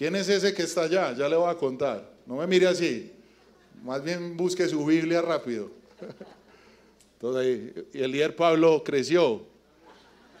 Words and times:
¿Quién 0.00 0.16
es 0.16 0.30
ese 0.30 0.54
que 0.54 0.62
está 0.62 0.84
allá? 0.84 1.12
Ya 1.12 1.28
le 1.28 1.36
voy 1.36 1.50
a 1.50 1.54
contar. 1.54 2.10
No 2.24 2.36
me 2.36 2.46
mire 2.46 2.66
así. 2.66 3.12
Más 3.82 4.02
bien 4.02 4.34
busque 4.34 4.66
su 4.66 4.82
Biblia 4.86 5.20
rápido. 5.20 5.70
Entonces, 7.20 7.84
el 7.92 8.10
líder 8.10 8.34
Pablo 8.34 8.82
creció. 8.82 9.44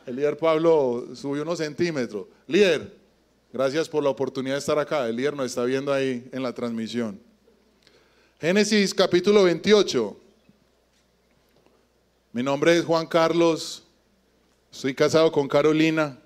El 0.06 0.16
líder 0.16 0.38
Pablo 0.38 1.08
subió 1.14 1.42
unos 1.42 1.58
centímetros. 1.58 2.24
Líder, 2.46 2.96
gracias 3.52 3.86
por 3.86 4.02
la 4.02 4.08
oportunidad 4.08 4.54
de 4.54 4.60
estar 4.60 4.78
acá. 4.78 5.06
El 5.06 5.16
líder 5.16 5.36
nos 5.36 5.44
está 5.44 5.62
viendo 5.64 5.92
ahí 5.92 6.26
en 6.32 6.42
la 6.42 6.54
transmisión. 6.54 7.20
Génesis 8.40 8.94
capítulo 8.94 9.44
28. 9.44 10.16
Mi 12.32 12.42
nombre 12.42 12.78
es 12.78 12.84
Juan 12.86 13.06
Carlos. 13.06 13.84
Estoy 14.72 14.94
casado 14.94 15.30
con 15.30 15.46
Carolina. 15.46 16.18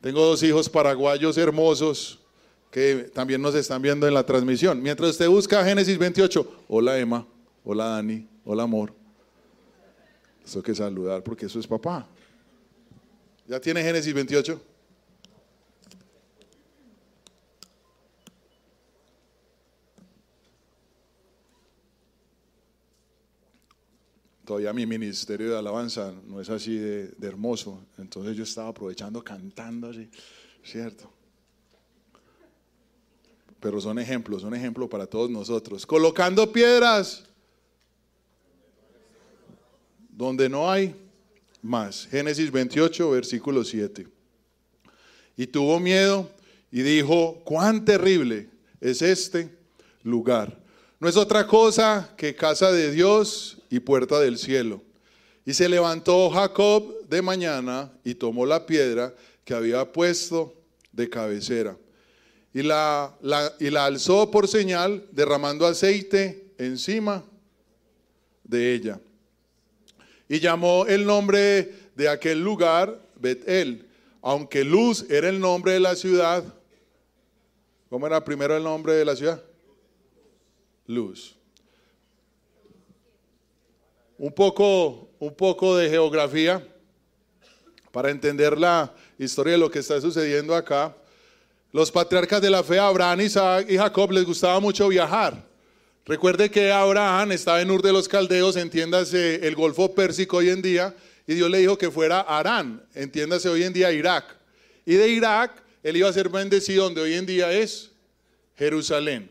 Tengo 0.00 0.24
dos 0.24 0.40
hijos 0.44 0.68
paraguayos 0.68 1.36
hermosos 1.36 2.20
que 2.70 3.10
también 3.14 3.40
nos 3.40 3.54
están 3.54 3.80
viendo 3.80 4.06
en 4.06 4.14
la 4.14 4.24
transmisión. 4.24 4.82
Mientras 4.82 5.10
usted 5.10 5.28
busca 5.28 5.64
Génesis 5.64 5.98
28, 5.98 6.64
hola 6.68 6.98
Emma, 6.98 7.26
hola 7.64 7.86
Dani, 7.86 8.26
hola 8.44 8.64
amor. 8.64 8.92
Eso 10.44 10.62
que 10.62 10.74
saludar 10.74 11.22
porque 11.22 11.46
eso 11.46 11.58
es 11.58 11.66
papá. 11.66 12.06
¿Ya 13.46 13.60
tiene 13.60 13.82
Génesis 13.82 14.12
28? 14.12 14.60
Todavía 24.44 24.72
mi 24.72 24.86
ministerio 24.86 25.50
de 25.50 25.58
alabanza 25.58 26.10
no 26.26 26.40
es 26.40 26.48
así 26.48 26.78
de, 26.78 27.08
de 27.08 27.28
hermoso, 27.28 27.82
entonces 27.98 28.34
yo 28.34 28.44
estaba 28.44 28.68
aprovechando 28.68 29.22
cantando 29.22 29.90
así, 29.90 30.08
¿cierto? 30.64 31.17
Pero 33.60 33.80
son 33.80 33.98
ejemplos, 33.98 34.42
son 34.42 34.54
ejemplos 34.54 34.88
para 34.88 35.06
todos 35.06 35.30
nosotros. 35.30 35.84
Colocando 35.84 36.52
piedras 36.52 37.24
donde 40.10 40.48
no 40.48 40.70
hay 40.70 40.94
más. 41.62 42.06
Génesis 42.06 42.50
28, 42.50 43.10
versículo 43.10 43.64
7. 43.64 44.06
Y 45.36 45.46
tuvo 45.46 45.78
miedo 45.80 46.30
y 46.70 46.82
dijo, 46.82 47.40
cuán 47.44 47.84
terrible 47.84 48.48
es 48.80 49.02
este 49.02 49.56
lugar. 50.02 50.58
No 51.00 51.08
es 51.08 51.16
otra 51.16 51.46
cosa 51.46 52.12
que 52.16 52.34
casa 52.34 52.72
de 52.72 52.90
Dios 52.90 53.58
y 53.70 53.80
puerta 53.80 54.18
del 54.20 54.38
cielo. 54.38 54.82
Y 55.44 55.54
se 55.54 55.68
levantó 55.68 56.28
Jacob 56.30 57.06
de 57.08 57.22
mañana 57.22 57.92
y 58.04 58.14
tomó 58.14 58.44
la 58.44 58.66
piedra 58.66 59.14
que 59.44 59.54
había 59.54 59.92
puesto 59.92 60.54
de 60.92 61.08
cabecera 61.08 61.76
y 62.58 62.62
la, 62.64 63.14
y 63.60 63.70
la 63.70 63.84
alzó 63.84 64.32
por 64.32 64.48
señal, 64.48 65.06
derramando 65.12 65.64
aceite 65.64 66.50
encima 66.58 67.22
de 68.42 68.74
ella. 68.74 69.00
Y 70.28 70.40
llamó 70.40 70.84
el 70.84 71.06
nombre 71.06 71.72
de 71.94 72.08
aquel 72.08 72.42
lugar 72.42 73.00
Betel, 73.14 73.86
aunque 74.22 74.64
Luz 74.64 75.06
era 75.08 75.28
el 75.28 75.38
nombre 75.38 75.70
de 75.70 75.78
la 75.78 75.94
ciudad. 75.94 76.42
¿Cómo 77.88 78.08
era 78.08 78.24
primero 78.24 78.56
el 78.56 78.64
nombre 78.64 78.94
de 78.94 79.04
la 79.04 79.14
ciudad? 79.14 79.40
Luz. 80.88 81.36
Un 84.18 84.32
poco, 84.32 85.10
un 85.20 85.32
poco 85.32 85.76
de 85.76 85.88
geografía 85.88 86.66
para 87.92 88.10
entender 88.10 88.58
la 88.58 88.92
historia 89.16 89.52
de 89.52 89.60
lo 89.60 89.70
que 89.70 89.78
está 89.78 90.00
sucediendo 90.00 90.56
acá. 90.56 90.96
Los 91.70 91.92
patriarcas 91.92 92.40
de 92.40 92.48
la 92.48 92.64
fe, 92.64 92.78
Abraham, 92.78 93.20
Isaac 93.20 93.66
y 93.68 93.76
Jacob, 93.76 94.10
les 94.12 94.24
gustaba 94.24 94.58
mucho 94.58 94.88
viajar. 94.88 95.46
Recuerde 96.06 96.50
que 96.50 96.72
Abraham 96.72 97.32
estaba 97.32 97.60
en 97.60 97.70
Ur 97.70 97.82
de 97.82 97.92
los 97.92 98.08
Caldeos, 98.08 98.56
entiéndase 98.56 99.46
el 99.46 99.54
Golfo 99.54 99.94
Pérsico 99.94 100.38
hoy 100.38 100.48
en 100.48 100.62
día, 100.62 100.96
y 101.26 101.34
Dios 101.34 101.50
le 101.50 101.58
dijo 101.58 101.76
que 101.76 101.90
fuera 101.90 102.20
Arán, 102.20 102.82
entiéndase 102.94 103.50
hoy 103.50 103.64
en 103.64 103.74
día 103.74 103.92
Irak. 103.92 104.24
Y 104.86 104.94
de 104.94 105.10
Irak 105.10 105.62
él 105.82 105.98
iba 105.98 106.08
a 106.08 106.12
ser 106.14 106.30
bendecido 106.30 106.84
donde 106.84 107.02
hoy 107.02 107.12
en 107.12 107.26
día 107.26 107.52
es 107.52 107.90
Jerusalén. 108.56 109.30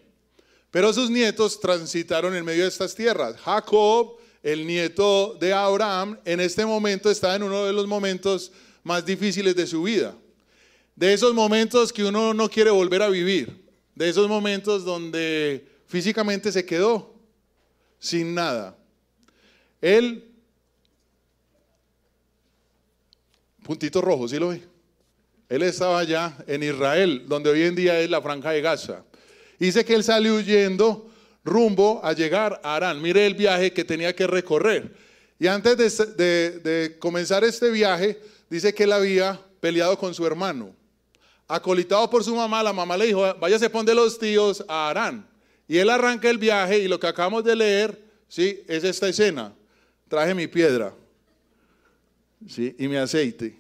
Pero 0.70 0.94
sus 0.94 1.10
nietos 1.10 1.60
transitaron 1.60 2.36
en 2.36 2.46
medio 2.46 2.62
de 2.62 2.70
estas 2.70 2.94
tierras. 2.94 3.36
Jacob, 3.38 4.18
el 4.44 4.68
nieto 4.68 5.36
de 5.40 5.54
Abraham, 5.54 6.20
en 6.24 6.40
este 6.40 6.68
momento 6.68 7.10
está 7.10 7.36
en 7.36 7.42
uno 7.42 7.66
de 7.66 7.74
los 7.74 7.88
momentos 7.88 8.52
más 8.84 9.04
difíciles 9.04 9.56
de 9.56 9.66
su 9.66 9.82
vida 9.82 10.14
de 10.98 11.14
esos 11.14 11.34
momentos 11.34 11.94
que 11.94 12.04
uno 12.04 12.34
no 12.34 12.50
quiere 12.50 12.72
volver 12.72 13.04
a 13.04 13.10
vivir, 13.10 13.64
de 13.94 14.10
esos 14.10 14.28
momentos 14.28 14.84
donde 14.84 15.66
físicamente 15.86 16.52
se 16.52 16.66
quedó 16.66 17.14
sin 18.00 18.34
nada. 18.34 18.76
Él, 19.80 20.28
puntito 23.64 24.02
rojo, 24.02 24.28
¿sí 24.28 24.40
lo 24.40 24.50
ve? 24.50 24.64
Él 25.50 25.62
estaba 25.62 26.00
allá 26.00 26.36
en 26.48 26.64
Israel, 26.64 27.26
donde 27.28 27.52
hoy 27.52 27.62
en 27.62 27.76
día 27.76 28.00
es 28.00 28.10
la 28.10 28.20
franja 28.20 28.50
de 28.50 28.62
Gaza. 28.62 29.06
Dice 29.60 29.86
que 29.86 29.94
él 29.94 30.04
salió 30.04 30.36
huyendo 30.36 31.12
rumbo 31.46 32.02
a 32.04 32.14
llegar 32.14 32.60
a 32.64 32.76
Arán. 32.76 33.00
Mire 33.04 33.28
el 33.28 33.36
viaje 33.36 33.72
que 33.72 33.86
tenía 33.86 34.16
que 34.16 34.26
recorrer. 34.26 34.96
Y 35.40 35.46
antes 35.46 35.78
de, 36.18 36.60
de 36.60 36.98
comenzar 36.98 37.44
este 37.44 37.70
viaje, 37.70 38.20
dice 38.50 38.74
que 38.74 38.86
él 38.86 38.92
había 38.92 39.40
peleado 39.60 39.96
con 39.98 40.16
su 40.16 40.26
hermano 40.26 40.77
acolitado 41.48 42.10
por 42.10 42.24
su 42.24 42.36
mamá, 42.36 42.62
la 42.62 42.74
mamá 42.74 42.98
le 42.98 43.08
dijo, 43.08 43.34
váyase 43.36 43.70
pon 43.70 43.86
de 43.86 43.96
los 43.96 44.20
tíos 44.20 44.64
a 44.68 44.90
Arán. 44.90 45.28
Y 45.68 45.78
él 45.78 45.90
arranca 45.90 46.30
el 46.30 46.38
viaje 46.38 46.80
y 46.80 46.88
lo 46.88 47.00
que 47.00 47.08
acabamos 47.08 47.44
de 47.44 47.56
leer, 47.56 48.02
¿sí? 48.28 48.64
Es 48.68 48.84
esta 48.84 49.08
escena. 49.08 49.54
Traje 50.08 50.34
mi 50.34 50.48
piedra, 50.48 50.94
¿sí? 52.48 52.76
Y 52.78 52.88
mi 52.88 52.96
aceite. 52.96 53.58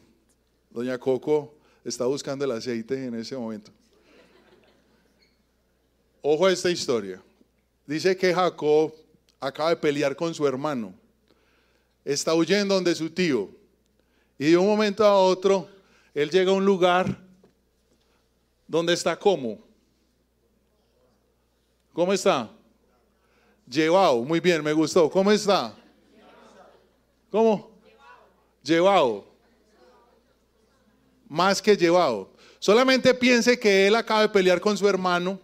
Doña 0.69 0.97
Coco 0.97 1.55
está 1.83 2.05
buscando 2.05 2.45
el 2.45 2.51
aceite 2.51 3.05
en 3.05 3.15
ese 3.15 3.35
momento. 3.35 3.71
Ojo 6.21 6.45
a 6.45 6.51
esta 6.51 6.69
historia. 6.69 7.21
Dice 7.85 8.15
que 8.17 8.33
Jacob 8.33 8.93
acaba 9.39 9.69
de 9.69 9.77
pelear 9.77 10.15
con 10.15 10.33
su 10.33 10.45
hermano. 10.45 10.93
Está 12.03 12.33
huyendo 12.33 12.75
donde 12.75 12.95
su 12.95 13.09
tío. 13.09 13.49
Y 14.37 14.51
de 14.51 14.57
un 14.57 14.67
momento 14.67 15.05
a 15.05 15.17
otro, 15.17 15.69
él 16.13 16.29
llega 16.29 16.51
a 16.51 16.53
un 16.53 16.65
lugar 16.65 17.26
¿Dónde 18.67 18.93
está 18.93 19.17
cómo? 19.17 19.59
¿Cómo 21.93 22.13
está? 22.13 22.51
Llevado, 23.67 24.21
muy 24.23 24.39
bien, 24.39 24.63
me 24.63 24.73
gustó. 24.73 25.09
¿Cómo 25.09 25.31
está? 25.31 25.73
¿Cómo? 27.31 27.71
Llevado. 28.61 29.25
Más 31.27 31.61
que 31.61 31.75
llevado. 31.75 32.29
Solamente 32.59 33.13
piense 33.13 33.59
que 33.59 33.87
él 33.87 33.95
acaba 33.95 34.21
de 34.21 34.29
pelear 34.29 34.59
con 34.59 34.77
su 34.77 34.87
hermano, 34.87 35.39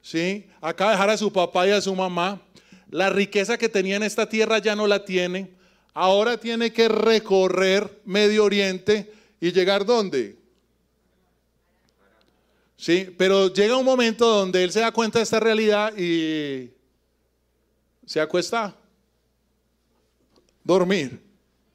¿sí? 0.00 0.46
Acaba 0.60 0.90
de 0.90 0.96
dejar 0.96 1.10
a 1.10 1.16
su 1.16 1.32
papá 1.32 1.66
y 1.66 1.70
a 1.70 1.80
su 1.80 1.94
mamá. 1.94 2.40
La 2.90 3.10
riqueza 3.10 3.58
que 3.58 3.68
tenía 3.68 3.96
en 3.96 4.02
esta 4.02 4.28
tierra 4.28 4.58
ya 4.58 4.76
no 4.76 4.86
la 4.86 5.04
tiene. 5.04 5.54
Ahora 5.92 6.38
tiene 6.38 6.72
que 6.72 6.88
recorrer 6.88 8.00
Medio 8.04 8.44
Oriente 8.44 9.12
y 9.40 9.52
llegar 9.52 9.84
¿dónde? 9.84 10.43
Sí, 12.76 13.14
pero 13.16 13.52
llega 13.52 13.76
un 13.76 13.84
momento 13.84 14.26
donde 14.26 14.64
él 14.64 14.72
se 14.72 14.80
da 14.80 14.92
cuenta 14.92 15.18
de 15.18 15.22
esta 15.22 15.40
realidad 15.40 15.96
y 15.96 16.70
se 18.04 18.20
acuesta. 18.20 18.74
Dormir. 20.62 21.20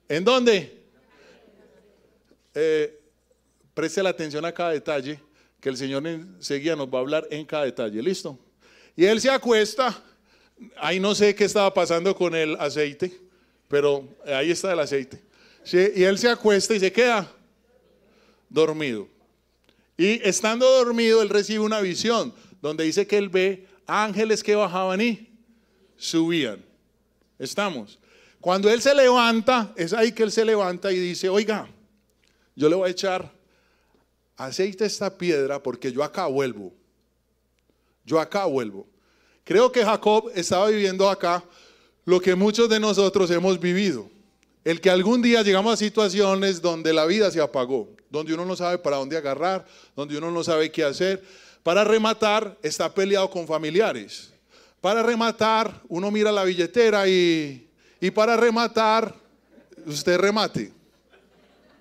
¿En 0.08 0.24
dónde? 0.24 0.84
Eh, 2.54 3.00
preste 3.74 4.04
la 4.04 4.10
atención 4.10 4.44
a 4.46 4.52
cada 4.52 4.72
detalle, 4.72 5.20
que 5.62 5.70
el 5.70 5.78
Señor 5.78 6.06
enseguida 6.06 6.76
nos 6.76 6.88
va 6.88 6.98
a 6.98 7.02
hablar 7.02 7.28
en 7.30 7.46
cada 7.46 7.66
detalle. 7.66 8.02
¿Listo? 8.02 8.38
Y 8.96 9.06
él 9.06 9.22
se 9.22 9.30
acuesta. 9.30 10.04
Ahí 10.78 11.00
no 11.00 11.16
sé 11.16 11.34
qué 11.36 11.46
estaba 11.46 11.74
pasando 11.74 12.14
con 12.16 12.36
el 12.36 12.56
aceite, 12.60 13.18
pero 13.68 14.04
ahí 14.26 14.52
está 14.52 14.74
el 14.74 14.80
aceite. 14.80 15.22
y 15.72 16.04
él 16.04 16.18
se 16.18 16.28
acuesta 16.28 16.76
y 16.76 16.80
se 16.80 16.92
queda 16.92 17.32
dormido. 18.50 19.08
Y 20.00 20.26
estando 20.26 20.66
dormido, 20.66 21.22
él 21.22 21.28
recibe 21.28 21.60
una 21.60 21.82
visión 21.82 22.34
donde 22.62 22.86
dice 22.86 23.06
que 23.06 23.18
él 23.18 23.28
ve 23.28 23.68
ángeles 23.86 24.42
que 24.42 24.56
bajaban 24.56 25.02
y 25.02 25.30
subían. 25.98 26.64
Estamos. 27.38 28.00
Cuando 28.40 28.70
él 28.70 28.82
se 28.82 28.96
levanta, 28.96 29.74
es 29.76 29.92
ahí 29.92 30.14
que 30.14 30.24
él 30.24 30.32
se 30.32 30.46
levanta 30.46 30.90
y 30.94 30.98
dice, 30.98 31.28
oiga, 31.28 31.68
yo 32.56 32.70
le 32.70 32.78
voy 32.78 32.88
a 32.88 32.92
echar 32.92 33.30
aceite 34.38 34.86
a 34.86 34.88
esta 34.88 35.18
piedra 35.18 35.62
porque 35.62 35.92
yo 35.92 36.02
acá 36.02 36.28
vuelvo. 36.28 36.74
Yo 38.06 38.22
acá 38.22 38.46
vuelvo. 38.46 38.88
Creo 39.44 39.70
que 39.70 39.84
Jacob 39.84 40.32
estaba 40.34 40.70
viviendo 40.70 41.10
acá 41.10 41.44
lo 42.06 42.22
que 42.22 42.36
muchos 42.36 42.70
de 42.70 42.80
nosotros 42.80 43.30
hemos 43.32 43.60
vivido. 43.60 44.10
El 44.64 44.80
que 44.80 44.90
algún 44.90 45.22
día 45.22 45.44
llegamos 45.44 45.74
a 45.74 45.78
situaciones 45.78 46.62
donde 46.62 46.94
la 46.94 47.06
vida 47.06 47.30
se 47.32 47.42
apagó 47.42 47.99
donde 48.10 48.34
uno 48.34 48.46
no 48.46 48.56
sabe 48.56 48.78
para 48.78 48.98
dónde 48.98 49.18
agarrar, 49.18 49.66
donde 49.96 50.18
uno 50.18 50.32
no 50.32 50.44
sabe 50.44 50.72
qué 50.72 50.84
hacer. 50.84 51.24
Para 51.64 51.84
rematar, 51.84 52.58
está 52.64 52.94
peleado 52.94 53.30
con 53.30 53.48
familiares. 53.48 54.32
Para 54.82 55.04
rematar, 55.04 55.82
uno 55.88 56.10
mira 56.10 56.32
la 56.32 56.44
billetera 56.44 57.08
y, 57.08 57.68
y 58.00 58.12
para 58.12 58.38
rematar, 58.38 59.14
usted 59.86 60.18
remate. 60.18 60.72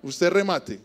Usted 0.01 0.29
remate. 0.29 0.79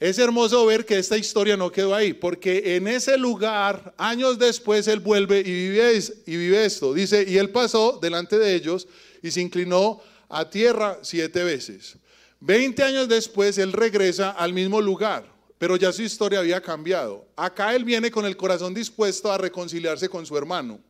Es 0.00 0.18
hermoso 0.18 0.64
ver 0.64 0.86
que 0.86 0.96
esta 0.96 1.16
historia 1.16 1.56
no 1.56 1.72
quedó 1.72 1.92
ahí, 1.92 2.12
porque 2.12 2.76
en 2.76 2.86
ese 2.86 3.18
lugar, 3.18 3.94
años 3.98 4.38
después, 4.38 4.86
él 4.86 5.00
vuelve 5.00 5.40
y 5.40 5.42
vive, 5.42 6.00
y 6.24 6.36
vive 6.36 6.64
esto. 6.64 6.94
Dice, 6.94 7.24
y 7.26 7.36
él 7.36 7.50
pasó 7.50 7.98
delante 8.00 8.38
de 8.38 8.54
ellos 8.54 8.86
y 9.22 9.32
se 9.32 9.40
inclinó 9.40 10.00
a 10.28 10.48
tierra 10.48 10.98
siete 11.02 11.42
veces. 11.42 11.96
Veinte 12.40 12.82
años 12.82 13.08
después, 13.08 13.58
él 13.58 13.72
regresa 13.72 14.30
al 14.30 14.52
mismo 14.52 14.80
lugar, 14.80 15.30
pero 15.58 15.76
ya 15.76 15.92
su 15.92 16.02
historia 16.02 16.38
había 16.38 16.60
cambiado. 16.60 17.26
Acá 17.36 17.74
él 17.74 17.84
viene 17.84 18.10
con 18.10 18.24
el 18.24 18.36
corazón 18.36 18.74
dispuesto 18.74 19.32
a 19.32 19.38
reconciliarse 19.38 20.08
con 20.08 20.24
su 20.24 20.36
hermano. 20.36 20.80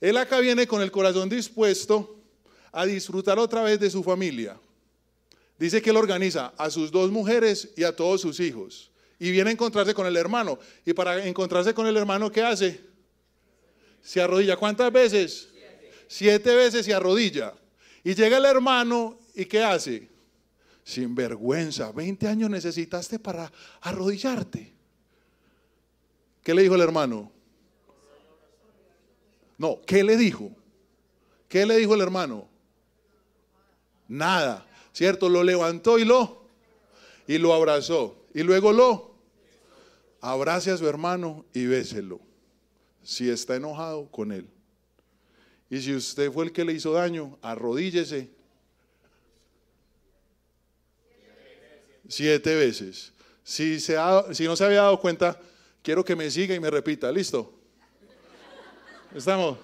Él 0.00 0.16
acá 0.16 0.38
viene 0.38 0.66
con 0.66 0.82
el 0.82 0.90
corazón 0.90 1.28
dispuesto 1.28 2.20
a 2.70 2.86
disfrutar 2.86 3.38
otra 3.38 3.62
vez 3.62 3.80
de 3.80 3.90
su 3.90 4.02
familia. 4.02 4.58
Dice 5.58 5.80
que 5.80 5.90
él 5.90 5.96
organiza 5.96 6.52
a 6.58 6.70
sus 6.70 6.90
dos 6.90 7.10
mujeres 7.10 7.70
y 7.76 7.84
a 7.84 7.94
todos 7.94 8.20
sus 8.20 8.40
hijos. 8.40 8.90
Y 9.18 9.30
viene 9.30 9.50
a 9.50 9.52
encontrarse 9.52 9.94
con 9.94 10.06
el 10.06 10.16
hermano. 10.16 10.58
Y 10.84 10.92
para 10.92 11.24
encontrarse 11.24 11.72
con 11.72 11.86
el 11.86 11.96
hermano, 11.96 12.30
¿qué 12.30 12.42
hace? 12.42 12.80
Se 14.02 14.20
arrodilla. 14.20 14.56
¿Cuántas 14.56 14.92
veces? 14.92 15.48
Siete, 16.08 16.54
veces 16.54 16.84
se 16.84 16.92
arrodilla. 16.92 17.54
Y 18.02 18.14
llega 18.14 18.36
el 18.36 18.44
hermano 18.44 19.18
y 19.34 19.46
¿qué 19.46 19.62
hace? 19.62 20.13
Sin 20.84 21.14
vergüenza. 21.14 21.90
20 21.90 22.28
años 22.28 22.50
necesitaste 22.50 23.18
para 23.18 23.50
arrodillarte. 23.80 24.72
¿Qué 26.42 26.54
le 26.54 26.62
dijo 26.62 26.74
el 26.74 26.82
hermano? 26.82 27.32
No, 29.56 29.80
¿qué 29.86 30.04
le 30.04 30.16
dijo? 30.16 30.52
¿Qué 31.48 31.64
le 31.64 31.78
dijo 31.78 31.94
el 31.94 32.02
hermano? 32.02 32.46
Nada. 34.06 34.66
¿cierto? 34.94 35.28
Lo 35.28 35.42
levantó 35.42 35.98
y 35.98 36.06
lo, 36.06 36.46
y 37.26 37.36
lo 37.36 37.52
abrazó. 37.52 38.16
Y 38.32 38.42
luego 38.42 38.72
lo 38.72 39.14
abrace 40.20 40.70
a 40.70 40.78
su 40.78 40.88
hermano 40.88 41.44
y 41.52 41.66
béselo. 41.66 42.20
Si 43.02 43.28
está 43.28 43.56
enojado 43.56 44.10
con 44.10 44.32
él. 44.32 44.48
Y 45.68 45.80
si 45.80 45.94
usted 45.94 46.32
fue 46.32 46.46
el 46.46 46.52
que 46.52 46.64
le 46.64 46.72
hizo 46.72 46.92
daño, 46.92 47.38
arrodíllese. 47.42 48.30
Siete 52.08 52.54
veces. 52.54 53.12
Si, 53.42 53.80
se 53.80 53.96
si 54.32 54.44
no 54.44 54.56
se 54.56 54.64
había 54.64 54.82
dado 54.82 55.00
cuenta, 55.00 55.38
quiero 55.82 56.04
que 56.04 56.16
me 56.16 56.30
siga 56.30 56.54
y 56.54 56.60
me 56.60 56.70
repita. 56.70 57.10
¿Listo? 57.12 57.52
¿Estamos? 59.14 59.58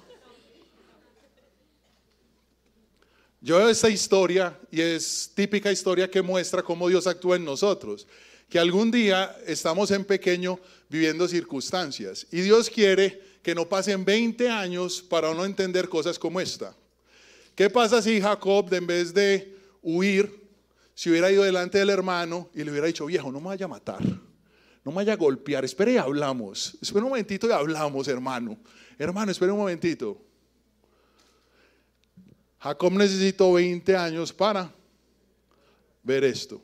Yo 3.40 3.56
veo 3.56 3.70
esta 3.70 3.88
historia 3.88 4.58
y 4.70 4.82
es 4.82 5.32
típica 5.34 5.72
historia 5.72 6.10
que 6.10 6.20
muestra 6.20 6.62
cómo 6.62 6.88
Dios 6.88 7.06
actúa 7.06 7.36
en 7.36 7.44
nosotros. 7.44 8.06
Que 8.50 8.58
algún 8.58 8.90
día 8.90 9.36
estamos 9.46 9.90
en 9.92 10.04
pequeño 10.04 10.60
viviendo 10.88 11.26
circunstancias 11.26 12.26
y 12.30 12.42
Dios 12.42 12.68
quiere 12.68 13.22
que 13.42 13.54
no 13.54 13.66
pasen 13.66 14.04
20 14.04 14.50
años 14.50 15.00
para 15.00 15.32
no 15.32 15.44
entender 15.44 15.88
cosas 15.88 16.18
como 16.18 16.40
esta. 16.40 16.74
¿Qué 17.54 17.70
pasa 17.70 18.02
si 18.02 18.20
Jacob, 18.20 18.72
en 18.74 18.86
vez 18.86 19.14
de 19.14 19.56
huir, 19.82 20.39
si 21.00 21.08
hubiera 21.08 21.32
ido 21.32 21.44
delante 21.44 21.78
del 21.78 21.88
hermano 21.88 22.50
y 22.52 22.62
le 22.62 22.70
hubiera 22.70 22.86
dicho, 22.86 23.06
viejo, 23.06 23.32
no 23.32 23.40
me 23.40 23.46
vaya 23.46 23.64
a 23.64 23.68
matar, 23.68 24.02
no 24.04 24.92
me 24.92 24.96
vaya 24.96 25.14
a 25.14 25.16
golpear, 25.16 25.64
espere 25.64 25.92
y 25.92 25.96
hablamos, 25.96 26.76
espere 26.78 27.02
un 27.02 27.08
momentito 27.08 27.48
y 27.48 27.52
hablamos, 27.52 28.06
hermano. 28.06 28.58
Hermano, 28.98 29.32
espere 29.32 29.50
un 29.50 29.60
momentito. 29.60 30.20
Jacob 32.58 32.92
necesitó 32.92 33.54
20 33.54 33.96
años 33.96 34.30
para 34.30 34.70
ver 36.02 36.22
esto. 36.24 36.62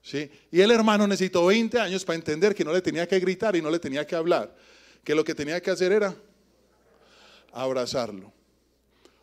¿sí? 0.00 0.30
Y 0.50 0.62
el 0.62 0.70
hermano 0.70 1.06
necesitó 1.06 1.44
20 1.44 1.78
años 1.78 2.06
para 2.06 2.16
entender 2.16 2.54
que 2.54 2.64
no 2.64 2.72
le 2.72 2.80
tenía 2.80 3.06
que 3.06 3.20
gritar 3.20 3.54
y 3.54 3.60
no 3.60 3.68
le 3.68 3.78
tenía 3.78 4.06
que 4.06 4.16
hablar, 4.16 4.56
que 5.04 5.14
lo 5.14 5.22
que 5.22 5.34
tenía 5.34 5.60
que 5.60 5.70
hacer 5.70 5.92
era 5.92 6.16
abrazarlo. 7.52 8.32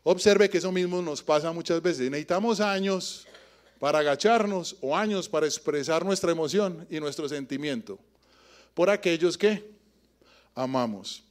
Observe 0.04 0.52
que 0.52 0.60
eso 0.60 0.72
mismo 0.72 1.02
nos 1.02 1.24
pasa 1.24 1.52
muchas 1.52 1.82
veces. 1.82 2.12
Necesitamos 2.12 2.60
años 2.60 3.26
para 3.80 4.00
agacharnos 4.00 4.78
o 4.82 4.96
años 4.96 5.30
para 5.30 5.46
expresar 5.46 6.06
nuestra 6.06 6.32
emoción 6.32 6.88
y 6.90 7.00
nuestro 7.00 7.28
sentimiento 7.28 8.00
por 8.74 8.90
aquellos 8.90 9.38
que 9.38 9.64
amamos. 10.54 11.24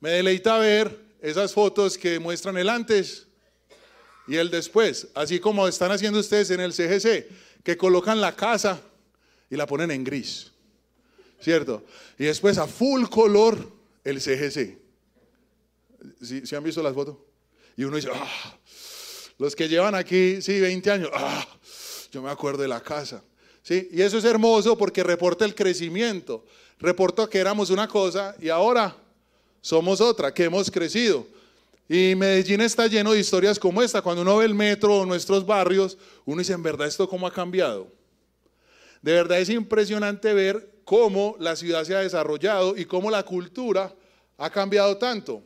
Me 0.00 0.10
deleita 0.10 0.58
ver 0.58 0.98
esas 1.20 1.52
fotos 1.52 1.98
que 1.98 2.18
muestran 2.18 2.56
el 2.56 2.68
antes 2.68 3.26
y 4.26 4.36
el 4.36 4.50
después, 4.50 5.08
así 5.14 5.40
como 5.40 5.66
están 5.66 5.90
haciendo 5.90 6.18
ustedes 6.20 6.50
en 6.50 6.60
el 6.60 6.72
CGC, 6.72 7.28
que 7.62 7.76
colocan 7.76 8.20
la 8.20 8.34
casa 8.34 8.80
y 9.50 9.56
la 9.56 9.66
ponen 9.66 9.90
en 9.90 10.04
gris, 10.04 10.52
¿cierto? 11.40 11.84
Y 12.18 12.24
después 12.24 12.58
a 12.58 12.66
full 12.66 13.06
color 13.06 13.72
el 14.04 14.20
CGC. 14.20 14.78
¿Sí, 16.22 16.54
han 16.54 16.62
visto 16.62 16.82
las 16.82 16.94
fotos? 16.94 17.16
Y 17.76 17.84
uno 17.84 17.96
dice, 17.96 18.10
ah, 18.12 18.58
los 19.38 19.54
que 19.54 19.68
llevan 19.68 19.94
aquí, 19.94 20.42
sí, 20.42 20.60
20 20.60 20.90
años, 20.90 21.10
ah, 21.14 21.46
yo 22.10 22.20
me 22.20 22.30
acuerdo 22.30 22.62
de 22.62 22.68
la 22.68 22.80
casa. 22.80 23.22
¿Sí? 23.62 23.88
Y 23.92 24.02
eso 24.02 24.18
es 24.18 24.24
hermoso 24.24 24.76
porque 24.76 25.02
reporta 25.02 25.44
el 25.44 25.54
crecimiento, 25.54 26.44
reporta 26.78 27.28
que 27.28 27.38
éramos 27.38 27.70
una 27.70 27.86
cosa 27.86 28.34
y 28.40 28.48
ahora 28.48 28.96
somos 29.60 30.00
otra, 30.00 30.32
que 30.32 30.44
hemos 30.44 30.70
crecido. 30.70 31.26
Y 31.88 32.14
Medellín 32.14 32.60
está 32.60 32.86
lleno 32.86 33.12
de 33.12 33.20
historias 33.20 33.58
como 33.58 33.82
esta. 33.82 34.02
Cuando 34.02 34.22
uno 34.22 34.38
ve 34.38 34.46
el 34.46 34.54
metro 34.54 35.00
o 35.00 35.06
nuestros 35.06 35.44
barrios, 35.46 35.96
uno 36.24 36.38
dice, 36.38 36.52
en 36.52 36.62
verdad, 36.62 36.86
¿esto 36.86 37.08
cómo 37.08 37.26
ha 37.26 37.32
cambiado? 37.32 37.88
De 39.00 39.12
verdad 39.12 39.40
es 39.40 39.48
impresionante 39.48 40.34
ver 40.34 40.80
cómo 40.84 41.36
la 41.38 41.56
ciudad 41.56 41.84
se 41.84 41.94
ha 41.94 42.00
desarrollado 42.00 42.76
y 42.76 42.84
cómo 42.84 43.10
la 43.10 43.22
cultura 43.22 43.94
ha 44.36 44.50
cambiado 44.50 44.96
tanto. 44.98 45.42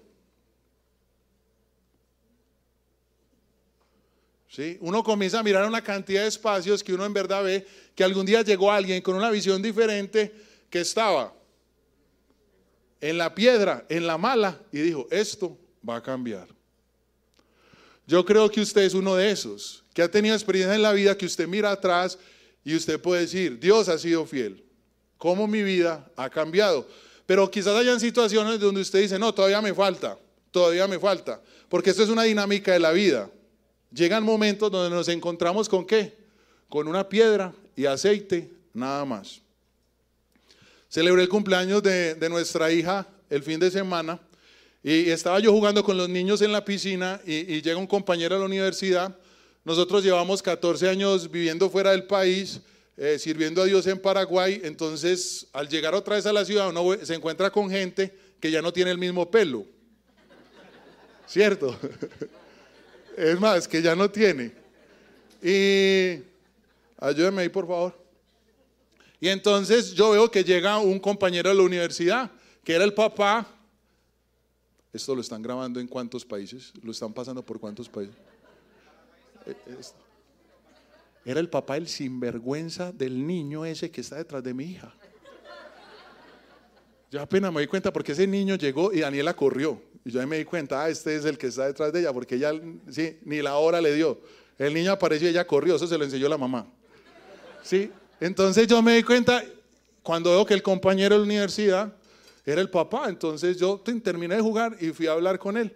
Uno 4.81 5.03
comienza 5.03 5.39
a 5.39 5.43
mirar 5.43 5.67
una 5.67 5.83
cantidad 5.83 6.23
de 6.23 6.29
espacios 6.29 6.83
que 6.83 6.93
uno 6.93 7.07
en 7.07 7.15
verdad 7.15 7.43
ve 7.43 7.67
que 7.95 8.05
algún 8.05 8.27
día 8.27 8.43
llegó 8.43 8.71
alguien 8.71 9.01
con 9.01 9.15
una 9.15 9.31
visión 9.31 9.63
diferente 9.63 10.33
que 10.69 10.81
estaba 10.81 11.33
en 13.01 13.19
la 13.19 13.35
piedra, 13.35 13.87
en 13.89 14.07
la 14.07 14.19
mala, 14.19 14.61
y 14.71 14.79
dijo, 14.79 15.09
esto 15.11 15.59
va 15.89 15.97
a 15.97 16.03
cambiar. 16.03 16.49
Yo 18.07 18.25
creo 18.25 18.51
que 18.51 18.61
usted 18.61 18.83
es 18.83 18.95
uno 18.95 19.17
de 19.17 19.31
esos, 19.31 19.85
que 19.95 20.03
ha 20.03 20.11
tenido 20.11 20.35
experiencia 20.35 20.75
en 20.75 20.83
la 20.83 20.93
vida, 20.93 21.17
que 21.17 21.27
usted 21.27 21.49
mira 21.49 21.71
atrás 21.71 22.19
y 22.63 22.77
usted 22.77 23.01
puede 23.01 23.23
decir, 23.23 23.59
Dios 23.59 23.89
ha 23.89 23.99
sido 23.99 24.27
fiel, 24.27 24.63
cómo 25.17 25.47
mi 25.47 25.63
vida 25.63 26.11
ha 26.15 26.29
cambiado. 26.29 26.87
Pero 27.25 27.51
quizás 27.51 27.75
hayan 27.75 27.99
situaciones 27.99 28.61
donde 28.61 28.83
usted 28.83 29.01
dice, 29.01 29.19
no, 29.19 29.33
todavía 29.33 29.63
me 29.63 29.73
falta, 29.73 30.19
todavía 30.51 30.87
me 30.87 30.99
falta, 30.99 31.41
porque 31.69 31.91
esto 31.91 32.03
es 32.03 32.11
una 32.11 32.25
dinámica 32.25 32.73
de 32.73 32.81
la 32.81 32.93
vida. 32.93 33.31
Llegan 33.93 34.25
momentos 34.25 34.71
donde 34.71 34.95
nos 34.95 35.09
encontramos 35.09 35.69
con 35.69 35.87
qué? 35.87 36.17
Con 36.69 36.89
una 36.89 37.09
piedra 37.09 37.53
y 37.77 37.87
aceite, 37.87 38.51
nada 38.73 39.05
más. 39.05 39.41
Celebré 40.89 41.23
el 41.23 41.29
cumpleaños 41.29 41.83
de, 41.83 42.15
de 42.15 42.29
nuestra 42.29 42.73
hija 42.73 43.07
el 43.29 43.43
fin 43.43 43.59
de 43.59 43.71
semana 43.71 44.21
y 44.83 45.11
estaba 45.11 45.39
yo 45.39 45.53
jugando 45.53 45.85
con 45.85 45.97
los 45.97 46.09
niños 46.09 46.43
en 46.43 46.51
la 46.51 46.65
piscina 46.65 47.21
y, 47.25 47.63
llega 47.63 47.77
un 47.77 47.87
compañero 47.87 48.35
a 48.35 48.39
la 48.41 48.47
universidad. 48.47 49.17
Nosotros 49.65 50.03
llevamos 50.03 50.43
14 50.43 50.89
años 50.89 51.31
viviendo 51.31 51.71
fuera 51.71 51.93
del 51.93 52.05
país, 52.05 52.61
eh, 52.97 53.17
sirviendo 53.19 53.63
a 53.63 53.65
Dios 53.65 53.87
en 53.87 54.01
Paraguay. 54.01 54.61
Entonces, 54.65 55.47
al 55.53 55.69
llegar 55.69 55.95
otra 55.95 56.17
vez 56.17 56.27
a 56.27 56.33
la 56.33 56.45
ciudad, 56.45 56.69
uno 56.69 56.97
se 57.01 57.15
encuentra 57.15 57.51
con 57.51 57.71
gente 57.71 58.13
que 58.41 58.51
ya 58.51 58.61
no 58.61 58.73
tiene 58.73 58.91
el 58.91 58.99
mismo 58.99 59.31
pelo. 59.31 59.65
¿Cierto? 61.29 61.79
Es 63.17 63.39
más, 63.39 63.69
que 63.69 63.83
ya 63.83 63.95
no 63.95 64.11
tiene. 64.11 64.53
Y 65.43 66.23
ayúdeme 66.99 67.43
ahí, 67.43 67.49
por 67.49 67.67
favor. 67.67 67.99
Y 69.21 69.29
entonces 69.29 69.93
yo 69.93 70.11
veo 70.11 70.31
que 70.31 70.45
llega 70.45 70.79
un 70.79 70.99
compañero 70.99 71.51
de 71.51 71.57
la 71.57 71.63
universidad, 71.63 72.31
que 72.65 72.75
era 72.75 72.85
el 72.85 72.95
papá 72.95 73.47
¿Esto 74.93 75.15
lo 75.15 75.23
están 75.23 75.41
grabando 75.41 75.81
en 75.81 75.87
cuántos 75.87 76.25
países? 76.25 76.73
¿Lo 76.83 76.93
están 76.93 77.15
pasando 77.15 77.43
por 77.45 77.59
cuántos 77.59 77.89
países? 77.89 78.15
Eh, 79.47 79.57
Era 81.25 81.41
el 81.41 81.49
papá 81.49 81.79
el 81.79 81.89
sinvergüenza 81.89 82.93
del 82.93 83.27
niño 83.27 83.65
ese 83.65 83.91
que 83.91 84.03
está 84.03 84.17
detrás 84.17 84.43
de 84.43 84.53
mi 84.53 84.65
hija. 84.65 84.95
Yo 87.11 87.23
apenas 87.23 87.53
me 87.53 87.63
di 87.63 87.67
cuenta 87.67 87.93
porque 87.93 88.13
ese 88.13 88.27
niño 88.27 88.57
llegó 88.57 88.93
y 88.93 89.01
Daniela 89.01 89.35
corrió. 89.35 89.81
Y 90.05 90.11
yo 90.11 90.27
me 90.27 90.39
di 90.39 90.45
cuenta, 90.45 90.83
ah, 90.83 90.89
este 90.89 91.15
es 91.15 91.25
el 91.25 91.39
que 91.39 91.47
está 91.47 91.67
detrás 91.67 91.93
de 91.93 92.01
ella, 92.01 92.13
porque 92.13 92.35
ella 92.35 92.53
sí, 92.91 93.19
ni 93.25 93.41
la 93.41 93.57
hora 93.57 93.81
le 93.81 93.95
dio. 93.95 94.21
El 94.59 94.75
niño 94.75 94.93
apareció 94.93 95.29
y 95.29 95.31
ella 95.31 95.47
corrió, 95.47 95.77
eso 95.77 95.87
se 95.87 95.97
lo 95.97 96.05
enseñó 96.05 96.29
la 96.29 96.39
mamá. 96.39 96.67
¿Sí? 97.63 97.91
Entonces 98.21 98.67
yo 98.67 98.83
me 98.83 98.97
di 98.97 99.03
cuenta, 99.03 99.45
cuando 100.03 100.31
veo 100.31 100.45
que 100.45 100.55
el 100.55 100.63
compañero 100.63 101.15
de 101.15 101.21
la 101.21 101.25
universidad 101.25 101.93
era 102.45 102.61
el 102.61 102.71
papá, 102.71 103.09
entonces 103.09 103.57
yo 103.57 103.81
terminé 104.03 104.37
de 104.37 104.41
jugar 104.41 104.77
y 104.81 104.91
fui 104.91 105.07
a 105.07 105.13
hablar 105.13 105.39
con 105.39 105.57
él. 105.57 105.75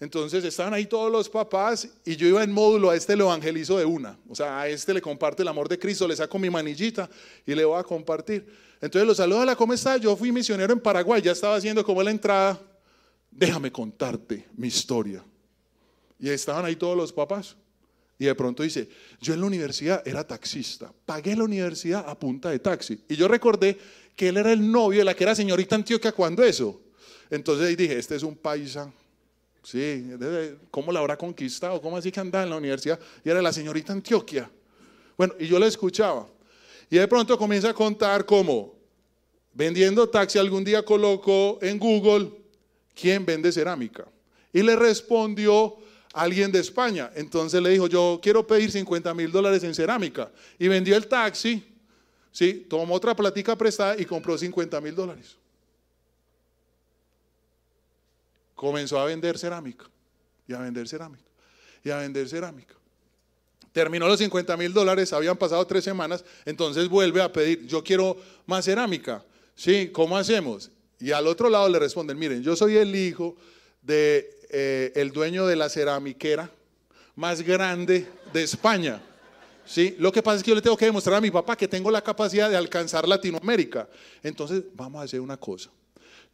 Entonces 0.00 0.44
estaban 0.44 0.74
ahí 0.74 0.86
todos 0.86 1.10
los 1.10 1.28
papás 1.28 1.88
y 2.04 2.14
yo 2.14 2.26
iba 2.28 2.42
en 2.44 2.52
módulo, 2.52 2.90
a 2.90 2.96
este 2.96 3.16
lo 3.16 3.24
evangelizo 3.24 3.78
de 3.78 3.84
una. 3.84 4.16
O 4.28 4.34
sea, 4.34 4.60
a 4.60 4.68
este 4.68 4.94
le 4.94 5.02
comparto 5.02 5.42
el 5.42 5.48
amor 5.48 5.68
de 5.68 5.78
Cristo, 5.78 6.06
le 6.06 6.14
saco 6.14 6.38
mi 6.38 6.50
manillita 6.50 7.10
y 7.44 7.54
le 7.54 7.64
voy 7.64 7.78
a 7.78 7.82
compartir. 7.82 8.46
Entonces 8.80 9.06
lo 9.06 9.14
saludo, 9.14 9.40
hola, 9.40 9.56
¿cómo 9.56 9.72
estás? 9.72 10.00
Yo 10.00 10.14
fui 10.16 10.30
misionero 10.30 10.72
en 10.72 10.78
Paraguay, 10.78 11.20
ya 11.20 11.32
estaba 11.32 11.56
haciendo 11.56 11.84
como 11.84 12.00
la 12.02 12.12
entrada. 12.12 12.60
Déjame 13.38 13.70
contarte 13.70 14.46
mi 14.56 14.68
historia. 14.68 15.24
Y 16.18 16.28
estaban 16.28 16.64
ahí 16.64 16.76
todos 16.76 16.96
los 16.96 17.12
papás. 17.12 17.56
Y 18.18 18.24
de 18.24 18.34
pronto 18.34 18.64
dice, 18.64 18.88
yo 19.20 19.32
en 19.34 19.40
la 19.40 19.46
universidad 19.46 20.02
era 20.06 20.26
taxista, 20.26 20.92
pagué 21.06 21.36
la 21.36 21.44
universidad 21.44 22.08
a 22.08 22.18
punta 22.18 22.50
de 22.50 22.58
taxi. 22.58 23.00
Y 23.08 23.14
yo 23.14 23.28
recordé 23.28 23.78
que 24.16 24.28
él 24.28 24.38
era 24.38 24.52
el 24.52 24.72
novio 24.72 24.98
de 24.98 25.04
la 25.04 25.14
que 25.14 25.22
era 25.22 25.36
señorita 25.36 25.76
Antioquia 25.76 26.10
cuando 26.10 26.42
eso. 26.42 26.80
Entonces 27.30 27.76
dije, 27.76 27.96
este 27.96 28.16
es 28.16 28.24
un 28.24 28.34
paisa 28.34 28.92
Sí, 29.62 30.10
¿cómo 30.70 30.92
la 30.92 31.00
habrá 31.00 31.18
conquistado? 31.18 31.82
¿Cómo 31.82 31.98
así 31.98 32.10
que 32.10 32.20
andaba 32.20 32.42
en 32.44 32.48
la 32.48 32.56
universidad? 32.56 32.98
Y 33.22 33.28
era 33.28 33.42
la 33.42 33.52
señorita 33.52 33.92
Antioquia. 33.92 34.50
Bueno, 35.14 35.34
y 35.38 35.46
yo 35.46 35.58
la 35.58 35.66
escuchaba. 35.66 36.26
Y 36.88 36.96
de 36.96 37.06
pronto 37.06 37.36
comienza 37.36 37.68
a 37.68 37.74
contar 37.74 38.24
cómo, 38.24 38.74
vendiendo 39.52 40.08
taxi, 40.08 40.38
algún 40.38 40.64
día 40.64 40.82
colocó 40.82 41.58
en 41.60 41.78
Google, 41.78 42.30
¿quién 42.98 43.24
vende 43.24 43.52
cerámica? 43.52 44.06
Y 44.52 44.62
le 44.62 44.76
respondió 44.76 45.76
alguien 46.12 46.50
de 46.50 46.60
España. 46.60 47.10
Entonces 47.14 47.62
le 47.62 47.70
dijo, 47.70 47.86
yo 47.86 48.18
quiero 48.22 48.46
pedir 48.46 48.70
50 48.70 49.12
mil 49.14 49.30
dólares 49.30 49.62
en 49.64 49.74
cerámica. 49.74 50.30
Y 50.58 50.68
vendió 50.68 50.96
el 50.96 51.06
taxi, 51.06 51.64
¿sí? 52.32 52.66
tomó 52.68 52.94
otra 52.94 53.14
platica 53.14 53.56
prestada 53.56 54.00
y 54.00 54.04
compró 54.04 54.36
50 54.36 54.80
mil 54.80 54.94
dólares. 54.94 55.36
comenzó 58.58 58.98
a 58.98 59.04
vender 59.04 59.38
cerámica 59.38 59.84
y 60.48 60.52
a 60.52 60.58
vender 60.58 60.88
cerámica 60.88 61.22
y 61.84 61.90
a 61.90 61.98
vender 61.98 62.28
cerámica. 62.28 62.74
Terminó 63.72 64.08
los 64.08 64.18
50 64.18 64.56
mil 64.56 64.72
dólares, 64.72 65.12
habían 65.12 65.36
pasado 65.36 65.64
tres 65.64 65.84
semanas, 65.84 66.24
entonces 66.44 66.88
vuelve 66.88 67.22
a 67.22 67.32
pedir, 67.32 67.64
yo 67.66 67.84
quiero 67.84 68.16
más 68.46 68.64
cerámica. 68.64 69.24
Sí, 69.54 69.90
¿cómo 69.92 70.16
hacemos? 70.16 70.72
Y 71.00 71.12
al 71.12 71.26
otro 71.26 71.48
lado 71.48 71.68
le 71.68 71.78
responden, 71.78 72.18
miren, 72.18 72.42
yo 72.42 72.56
soy 72.56 72.76
el 72.76 72.94
hijo 72.94 73.36
de 73.82 74.30
eh, 74.50 75.10
dueño 75.12 75.46
de 75.46 75.56
la 75.56 75.68
ceramiquera 75.68 76.50
más 77.14 77.42
grande 77.42 78.06
de 78.32 78.42
España. 78.42 79.02
¿Sí? 79.64 79.96
Lo 79.98 80.10
que 80.10 80.22
pasa 80.22 80.38
es 80.38 80.42
que 80.42 80.50
yo 80.50 80.54
le 80.54 80.62
tengo 80.62 80.76
que 80.76 80.86
demostrar 80.86 81.16
a 81.16 81.20
mi 81.20 81.30
papá 81.30 81.54
que 81.54 81.68
tengo 81.68 81.90
la 81.90 82.02
capacidad 82.02 82.48
de 82.48 82.56
alcanzar 82.56 83.06
Latinoamérica. 83.06 83.88
Entonces, 84.22 84.62
vamos 84.74 85.00
a 85.00 85.04
hacer 85.04 85.20
una 85.20 85.36
cosa 85.36 85.70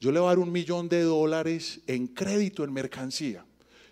yo 0.01 0.13
le 0.13 0.21
voy 0.21 0.27
a 0.27 0.31
dar 0.31 0.39
un 0.39 0.53
millón 0.53 0.89
de 0.89 1.03
dólares 1.03 1.81
en 1.87 2.09
crédito 2.09 2.63
en 2.65 2.73
mercancía 2.73 3.45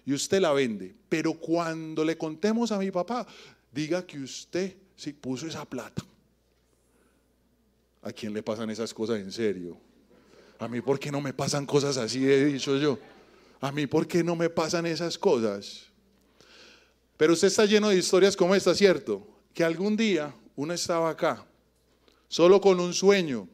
y 0.04 0.12
usted 0.12 0.40
la 0.40 0.52
vende. 0.52 0.94
Pero 1.08 1.32
cuando 1.32 2.04
le 2.04 2.18
contemos 2.18 2.72
a 2.72 2.78
mi 2.78 2.90
papá, 2.90 3.26
diga 3.72 4.06
que 4.06 4.18
usted 4.18 4.76
sí 4.96 5.12
puso 5.12 5.46
esa 5.46 5.64
plata. 5.64 6.04
¿A 8.02 8.12
quién 8.12 8.34
le 8.34 8.42
pasan 8.42 8.68
esas 8.68 8.92
cosas 8.92 9.20
en 9.20 9.30
serio? 9.32 9.78
A 10.62 10.68
mí, 10.68 10.80
¿por 10.80 11.00
qué 11.00 11.10
no 11.10 11.20
me 11.20 11.32
pasan 11.32 11.66
cosas 11.66 11.96
así? 11.96 12.24
He 12.24 12.44
dicho 12.44 12.76
yo. 12.76 12.96
A 13.60 13.72
mí, 13.72 13.88
¿por 13.88 14.06
qué 14.06 14.22
no 14.22 14.36
me 14.36 14.48
pasan 14.48 14.86
esas 14.86 15.18
cosas? 15.18 15.86
Pero 17.16 17.32
usted 17.32 17.48
está 17.48 17.64
lleno 17.64 17.88
de 17.88 17.96
historias 17.96 18.36
como 18.36 18.54
esta, 18.54 18.72
¿cierto? 18.72 19.26
Que 19.52 19.64
algún 19.64 19.96
día 19.96 20.32
uno 20.54 20.72
estaba 20.72 21.10
acá, 21.10 21.44
solo 22.28 22.60
con 22.60 22.78
un 22.78 22.94
sueño, 22.94 23.48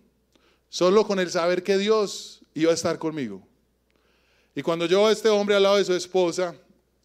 solo 0.69 1.07
con 1.07 1.19
el 1.19 1.31
saber 1.31 1.63
que 1.63 1.79
Dios 1.79 2.43
iba 2.53 2.73
a 2.73 2.75
estar 2.75 2.99
conmigo. 2.99 3.43
Y 4.55 4.61
cuando 4.61 4.85
yo 4.85 5.07
a 5.07 5.13
este 5.13 5.31
hombre 5.31 5.57
al 5.57 5.63
lado 5.63 5.77
de 5.79 5.87
su 5.87 5.95
esposa 5.95 6.55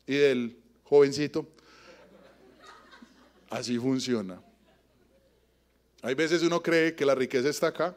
y 0.05 0.15
del 0.15 0.57
jovencito, 0.83 1.47
así 3.49 3.79
funciona. 3.79 4.41
Hay 6.01 6.13
veces 6.13 6.43
uno 6.43 6.61
cree 6.61 6.93
que 6.93 7.05
la 7.05 7.15
riqueza 7.15 7.47
está 7.47 7.67
acá, 7.67 7.95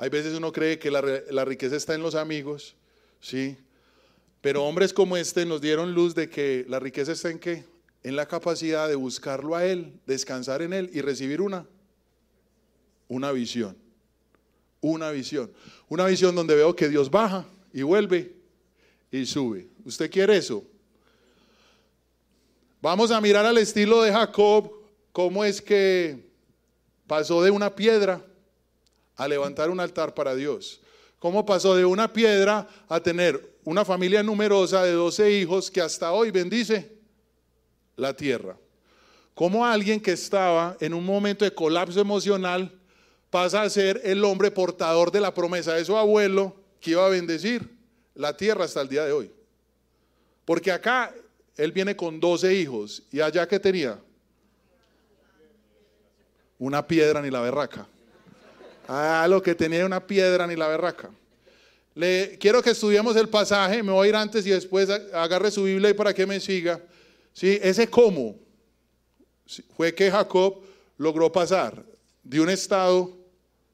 hay 0.00 0.08
veces 0.08 0.34
uno 0.34 0.50
cree 0.50 0.78
que 0.78 0.90
la, 0.90 1.44
riqueza 1.44 1.76
está 1.76 1.94
en 1.94 2.02
los 2.02 2.14
amigos, 2.14 2.74
¿sí? 3.20 3.56
Pero 4.40 4.64
hombres 4.64 4.92
como 4.94 5.16
este 5.16 5.44
nos 5.44 5.60
dieron 5.60 5.92
luz 5.94 6.14
de 6.14 6.30
que 6.30 6.64
la 6.68 6.80
riqueza 6.80 7.12
está 7.12 7.30
en 7.30 7.38
qué? 7.38 7.64
En 8.02 8.16
la 8.16 8.26
capacidad 8.26 8.88
de 8.88 8.94
buscarlo 8.94 9.54
a 9.54 9.66
Él, 9.66 9.92
descansar 10.06 10.62
en 10.62 10.72
Él 10.72 10.90
y 10.94 11.02
recibir 11.02 11.42
una, 11.42 11.66
una 13.08 13.30
visión 13.30 13.76
una 14.80 15.10
visión. 15.10 15.52
Una 15.88 16.06
visión 16.06 16.34
donde 16.34 16.54
veo 16.54 16.74
que 16.74 16.88
Dios 16.88 17.10
baja 17.10 17.44
y 17.72 17.82
vuelve 17.82 18.34
y 19.10 19.26
sube. 19.26 19.68
¿Usted 19.84 20.10
quiere 20.10 20.36
eso? 20.36 20.64
Vamos 22.80 23.10
a 23.10 23.20
mirar 23.20 23.44
al 23.44 23.58
estilo 23.58 24.02
de 24.02 24.12
Jacob, 24.12 24.72
cómo 25.12 25.44
es 25.44 25.60
que 25.60 26.30
pasó 27.06 27.42
de 27.42 27.50
una 27.50 27.74
piedra 27.74 28.24
a 29.20 29.28
levantar 29.28 29.68
un 29.68 29.78
altar 29.78 30.14
para 30.14 30.34
Dios. 30.34 30.80
Cómo 31.18 31.44
pasó 31.44 31.76
de 31.76 31.84
una 31.84 32.10
piedra 32.10 32.66
a 32.88 33.00
tener 33.00 33.54
una 33.64 33.84
familia 33.84 34.22
numerosa 34.22 34.82
de 34.82 34.92
12 34.92 35.30
hijos 35.32 35.70
que 35.70 35.82
hasta 35.82 36.10
hoy 36.12 36.30
bendice 36.30 36.90
la 37.96 38.16
tierra. 38.16 38.56
Cómo 39.34 39.66
alguien 39.66 40.00
que 40.00 40.12
estaba 40.12 40.74
en 40.80 40.94
un 40.94 41.04
momento 41.04 41.44
de 41.44 41.52
colapso 41.52 42.00
emocional 42.00 42.72
pasa 43.28 43.60
a 43.60 43.68
ser 43.68 44.00
el 44.04 44.24
hombre 44.24 44.50
portador 44.50 45.12
de 45.12 45.20
la 45.20 45.34
promesa 45.34 45.74
de 45.74 45.84
su 45.84 45.98
abuelo 45.98 46.56
que 46.80 46.92
iba 46.92 47.04
a 47.04 47.10
bendecir 47.10 47.68
la 48.14 48.34
tierra 48.34 48.64
hasta 48.64 48.80
el 48.80 48.88
día 48.88 49.04
de 49.04 49.12
hoy. 49.12 49.30
Porque 50.46 50.72
acá 50.72 51.14
él 51.58 51.72
viene 51.72 51.94
con 51.94 52.20
12 52.20 52.54
hijos 52.54 53.02
y 53.12 53.20
allá 53.20 53.46
que 53.46 53.60
tenía 53.60 54.00
una 56.58 56.86
piedra 56.86 57.20
ni 57.20 57.30
la 57.30 57.42
berraca. 57.42 57.86
Ah, 58.92 59.24
lo 59.28 59.40
que 59.40 59.54
tenía 59.54 59.86
una 59.86 60.04
piedra 60.04 60.48
ni 60.48 60.56
la 60.56 60.66
berraca. 60.66 61.10
Le, 61.94 62.36
quiero 62.40 62.60
que 62.60 62.70
estudiemos 62.70 63.14
el 63.14 63.28
pasaje, 63.28 63.84
me 63.84 63.92
voy 63.92 64.06
a 64.06 64.08
ir 64.08 64.16
antes 64.16 64.44
y 64.44 64.50
después 64.50 64.90
agarre 64.90 65.52
su 65.52 65.62
Biblia 65.62 65.90
y 65.90 65.94
para 65.94 66.12
que 66.12 66.26
me 66.26 66.40
siga. 66.40 66.82
¿Sí? 67.32 67.56
Ese 67.62 67.88
cómo 67.88 68.36
fue 69.76 69.94
que 69.94 70.10
Jacob 70.10 70.58
logró 70.98 71.30
pasar 71.30 71.84
de 72.24 72.40
un 72.40 72.50
estado 72.50 73.16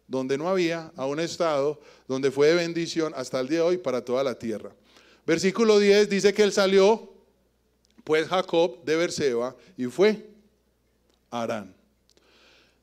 donde 0.07 0.37
no 0.37 0.51
había, 0.51 0.93
a 0.97 1.07
un 1.07 1.19
estado 1.19 1.81
donde 2.07 2.31
fue 2.31 2.49
de 2.49 2.57
bendición 2.57 3.15
hasta 3.17 3.41
el 3.41 3.49
día 3.49 3.61
de 3.61 3.65
hoy 3.65 3.79
para 3.79 4.05
toda 4.05 4.23
la 4.23 4.39
tierra. 4.39 4.71
Versículo 5.27 5.79
10 5.79 6.11
dice 6.11 6.35
que 6.35 6.43
él 6.43 6.53
salió, 6.53 7.11
pues 8.05 8.29
Jacob 8.29 8.85
de 8.85 8.97
Berseba 8.97 9.57
y 9.79 9.87
fue 9.87 10.29
a 11.31 11.45
Arán. 11.45 11.75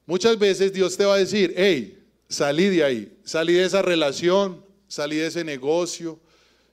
Muchas 0.08 0.40
veces 0.40 0.74
Dios 0.74 0.98
te 0.98 1.06
va 1.06 1.14
a 1.14 1.20
decir, 1.20 1.54
hey, 1.56 2.00
salí 2.30 2.70
de 2.70 2.84
ahí, 2.84 3.18
salí 3.24 3.54
de 3.54 3.66
esa 3.66 3.82
relación, 3.82 4.64
salí 4.88 5.18
de 5.18 5.28
ese 5.28 5.44
negocio, 5.44 6.20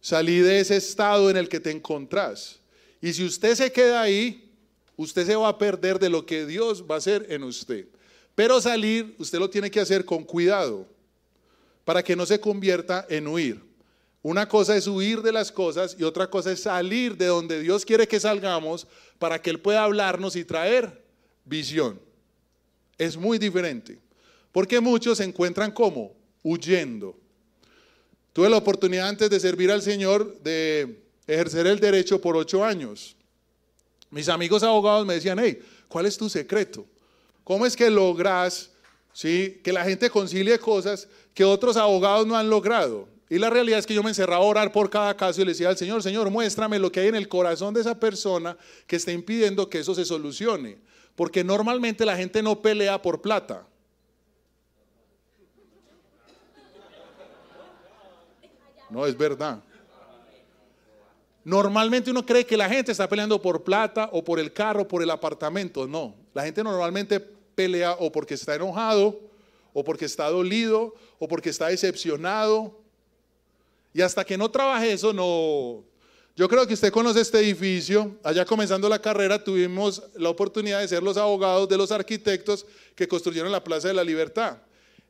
salí 0.00 0.38
de 0.40 0.60
ese 0.60 0.76
estado 0.76 1.30
en 1.30 1.36
el 1.36 1.48
que 1.48 1.60
te 1.60 1.70
encontrás. 1.70 2.60
Y 3.00 3.12
si 3.12 3.24
usted 3.24 3.54
se 3.54 3.72
queda 3.72 4.02
ahí, 4.02 4.50
usted 4.96 5.26
se 5.26 5.36
va 5.36 5.48
a 5.48 5.58
perder 5.58 5.98
de 5.98 6.10
lo 6.10 6.26
que 6.26 6.46
Dios 6.46 6.84
va 6.88 6.96
a 6.96 6.98
hacer 6.98 7.26
en 7.30 7.44
usted. 7.44 7.86
Pero 8.34 8.60
salir, 8.60 9.14
usted 9.18 9.38
lo 9.38 9.50
tiene 9.50 9.70
que 9.70 9.80
hacer 9.80 10.04
con 10.04 10.24
cuidado, 10.24 10.86
para 11.84 12.02
que 12.02 12.16
no 12.16 12.26
se 12.26 12.40
convierta 12.40 13.06
en 13.08 13.26
huir. 13.26 13.60
Una 14.22 14.46
cosa 14.46 14.76
es 14.76 14.86
huir 14.86 15.22
de 15.22 15.32
las 15.32 15.50
cosas 15.50 15.96
y 15.98 16.04
otra 16.04 16.28
cosa 16.28 16.52
es 16.52 16.62
salir 16.62 17.16
de 17.16 17.26
donde 17.26 17.60
Dios 17.60 17.86
quiere 17.86 18.06
que 18.06 18.20
salgamos 18.20 18.86
para 19.18 19.40
que 19.40 19.48
Él 19.48 19.60
pueda 19.60 19.84
hablarnos 19.84 20.36
y 20.36 20.44
traer 20.44 21.02
visión. 21.44 21.98
Es 22.98 23.16
muy 23.16 23.38
diferente. 23.38 23.98
Porque 24.52 24.80
muchos 24.80 25.18
se 25.18 25.24
encuentran 25.24 25.70
como 25.70 26.12
huyendo. 26.42 27.16
Tuve 28.32 28.48
la 28.48 28.56
oportunidad 28.56 29.08
antes 29.08 29.30
de 29.30 29.40
servir 29.40 29.70
al 29.70 29.82
Señor 29.82 30.40
de 30.42 31.02
ejercer 31.26 31.66
el 31.66 31.80
derecho 31.80 32.20
por 32.20 32.36
ocho 32.36 32.64
años. 32.64 33.16
Mis 34.10 34.28
amigos 34.28 34.62
abogados 34.62 35.06
me 35.06 35.14
decían, 35.14 35.38
hey, 35.38 35.60
¿cuál 35.88 36.06
es 36.06 36.16
tu 36.16 36.28
secreto? 36.28 36.86
¿Cómo 37.44 37.66
es 37.66 37.76
que 37.76 37.90
logras 37.90 38.70
¿sí? 39.12 39.60
que 39.62 39.72
la 39.72 39.84
gente 39.84 40.10
concilie 40.10 40.58
cosas 40.58 41.08
que 41.34 41.44
otros 41.44 41.76
abogados 41.76 42.26
no 42.26 42.36
han 42.36 42.50
logrado? 42.50 43.08
Y 43.28 43.38
la 43.38 43.48
realidad 43.48 43.78
es 43.78 43.86
que 43.86 43.94
yo 43.94 44.02
me 44.02 44.10
encerraba 44.10 44.44
a 44.44 44.48
orar 44.48 44.72
por 44.72 44.90
cada 44.90 45.16
caso 45.16 45.40
y 45.40 45.44
le 45.44 45.52
decía 45.52 45.68
al 45.68 45.76
Señor, 45.76 46.02
Señor, 46.02 46.28
muéstrame 46.30 46.80
lo 46.80 46.90
que 46.90 46.98
hay 46.98 47.08
en 47.08 47.14
el 47.14 47.28
corazón 47.28 47.72
de 47.72 47.80
esa 47.80 47.98
persona 48.00 48.56
que 48.88 48.96
está 48.96 49.12
impidiendo 49.12 49.70
que 49.70 49.78
eso 49.78 49.94
se 49.94 50.04
solucione. 50.04 50.78
Porque 51.14 51.44
normalmente 51.44 52.04
la 52.04 52.16
gente 52.16 52.42
no 52.42 52.60
pelea 52.60 53.00
por 53.00 53.22
plata. 53.22 53.66
No, 58.90 59.06
es 59.06 59.16
verdad. 59.16 59.62
Normalmente 61.44 62.10
uno 62.10 62.24
cree 62.24 62.44
que 62.44 62.56
la 62.56 62.68
gente 62.68 62.92
está 62.92 63.08
peleando 63.08 63.40
por 63.40 63.64
plata 63.64 64.10
o 64.12 64.22
por 64.22 64.38
el 64.38 64.52
carro, 64.52 64.86
por 64.86 65.02
el 65.02 65.10
apartamento. 65.10 65.86
No, 65.86 66.14
la 66.34 66.44
gente 66.44 66.62
normalmente 66.62 67.18
pelea 67.18 67.92
o 67.98 68.12
porque 68.12 68.34
está 68.34 68.54
enojado, 68.54 69.18
o 69.72 69.82
porque 69.84 70.04
está 70.04 70.28
dolido, 70.28 70.94
o 71.18 71.28
porque 71.28 71.50
está 71.50 71.68
decepcionado. 71.68 72.78
Y 73.92 74.02
hasta 74.02 74.24
que 74.24 74.36
no 74.36 74.50
trabaje 74.50 74.92
eso, 74.92 75.12
no. 75.12 75.84
Yo 76.36 76.48
creo 76.48 76.66
que 76.66 76.74
usted 76.74 76.92
conoce 76.92 77.20
este 77.20 77.38
edificio. 77.38 78.16
Allá 78.22 78.44
comenzando 78.44 78.88
la 78.88 79.00
carrera 79.00 79.42
tuvimos 79.42 80.02
la 80.14 80.28
oportunidad 80.28 80.80
de 80.80 80.88
ser 80.88 81.02
los 81.02 81.16
abogados 81.16 81.68
de 81.68 81.76
los 81.76 81.90
arquitectos 81.90 82.66
que 82.94 83.08
construyeron 83.08 83.50
la 83.50 83.64
Plaza 83.64 83.88
de 83.88 83.94
la 83.94 84.04
Libertad. 84.04 84.58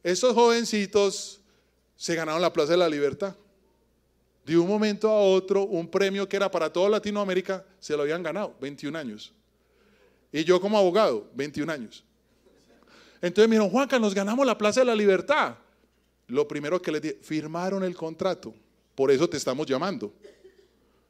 Estos 0.03 0.35
jovencitos 0.35 1.41
se 1.97 2.15
ganaron 2.15 2.41
la 2.41 2.53
Plaza 2.53 2.73
de 2.73 2.79
la 2.79 2.89
Libertad. 2.89 3.35
De 4.45 4.57
un 4.57 4.67
momento 4.67 5.09
a 5.09 5.21
otro, 5.21 5.65
un 5.65 5.89
premio 5.89 6.29
que 6.29 6.37
era 6.37 6.51
para 6.51 6.73
toda 6.73 6.89
Latinoamérica, 6.89 7.65
se 7.79 7.97
lo 7.97 8.03
habían 8.03 8.23
ganado, 8.23 8.55
21 8.61 8.99
años. 8.99 9.33
Y 10.33 10.45
yo 10.45 10.61
como 10.61 10.79
abogado, 10.79 11.29
21 11.35 11.73
años. 11.73 12.05
Entonces 13.21 13.49
me 13.49 13.57
dijeron, 13.57 13.71
Juanca, 13.71 13.99
nos 13.99 14.15
ganamos 14.15 14.47
la 14.47 14.57
Plaza 14.57 14.81
de 14.81 14.87
la 14.87 14.95
Libertad. 14.95 15.57
Lo 16.29 16.49
primero 16.49 16.81
que 16.81 16.93
les 16.93 17.03
dije, 17.03 17.19
firmaron 17.21 17.85
el 17.85 17.95
contrato. 17.95 18.55
Por 18.95 19.11
eso 19.11 19.29
te 19.29 19.37
estamos 19.37 19.67
llamando. 19.67 20.13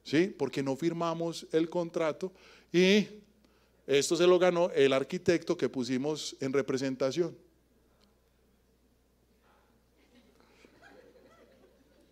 ¿Sí? 0.02 0.34
Porque 0.36 0.62
no 0.62 0.74
firmamos 0.76 1.46
el 1.52 1.68
contrato 1.68 2.32
y 2.72 3.06
esto 3.86 4.16
se 4.16 4.26
lo 4.26 4.38
ganó 4.38 4.70
el 4.70 4.92
arquitecto 4.92 5.56
que 5.56 5.68
pusimos 5.68 6.36
en 6.40 6.52
representación. 6.52 7.36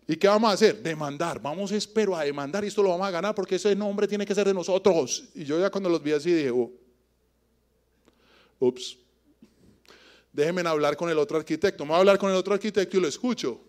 ¿Y 0.09 0.17
qué 0.17 0.27
vamos 0.27 0.49
a 0.49 0.53
hacer? 0.53 0.81
Demandar. 0.81 1.39
Vamos, 1.39 1.71
espero, 1.71 2.15
a 2.15 2.23
demandar 2.23 2.63
y 2.63 2.67
esto 2.67 2.81
lo 2.81 2.89
vamos 2.89 3.05
a 3.05 3.11
ganar 3.11 3.35
porque 3.35 3.57
ese 3.57 3.75
nombre 3.75 4.07
tiene 4.07 4.25
que 4.25 4.33
ser 4.33 4.47
de 4.47 4.55
nosotros. 4.55 5.25
Y 5.35 5.43
yo 5.43 5.59
ya 5.59 5.69
cuando 5.69 5.87
los 5.87 6.01
vi 6.01 6.13
así 6.13 6.33
dije, 6.33 6.49
oh, 6.49 6.71
ups, 8.57 8.97
déjenme 10.33 10.61
hablar 10.61 10.97
con 10.97 11.11
el 11.11 11.19
otro 11.19 11.37
arquitecto. 11.37 11.85
Me 11.85 11.89
voy 11.89 11.97
a 11.97 11.99
hablar 11.99 12.17
con 12.17 12.31
el 12.31 12.37
otro 12.37 12.55
arquitecto 12.55 12.97
y 12.97 13.01
lo 13.01 13.07
escucho. 13.07 13.61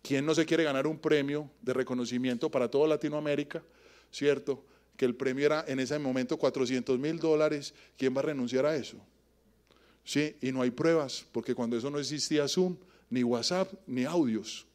¿Quién 0.00 0.24
no 0.24 0.32
se 0.32 0.46
quiere 0.46 0.62
ganar 0.62 0.86
un 0.86 1.00
premio 1.00 1.50
de 1.60 1.74
reconocimiento 1.74 2.48
para 2.48 2.70
toda 2.70 2.86
Latinoamérica? 2.86 3.64
¿Cierto? 4.12 4.64
Que 4.96 5.06
el 5.06 5.16
premio 5.16 5.44
era 5.44 5.64
en 5.66 5.80
ese 5.80 5.98
momento 5.98 6.36
400 6.36 6.96
mil 7.00 7.18
dólares. 7.18 7.74
¿Quién 7.96 8.14
va 8.14 8.20
a 8.20 8.26
renunciar 8.26 8.64
a 8.64 8.76
eso? 8.76 8.96
Sí, 10.04 10.36
y 10.40 10.52
no 10.52 10.62
hay 10.62 10.70
pruebas, 10.70 11.26
porque 11.32 11.52
cuando 11.52 11.76
eso 11.76 11.90
no 11.90 11.98
existía 11.98 12.46
Zoom, 12.46 12.76
ni 13.10 13.22
WhatsApp, 13.24 13.72
ni 13.86 14.04
audios. 14.04 14.66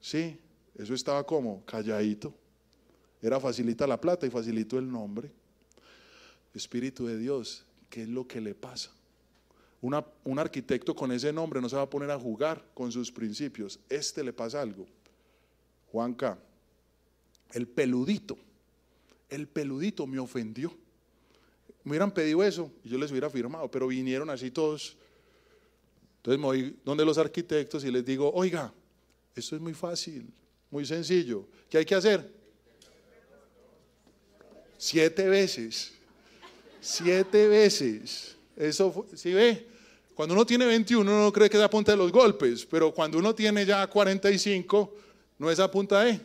Sí, 0.00 0.38
eso 0.78 0.94
estaba 0.94 1.26
como 1.26 1.64
calladito. 1.64 2.32
Era 3.20 3.40
facilita 3.40 3.86
la 3.86 4.00
plata 4.00 4.26
y 4.26 4.30
facilitó 4.30 4.78
el 4.78 4.90
nombre. 4.90 5.30
Espíritu 6.54 7.06
de 7.06 7.18
Dios, 7.18 7.66
¿qué 7.90 8.02
es 8.02 8.08
lo 8.08 8.26
que 8.26 8.40
le 8.40 8.54
pasa? 8.54 8.92
un 10.24 10.38
arquitecto 10.38 10.96
con 10.96 11.12
ese 11.12 11.32
nombre 11.32 11.60
no 11.60 11.68
se 11.68 11.76
va 11.76 11.82
a 11.82 11.90
poner 11.90 12.10
a 12.10 12.18
jugar 12.18 12.64
con 12.74 12.90
sus 12.90 13.12
principios. 13.12 13.78
Este 13.88 14.24
le 14.24 14.32
pasa 14.32 14.60
algo. 14.60 14.84
Juanca, 15.92 16.38
el 17.52 17.68
peludito, 17.68 18.36
el 19.28 19.46
peludito 19.46 20.06
me 20.06 20.18
ofendió. 20.18 20.72
Me 21.84 21.90
hubieran 21.90 22.10
pedido 22.10 22.42
eso 22.42 22.72
y 22.82 22.88
yo 22.88 22.98
les 22.98 23.12
hubiera 23.12 23.30
firmado, 23.30 23.70
pero 23.70 23.86
vinieron 23.86 24.28
así 24.28 24.50
todos 24.50 24.96
entonces 26.26 26.40
me 26.40 26.46
voy 26.46 26.76
donde 26.84 27.04
los 27.04 27.18
arquitectos 27.18 27.84
y 27.84 27.90
les 27.92 28.04
digo, 28.04 28.32
oiga, 28.34 28.74
esto 29.36 29.54
es 29.54 29.62
muy 29.62 29.74
fácil, 29.74 30.26
muy 30.72 30.84
sencillo. 30.84 31.46
¿Qué 31.70 31.78
hay 31.78 31.84
que 31.84 31.94
hacer? 31.94 32.28
Siete 34.76 35.28
veces. 35.28 35.92
Siete 36.80 37.46
veces. 37.46 38.34
Eso, 38.56 39.06
si 39.14 39.32
ve? 39.34 39.68
Cuando 40.16 40.34
uno 40.34 40.44
tiene 40.44 40.66
21 40.66 41.08
uno 41.08 41.22
no 41.22 41.32
cree 41.32 41.48
que 41.48 41.58
es 41.58 41.62
a 41.62 41.70
punta 41.70 41.92
de 41.92 41.98
los 41.98 42.10
golpes, 42.10 42.66
pero 42.66 42.92
cuando 42.92 43.18
uno 43.18 43.32
tiene 43.32 43.64
ya 43.64 43.86
45 43.86 44.94
no 45.38 45.48
es 45.48 45.60
a 45.60 45.70
punta 45.70 46.02
de... 46.02 46.20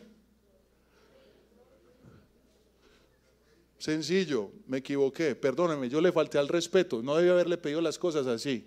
Sencillo, 3.78 4.50
me 4.66 4.78
equivoqué, 4.78 5.36
perdóneme, 5.36 5.88
yo 5.88 6.00
le 6.00 6.10
falté 6.10 6.38
al 6.38 6.48
respeto, 6.48 7.04
no 7.04 7.14
debí 7.14 7.28
haberle 7.28 7.56
pedido 7.56 7.80
las 7.80 8.00
cosas 8.00 8.26
así. 8.26 8.66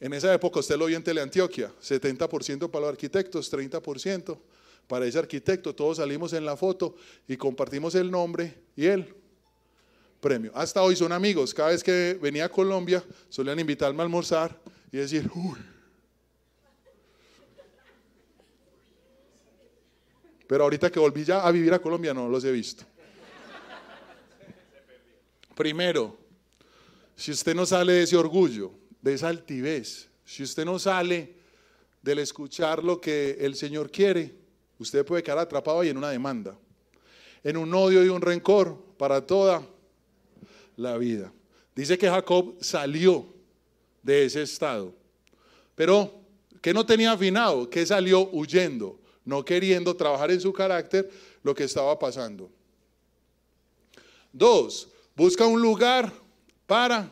En 0.00 0.14
esa 0.14 0.32
época 0.32 0.60
usted 0.60 0.78
lo 0.78 0.86
vio 0.86 0.96
en 0.96 1.04
Teleantioquia, 1.04 1.70
70% 1.82 2.70
para 2.70 2.86
los 2.86 2.92
arquitectos, 2.92 3.52
30% 3.52 4.38
para 4.86 5.04
ese 5.04 5.18
arquitecto. 5.18 5.74
Todos 5.74 5.98
salimos 5.98 6.32
en 6.32 6.46
la 6.46 6.56
foto 6.56 6.96
y 7.28 7.36
compartimos 7.36 7.94
el 7.94 8.10
nombre 8.10 8.54
y 8.74 8.86
el 8.86 9.14
premio. 10.18 10.52
Hasta 10.54 10.82
hoy 10.82 10.96
son 10.96 11.12
amigos. 11.12 11.52
Cada 11.52 11.68
vez 11.68 11.84
que 11.84 12.18
venía 12.20 12.46
a 12.46 12.48
Colombia 12.48 13.04
solían 13.28 13.60
invitarme 13.60 14.00
a 14.00 14.04
almorzar 14.04 14.58
y 14.90 14.96
decir, 14.96 15.30
uy. 15.34 15.58
Pero 20.46 20.64
ahorita 20.64 20.90
que 20.90 20.98
volví 20.98 21.24
ya 21.24 21.46
a 21.46 21.52
vivir 21.52 21.74
a 21.74 21.78
Colombia 21.78 22.14
no 22.14 22.26
los 22.26 22.42
he 22.44 22.50
visto. 22.50 22.84
Primero, 25.54 26.16
si 27.14 27.32
usted 27.32 27.54
no 27.54 27.66
sale 27.66 27.92
de 27.92 28.02
ese 28.02 28.16
orgullo, 28.16 28.79
de 29.02 29.14
esa 29.14 29.28
altivez. 29.28 30.08
Si 30.24 30.42
usted 30.42 30.64
no 30.64 30.78
sale 30.78 31.34
del 32.02 32.18
escuchar 32.18 32.84
lo 32.84 33.00
que 33.00 33.36
el 33.40 33.54
Señor 33.54 33.90
quiere, 33.90 34.34
usted 34.78 35.04
puede 35.04 35.22
quedar 35.22 35.38
atrapado 35.38 35.80
ahí 35.80 35.88
en 35.88 35.96
una 35.96 36.10
demanda, 36.10 36.56
en 37.42 37.56
un 37.56 37.72
odio 37.74 38.04
y 38.04 38.08
un 38.08 38.20
rencor 38.20 38.76
para 38.96 39.26
toda 39.26 39.66
la 40.76 40.96
vida. 40.96 41.32
Dice 41.74 41.98
que 41.98 42.08
Jacob 42.08 42.56
salió 42.60 43.26
de 44.02 44.24
ese 44.24 44.42
estado, 44.42 44.94
pero 45.74 46.20
que 46.60 46.74
no 46.74 46.84
tenía 46.84 47.12
afinado, 47.12 47.68
que 47.68 47.86
salió 47.86 48.28
huyendo, 48.30 48.98
no 49.24 49.44
queriendo 49.44 49.94
trabajar 49.96 50.30
en 50.30 50.40
su 50.40 50.52
carácter 50.52 51.10
lo 51.42 51.54
que 51.54 51.64
estaba 51.64 51.98
pasando. 51.98 52.50
Dos, 54.32 54.88
busca 55.16 55.46
un 55.46 55.60
lugar 55.60 56.12
para 56.66 57.10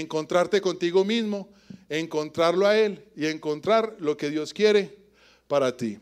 encontrarte 0.00 0.60
contigo 0.60 1.04
mismo, 1.04 1.48
encontrarlo 1.88 2.66
a 2.66 2.78
Él 2.78 3.04
y 3.16 3.26
encontrar 3.26 3.96
lo 3.98 4.16
que 4.16 4.30
Dios 4.30 4.52
quiere 4.52 4.96
para 5.48 5.76
ti. 5.76 5.98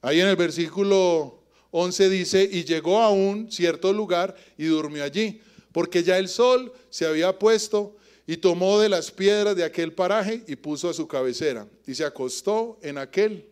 Ahí 0.00 0.20
en 0.20 0.28
el 0.28 0.36
versículo 0.36 1.42
11 1.70 2.08
dice, 2.08 2.48
y 2.50 2.64
llegó 2.64 3.00
a 3.00 3.10
un 3.10 3.50
cierto 3.50 3.92
lugar 3.92 4.34
y 4.56 4.66
durmió 4.66 5.04
allí, 5.04 5.40
porque 5.72 6.02
ya 6.02 6.18
el 6.18 6.28
sol 6.28 6.72
se 6.88 7.06
había 7.06 7.38
puesto 7.38 7.96
y 8.26 8.36
tomó 8.36 8.78
de 8.78 8.88
las 8.88 9.10
piedras 9.10 9.56
de 9.56 9.64
aquel 9.64 9.92
paraje 9.92 10.44
y 10.46 10.56
puso 10.56 10.88
a 10.88 10.94
su 10.94 11.08
cabecera 11.08 11.66
y 11.86 11.94
se 11.94 12.04
acostó 12.04 12.78
en 12.82 12.98
aquel 12.98 13.46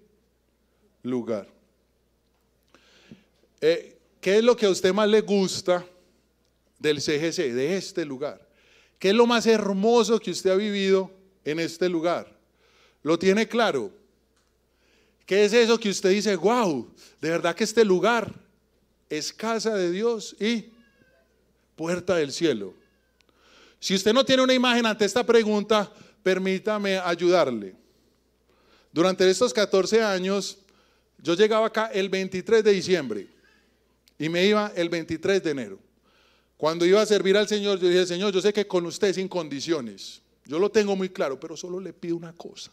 lugar. 1.02 1.48
Eh, 3.60 3.96
¿Qué 4.20 4.38
es 4.38 4.44
lo 4.44 4.56
que 4.56 4.66
a 4.66 4.70
usted 4.70 4.92
más 4.92 5.08
le 5.08 5.20
gusta 5.20 5.86
del 6.78 7.00
CGC, 7.00 7.52
de 7.54 7.76
este 7.76 8.04
lugar? 8.04 8.45
¿Qué 8.98 9.10
es 9.10 9.14
lo 9.14 9.26
más 9.26 9.46
hermoso 9.46 10.18
que 10.18 10.30
usted 10.30 10.50
ha 10.50 10.56
vivido 10.56 11.10
en 11.44 11.60
este 11.60 11.88
lugar? 11.88 12.34
¿Lo 13.02 13.18
tiene 13.18 13.46
claro? 13.46 13.92
¿Qué 15.26 15.44
es 15.44 15.52
eso 15.52 15.78
que 15.78 15.90
usted 15.90 16.10
dice, 16.10 16.36
wow, 16.36 16.88
de 17.20 17.30
verdad 17.30 17.54
que 17.54 17.64
este 17.64 17.84
lugar 17.84 18.32
es 19.08 19.32
casa 19.32 19.74
de 19.74 19.90
Dios 19.90 20.36
y 20.40 20.70
puerta 21.74 22.16
del 22.16 22.32
cielo? 22.32 22.74
Si 23.78 23.94
usted 23.94 24.12
no 24.12 24.24
tiene 24.24 24.42
una 24.42 24.54
imagen 24.54 24.86
ante 24.86 25.04
esta 25.04 25.24
pregunta, 25.24 25.92
permítame 26.22 26.98
ayudarle. 26.98 27.74
Durante 28.92 29.28
estos 29.28 29.52
14 29.52 30.02
años, 30.02 30.58
yo 31.18 31.34
llegaba 31.34 31.66
acá 31.66 31.90
el 31.92 32.08
23 32.08 32.64
de 32.64 32.72
diciembre 32.72 33.28
y 34.18 34.28
me 34.28 34.46
iba 34.46 34.72
el 34.74 34.88
23 34.88 35.42
de 35.42 35.50
enero. 35.50 35.85
Cuando 36.56 36.86
iba 36.86 37.02
a 37.02 37.06
servir 37.06 37.36
al 37.36 37.48
Señor, 37.48 37.78
yo 37.78 37.88
dije, 37.88 38.06
Señor, 38.06 38.32
yo 38.32 38.40
sé 38.40 38.52
que 38.52 38.66
con 38.66 38.86
usted 38.86 39.12
sin 39.12 39.28
condiciones. 39.28 40.22
Yo 40.46 40.58
lo 40.58 40.70
tengo 40.70 40.96
muy 40.96 41.10
claro, 41.10 41.38
pero 41.38 41.56
solo 41.56 41.80
le 41.80 41.92
pido 41.92 42.16
una 42.16 42.32
cosa. 42.32 42.70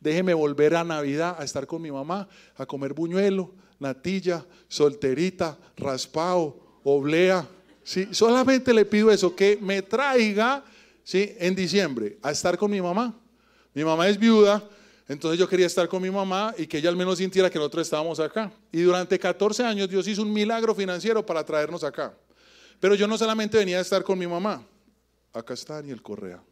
Déjeme 0.00 0.34
volver 0.34 0.74
a 0.74 0.82
Navidad 0.82 1.36
a 1.38 1.44
estar 1.44 1.66
con 1.66 1.82
mi 1.82 1.92
mamá, 1.92 2.28
a 2.56 2.66
comer 2.66 2.94
buñuelo, 2.94 3.52
natilla, 3.78 4.44
solterita, 4.68 5.58
raspado, 5.76 6.58
oblea. 6.82 7.46
¿sí? 7.84 8.08
Solamente 8.10 8.72
le 8.72 8.84
pido 8.84 9.10
eso, 9.10 9.36
que 9.36 9.58
me 9.60 9.82
traiga 9.82 10.64
¿sí? 11.04 11.34
en 11.38 11.54
diciembre 11.54 12.18
a 12.22 12.30
estar 12.30 12.56
con 12.56 12.70
mi 12.70 12.80
mamá. 12.80 13.14
Mi 13.74 13.84
mamá 13.84 14.08
es 14.08 14.18
viuda, 14.18 14.68
entonces 15.06 15.38
yo 15.38 15.48
quería 15.48 15.66
estar 15.66 15.86
con 15.88 16.02
mi 16.02 16.10
mamá 16.10 16.54
y 16.56 16.66
que 16.66 16.78
ella 16.78 16.88
al 16.88 16.96
menos 16.96 17.18
sintiera 17.18 17.50
que 17.50 17.58
nosotros 17.58 17.86
estábamos 17.86 18.18
acá. 18.18 18.50
Y 18.72 18.80
durante 18.80 19.18
14 19.18 19.64
años 19.64 19.88
Dios 19.88 20.08
hizo 20.08 20.22
un 20.22 20.32
milagro 20.32 20.74
financiero 20.74 21.24
para 21.24 21.44
traernos 21.44 21.84
acá. 21.84 22.14
Pero 22.80 22.94
yo 22.94 23.06
no 23.06 23.16
solamente 23.16 23.58
venía 23.58 23.78
a 23.78 23.82
estar 23.82 24.02
con 24.02 24.18
mi 24.18 24.26
mamá, 24.26 24.66
acá 25.32 25.54
está 25.54 25.74
Daniel 25.74 26.02
Correa. 26.02 26.42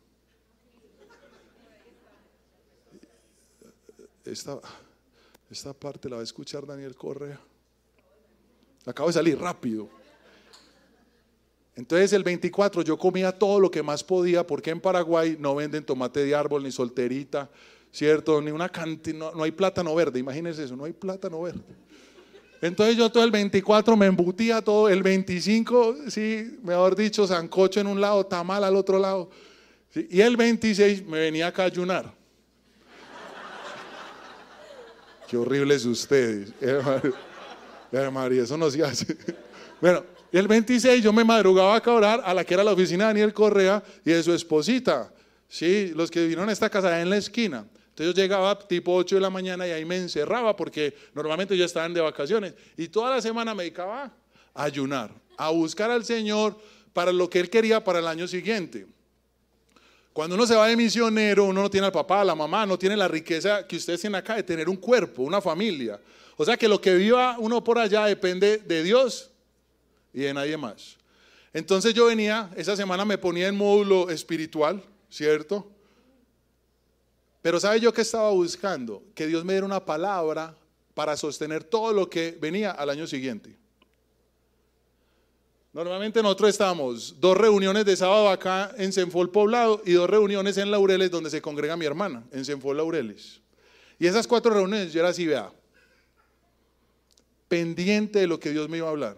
Esta 4.25 5.73
parte 5.73 6.09
la 6.09 6.17
va 6.17 6.21
a 6.21 6.25
escuchar 6.25 6.67
Daniel 6.67 6.95
Correa. 6.95 7.41
Acabo 8.85 9.09
de 9.09 9.14
salir 9.14 9.38
rápido. 9.38 9.88
Entonces 11.79 12.12
el 12.12 12.25
24 12.25 12.83
yo 12.83 12.99
comía 12.99 13.31
todo 13.31 13.61
lo 13.61 13.71
que 13.71 13.83
más 13.83 14.03
podía 14.03 14.47
porque 14.47 14.71
en 14.71 14.81
Paraguay 14.81 15.37
no 15.38 15.55
venden 15.55 15.85
tomate 15.85 16.25
de 16.25 16.35
árbol 16.35 16.64
ni 16.64 16.73
solterita, 16.73 17.49
¿cierto? 17.93 18.43
Ni 18.43 18.51
una 18.51 18.69
cantina, 18.69 19.31
no, 19.35 19.45
hay 19.45 19.53
plátano 19.53 19.95
verde, 19.95 20.19
imagínense 20.19 20.64
eso, 20.64 20.75
no 20.75 20.85
hay 20.85 20.93
plátano 20.93 21.41
verde. 21.41 21.62
Entonces 22.61 22.97
yo 22.97 23.11
todo 23.11 23.23
el 23.23 23.31
24 23.31 23.97
me 23.97 24.07
embutía 24.07 24.61
todo, 24.61 24.88
el 24.88 25.03
25, 25.03 25.97
sí, 26.09 26.59
mejor 26.62 26.97
dicho, 26.97 27.27
sancocho 27.27 27.81
en 27.81 27.87
un 27.87 28.01
lado, 28.01 28.27
tamal 28.27 28.64
al 28.64 28.75
otro 28.75 28.99
lado. 28.99 29.31
y 29.94 30.21
el 30.21 30.37
26 30.37 31.07
me 31.07 31.18
venía 31.18 31.53
a 31.57 31.62
ayunar. 31.62 32.12
Qué 35.29 35.37
horribles 35.37 35.85
ustedes. 35.85 36.53
Eh, 37.90 38.11
María, 38.11 38.42
eso 38.42 38.57
no 38.57 38.71
se 38.71 38.83
hace. 38.83 39.16
Bueno, 39.81 40.05
el 40.33 40.49
26 40.49 41.03
yo 41.03 41.12
me 41.12 41.23
madrugaba 41.23 41.77
a 41.77 41.90
orar 41.90 42.23
a 42.25 42.35
la 42.35 42.44
que 42.44 42.55
era 42.55 42.64
la 42.64 42.73
oficina 42.73 43.05
de 43.05 43.09
Daniel 43.11 43.33
Correa 43.33 43.83
y 44.05 44.11
de 44.11 44.23
su 44.23 44.33
esposita. 44.33 45.12
Sí, 45.49 45.92
los 45.94 46.11
que 46.11 46.21
vinieron 46.21 46.49
a 46.49 46.53
esta 46.53 46.68
casa 46.68 47.01
en 47.01 47.09
la 47.09 47.16
esquina. 47.16 47.64
Entonces 47.99 48.15
yo 48.15 48.23
llegaba 48.23 48.57
tipo 48.57 48.95
8 48.95 49.17
de 49.17 49.21
la 49.21 49.29
mañana 49.29 49.67
y 49.67 49.73
ahí 49.73 49.85
me 49.85 49.97
encerraba 49.97 50.55
porque 50.55 50.95
normalmente 51.15 51.57
ya 51.57 51.65
estaban 51.65 51.93
de 51.93 52.01
vacaciones. 52.01 52.55
Y 52.77 52.87
toda 52.87 53.11
la 53.11 53.21
semana 53.21 53.57
me 53.57 53.65
dedicaba 53.65 54.13
a 54.55 54.63
ayunar, 54.63 55.11
a 55.37 55.51
buscar 55.51 55.91
al 55.91 56.05
Señor 56.05 56.57
para 56.93 57.11
lo 57.11 57.29
que 57.29 57.41
Él 57.41 57.51
quería 57.51 57.83
para 57.83 57.99
el 57.99 58.07
año 58.07 58.29
siguiente. 58.29 58.87
Cuando 60.13 60.37
uno 60.37 60.47
se 60.47 60.55
va 60.55 60.69
de 60.69 60.77
misionero, 60.77 61.47
uno 61.47 61.63
no 61.63 61.69
tiene 61.69 61.87
al 61.87 61.93
papá, 61.93 62.21
a 62.21 62.25
la 62.25 62.37
mamá, 62.37 62.67
no 62.67 62.79
tiene 62.79 62.97
la 62.97 63.09
riqueza 63.09 63.67
que 63.67 63.75
ustedes 63.75 64.01
tienen 64.01 64.15
acá 64.15 64.37
de 64.37 64.45
tener 64.45 64.69
un 64.69 64.77
cuerpo, 64.77 65.25
una 65.25 65.41
familia. 65.41 65.99
O 66.37 66.45
sea 66.45 66.57
que 66.57 66.69
lo 66.69 66.81
que 66.81 66.95
viva 66.95 67.35
uno 67.41 67.65
por 67.65 67.81
allá 67.81 68.05
depende 68.05 68.59
de 68.59 68.85
Dios 68.85 69.33
y 70.15 70.21
de 70.21 70.33
nadie 70.33 70.57
más. 70.57 70.97
Entonces 71.53 71.95
yo 71.95 72.07
venía, 72.07 72.49
esa 72.55 72.77
semana 72.77 73.05
me 73.05 73.19
ponía 73.19 73.49
en 73.49 73.57
módulo 73.57 74.09
espiritual, 74.09 74.85
¿cierto? 75.11 75.69
Pero 77.42 77.61
¿sabe 77.61 77.81
yo 77.81 77.92
qué 77.92 78.03
estaba 78.03 78.31
buscando? 78.31 79.03
Que 79.14 79.27
Dios 79.27 79.44
me 79.44 79.53
diera 79.53 79.66
una 79.66 79.85
palabra 79.85 80.57
para 80.94 81.16
sostener 81.16 81.62
todo 81.62 81.92
lo 81.92 82.11
que 82.11 82.37
venía 82.40 82.72
al 82.72 82.90
año 82.90 83.07
siguiente. 83.07 83.57
Normalmente 85.72 86.22
nosotros 86.22 86.51
estamos 86.51 87.20
dos 87.20 87.37
reuniones 87.37 87.85
de 87.85 87.94
sábado 87.94 88.31
acá 88.31 88.74
en 88.79 88.92
Senfol 88.92 89.31
Poblado 89.31 89.81
y 89.85 89.92
dos 89.92 90.11
reuniones 90.11 90.57
en 90.57 90.70
Laureles 90.70 91.11
donde 91.11 91.31
se 91.31 91.40
congrega 91.40 91.77
mi 91.77 91.85
hermana, 91.85 92.24
en 92.33 92.44
Senfol 92.44 92.77
Laureles. 92.77 93.40
Y 93.98 94.07
esas 94.07 94.27
cuatro 94.27 94.53
reuniones 94.53 94.92
yo 94.92 95.01
era 95.01 95.11
así, 95.11 95.27
vea, 95.27 95.53
pendiente 97.46 98.20
de 98.20 98.27
lo 98.27 98.40
que 98.40 98.51
Dios 98.51 98.68
me 98.68 98.79
iba 98.79 98.88
a 98.88 98.90
hablar. 98.90 99.16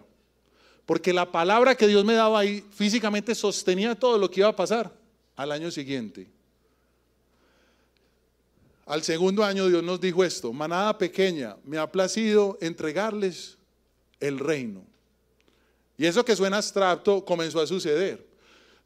Porque 0.85 1.13
la 1.13 1.31
palabra 1.31 1.75
que 1.75 1.87
Dios 1.87 2.03
me 2.03 2.13
daba 2.13 2.39
ahí 2.39 2.63
físicamente 2.71 3.33
sostenía 3.33 3.95
todo 3.95 4.17
lo 4.17 4.29
que 4.29 4.41
iba 4.41 4.49
a 4.49 4.55
pasar 4.55 4.91
al 5.35 5.51
año 5.51 5.71
siguiente. 5.71 6.29
Al 8.91 9.03
segundo 9.03 9.45
año 9.45 9.69
Dios 9.69 9.81
nos 9.83 10.01
dijo 10.01 10.21
esto, 10.21 10.51
manada 10.51 10.97
pequeña, 10.97 11.55
me 11.63 11.77
ha 11.77 11.89
placido 11.89 12.57
entregarles 12.59 13.57
el 14.19 14.37
reino. 14.37 14.83
Y 15.97 16.07
eso 16.07 16.25
que 16.25 16.35
suena 16.35 16.57
abstracto 16.57 17.23
comenzó 17.23 17.61
a 17.61 17.67
suceder. 17.67 18.27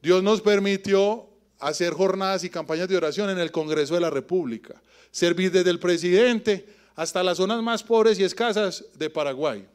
Dios 0.03 0.21
nos 0.21 0.41
permitió 0.41 1.27
hacer 1.57 1.93
jornadas 1.93 2.43
y 2.43 2.51
campañas 2.51 2.87
de 2.87 2.97
oración 2.97 3.31
en 3.31 3.39
el 3.39 3.51
Congreso 3.51 3.95
de 3.95 4.01
la 4.01 4.11
República, 4.11 4.79
servir 5.09 5.51
desde 5.51 5.71
el 5.71 5.79
presidente 5.79 6.67
hasta 6.93 7.23
las 7.23 7.37
zonas 7.37 7.63
más 7.63 7.81
pobres 7.81 8.19
y 8.19 8.23
escasas 8.23 8.85
de 8.93 9.09
Paraguay. 9.09 9.67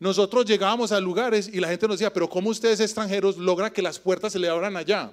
Nosotros 0.00 0.46
llegábamos 0.46 0.90
a 0.90 0.98
lugares 0.98 1.46
y 1.46 1.60
la 1.60 1.68
gente 1.68 1.86
nos 1.86 2.00
decía, 2.00 2.12
pero 2.12 2.28
¿cómo 2.28 2.50
ustedes 2.50 2.80
extranjeros 2.80 3.38
logran 3.38 3.72
que 3.72 3.82
las 3.82 4.00
puertas 4.00 4.32
se 4.32 4.40
le 4.40 4.48
abran 4.48 4.76
allá? 4.76 5.12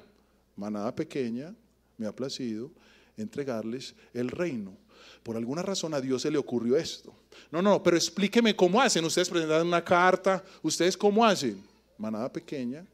Manada 0.56 0.96
pequeña, 0.96 1.54
me 1.96 2.08
ha 2.08 2.12
placido 2.12 2.72
entregarles 3.18 3.96
el 4.14 4.30
reino. 4.30 4.78
Por 5.24 5.36
alguna 5.36 5.62
razón 5.62 5.94
a 5.94 6.02
Dios 6.02 6.22
se 6.22 6.32
le 6.32 6.38
ocurrió 6.38 6.78
esto. 6.78 7.14
No, 7.52 7.62
no, 7.62 7.84
pero 7.84 7.98
explíqueme 7.98 8.56
cómo 8.56 8.82
hacen. 8.82 9.04
Ustedes 9.04 9.30
presentan 9.30 9.68
una 9.68 9.84
carta, 9.84 10.44
ustedes 10.62 10.96
cómo 10.96 11.26
hacen. 11.26 11.62
Manada 11.98 12.32
pequeña, 12.32 12.86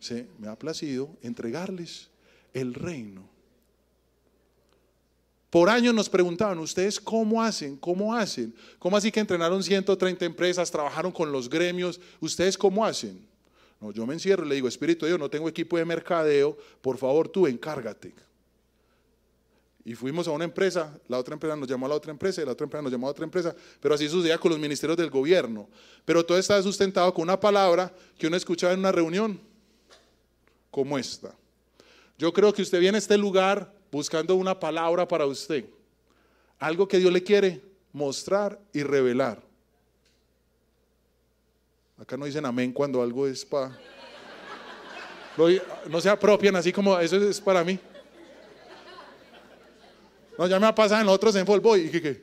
se 0.00 0.26
me 0.38 0.48
ha 0.48 0.56
placido 0.56 1.10
entregarles 1.22 2.08
el 2.54 2.74
reino. 2.74 3.28
Por 5.50 5.68
años 5.68 5.92
nos 5.92 6.08
preguntaban, 6.08 6.58
¿ustedes 6.60 6.98
cómo 6.98 7.42
hacen? 7.42 7.76
¿Cómo 7.76 8.14
hacen? 8.14 8.54
¿Cómo 8.78 8.96
así 8.96 9.12
que 9.12 9.20
entrenaron 9.20 9.62
130 9.62 10.24
empresas, 10.24 10.70
trabajaron 10.70 11.12
con 11.12 11.30
los 11.30 11.50
gremios? 11.50 12.00
¿Ustedes 12.20 12.56
cómo 12.56 12.86
hacen? 12.86 13.20
No, 13.78 13.92
yo 13.92 14.06
me 14.06 14.14
encierro 14.14 14.46
y 14.46 14.48
le 14.48 14.54
digo, 14.54 14.66
Espíritu 14.66 15.04
de 15.04 15.10
Dios, 15.10 15.20
no 15.20 15.28
tengo 15.28 15.48
equipo 15.48 15.76
de 15.76 15.84
mercadeo, 15.84 16.56
por 16.80 16.96
favor 16.96 17.28
tú 17.28 17.46
encárgate. 17.46 18.14
Y 19.84 19.94
fuimos 19.94 20.28
a 20.28 20.30
una 20.30 20.44
empresa, 20.44 20.96
la 21.08 21.18
otra 21.18 21.34
empresa 21.34 21.56
nos 21.56 21.68
llamó 21.68 21.86
a 21.86 21.88
la 21.88 21.94
otra 21.96 22.12
empresa 22.12 22.40
y 22.40 22.44
la 22.44 22.52
otra 22.52 22.64
empresa 22.64 22.82
nos 22.82 22.92
llamó 22.92 23.08
a 23.08 23.10
otra 23.10 23.24
empresa, 23.24 23.54
pero 23.80 23.94
así 23.94 24.08
sucedía 24.08 24.38
con 24.38 24.52
los 24.52 24.60
ministerios 24.60 24.96
del 24.96 25.10
gobierno. 25.10 25.68
Pero 26.04 26.24
todo 26.24 26.38
estaba 26.38 26.62
sustentado 26.62 27.12
con 27.12 27.24
una 27.24 27.38
palabra 27.38 27.92
que 28.16 28.28
uno 28.28 28.36
escuchaba 28.36 28.72
en 28.72 28.78
una 28.78 28.92
reunión 28.92 29.40
como 30.70 30.96
esta. 30.96 31.34
Yo 32.16 32.32
creo 32.32 32.52
que 32.52 32.62
usted 32.62 32.78
viene 32.78 32.96
a 32.96 33.00
este 33.00 33.18
lugar 33.18 33.74
buscando 33.90 34.36
una 34.36 34.58
palabra 34.58 35.06
para 35.08 35.26
usted. 35.26 35.64
Algo 36.60 36.86
que 36.86 36.98
Dios 36.98 37.12
le 37.12 37.24
quiere 37.24 37.60
mostrar 37.92 38.60
y 38.72 38.84
revelar. 38.84 39.42
Acá 41.98 42.16
no 42.16 42.24
dicen 42.24 42.46
amén 42.46 42.72
cuando 42.72 43.02
algo 43.02 43.26
es 43.26 43.44
para... 43.44 43.76
No 45.88 46.00
se 46.00 46.08
apropian 46.08 46.54
así 46.54 46.72
como 46.72 46.96
eso 47.00 47.16
es 47.16 47.40
para 47.40 47.64
mí. 47.64 47.78
No, 50.42 50.48
ya 50.48 50.58
me 50.58 50.66
ha 50.66 50.74
pasado 50.74 51.00
en 51.00 51.06
otros 51.06 51.36
en 51.36 51.44
Voy. 51.44 51.82
¿Y 51.82 52.00
qué, 52.00 52.20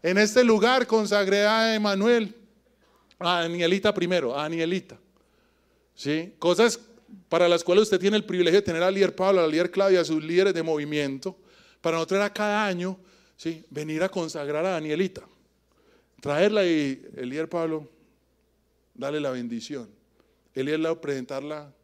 En 0.00 0.16
este 0.16 0.44
lugar 0.44 0.86
consagré 0.86 1.44
a 1.44 1.74
Emanuel, 1.74 2.32
a 3.18 3.40
Anielita 3.40 3.92
primero, 3.92 4.38
a 4.38 4.44
Anielita. 4.44 4.96
¿Sí? 5.96 6.32
Cosas 6.38 6.78
para 7.28 7.48
las 7.48 7.64
cuales 7.64 7.82
usted 7.82 7.98
tiene 7.98 8.18
el 8.18 8.24
privilegio 8.24 8.60
de 8.60 8.66
tener 8.66 8.84
al 8.84 8.94
líder 8.94 9.16
Pablo, 9.16 9.42
al 9.42 9.50
líder 9.50 9.72
Claudia, 9.72 10.02
a 10.02 10.04
sus 10.04 10.22
líderes 10.22 10.54
de 10.54 10.62
movimiento, 10.62 11.36
para 11.80 11.96
nosotros 11.96 12.18
era 12.18 12.32
cada 12.32 12.64
año 12.64 12.96
¿sí? 13.36 13.64
venir 13.68 14.04
a 14.04 14.08
consagrar 14.08 14.64
a 14.64 14.70
Danielita, 14.70 15.22
traerla 16.20 16.64
y 16.64 17.04
el 17.16 17.28
líder 17.28 17.48
Pablo, 17.48 17.88
darle 18.94 19.18
la 19.18 19.32
bendición, 19.32 19.90
el 20.54 20.66
líder 20.66 21.00
presentarla. 21.00 21.74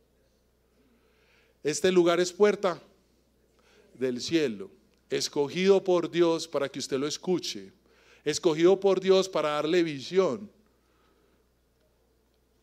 Este 1.64 1.90
lugar 1.90 2.20
es 2.20 2.32
puerta 2.32 2.80
del 3.98 4.20
cielo, 4.20 4.70
escogido 5.10 5.82
por 5.82 6.10
Dios 6.10 6.46
para 6.46 6.68
que 6.68 6.78
usted 6.78 6.98
lo 6.98 7.06
escuche, 7.06 7.72
escogido 8.24 8.78
por 8.78 9.00
Dios 9.00 9.28
para 9.28 9.50
darle 9.50 9.82
visión, 9.82 10.50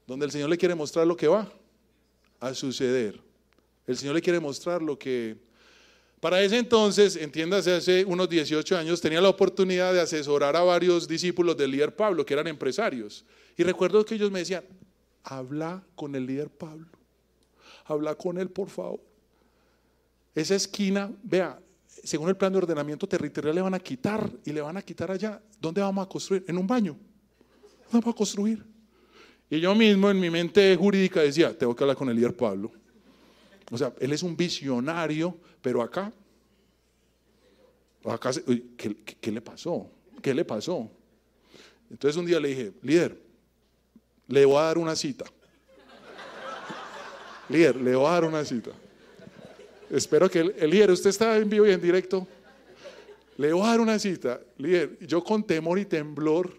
donde 0.07 0.25
el 0.25 0.31
Señor 0.31 0.49
le 0.49 0.57
quiere 0.57 0.75
mostrar 0.75 1.07
lo 1.07 1.17
que 1.17 1.27
va 1.27 1.51
a 2.39 2.53
suceder. 2.53 3.19
El 3.87 3.97
Señor 3.97 4.15
le 4.15 4.21
quiere 4.21 4.39
mostrar 4.39 4.81
lo 4.81 4.97
que... 4.97 5.37
Para 6.19 6.41
ese 6.41 6.57
entonces, 6.57 7.15
entiéndase, 7.15 7.73
hace 7.73 8.05
unos 8.05 8.29
18 8.29 8.77
años, 8.77 9.01
tenía 9.01 9.21
la 9.21 9.29
oportunidad 9.29 9.93
de 9.93 10.01
asesorar 10.01 10.55
a 10.55 10.63
varios 10.63 11.07
discípulos 11.07 11.55
del 11.57 11.71
líder 11.71 11.95
Pablo, 11.95 12.25
que 12.25 12.33
eran 12.33 12.47
empresarios. 12.47 13.25
Y 13.57 13.63
recuerdo 13.63 14.03
que 14.05 14.15
ellos 14.15 14.31
me 14.31 14.39
decían, 14.39 14.63
habla 15.23 15.83
con 15.95 16.15
el 16.15 16.25
líder 16.25 16.49
Pablo, 16.49 16.87
habla 17.85 18.15
con 18.15 18.39
él, 18.39 18.49
por 18.49 18.69
favor. 18.69 18.99
Esa 20.35 20.55
esquina, 20.55 21.09
vea, 21.23 21.57
según 21.87 22.27
el 22.27 22.35
plan 22.35 22.51
de 22.51 22.57
ordenamiento 22.57 23.07
territorial 23.07 23.55
le 23.55 23.61
van 23.61 23.73
a 23.73 23.79
quitar 23.79 24.29
y 24.43 24.51
le 24.51 24.61
van 24.61 24.75
a 24.75 24.81
quitar 24.81 25.09
allá. 25.09 25.41
¿Dónde 25.59 25.81
vamos 25.81 26.05
a 26.05 26.09
construir? 26.09 26.43
En 26.47 26.57
un 26.57 26.67
baño. 26.67 26.97
¿Dónde 27.85 28.03
vamos 28.03 28.13
a 28.13 28.17
construir? 28.17 28.63
Y 29.49 29.59
yo 29.61 29.73
mismo 29.73 30.09
en 30.09 30.19
mi 30.19 30.29
mente 30.29 30.75
jurídica 30.75 31.21
decía, 31.21 31.57
tengo 31.57 31.75
que 31.75 31.83
hablar 31.83 31.95
con 31.95 32.09
el 32.09 32.15
líder 32.15 32.35
Pablo. 32.35 32.71
O 33.71 33.77
sea, 33.77 33.93
él 33.99 34.11
es 34.11 34.21
un 34.23 34.35
visionario, 34.35 35.37
pero 35.61 35.81
acá, 35.81 36.11
acá 38.03 38.31
¿qué, 38.77 38.95
qué 38.95 39.31
le 39.31 39.41
pasó? 39.41 39.89
¿Qué 40.21 40.33
le 40.33 40.43
pasó? 40.43 40.91
Entonces 41.89 42.17
un 42.17 42.25
día 42.25 42.39
le 42.39 42.49
dije, 42.49 42.73
líder, 42.81 43.17
le 44.27 44.45
voy 44.45 44.57
a 44.57 44.61
dar 44.61 44.77
una 44.77 44.95
cita. 44.95 45.25
líder, 47.49 47.77
le 47.77 47.95
voy 47.95 48.07
a 48.07 48.11
dar 48.11 48.25
una 48.25 48.43
cita. 48.43 48.71
Espero 49.89 50.29
que 50.29 50.39
el, 50.39 50.69
líder, 50.69 50.91
usted 50.91 51.09
está 51.09 51.37
en 51.37 51.49
vivo 51.49 51.65
y 51.67 51.71
en 51.71 51.81
directo. 51.81 52.27
Le 53.37 53.53
voy 53.53 53.63
a 53.63 53.71
dar 53.71 53.81
una 53.81 53.99
cita. 53.99 54.39
Líder, 54.57 54.97
yo 55.05 55.23
con 55.23 55.43
temor 55.43 55.77
y 55.77 55.85
temblor 55.85 56.55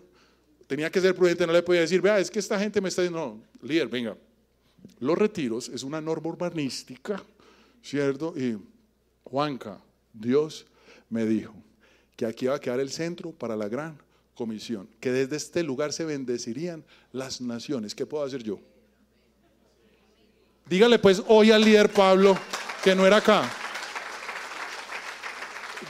tenía 0.67 0.91
que 0.91 1.01
ser 1.01 1.15
prudente, 1.15 1.47
no 1.47 1.53
le 1.53 1.63
podía 1.63 1.81
decir, 1.81 2.01
vea, 2.01 2.19
es 2.19 2.31
que 2.31 2.39
esta 2.39 2.59
gente 2.59 2.81
me 2.81 2.89
está 2.89 3.03
diciendo, 3.03 3.41
no, 3.61 3.67
líder, 3.67 3.89
venga, 3.89 4.17
los 5.01 5.17
retiros 5.17 5.69
es 5.69 5.83
una 5.83 6.01
norma 6.01 6.29
urbanística, 6.29 7.23
¿cierto? 7.83 8.35
Y 8.37 8.59
Juanca, 9.25 9.81
Dios 10.13 10.67
me 11.09 11.25
dijo 11.25 11.55
que 12.17 12.27
aquí 12.27 12.47
va 12.47 12.57
a 12.57 12.61
quedar 12.61 12.81
el 12.81 12.91
centro 12.91 13.33
para 13.33 13.57
la 13.57 13.69
gran 13.69 13.99
comisión, 14.35 14.89
que 15.01 15.13
desde 15.13 15.37
este 15.37 15.63
lugar 15.63 15.93
se 15.93 16.05
bendecirían 16.05 16.85
las 17.13 17.41
naciones. 17.41 17.95
¿Qué 17.95 18.07
puedo 18.07 18.25
hacer 18.25 18.43
yo? 18.43 18.59
Dígale 20.69 20.99
pues 20.99 21.23
hoy 21.29 21.53
al 21.53 21.63
líder 21.63 21.91
Pablo 21.91 22.37
que 22.87 22.95
no 22.95 23.05
era 23.05 23.17
acá. 23.17 23.43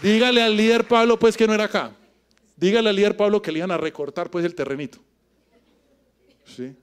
Dígale 0.01 0.43
al 0.43 0.57
líder 0.57 0.89
Pablo 0.89 1.19
pues 1.19 1.37
que 1.37 1.47
no 1.47 1.53
era 1.53 1.65
acá. 1.65 1.95
Dígale 2.57 2.89
al 2.89 2.97
líder 2.97 3.15
Pablo 3.15 3.43
que 3.43 3.53
le 3.53 3.59
iban 3.59 3.71
a 3.71 3.77
recortar 3.77 4.31
pues 4.31 4.47
el 4.47 4.55
terrenito. 4.55 4.97
¿Sí? 6.47 6.75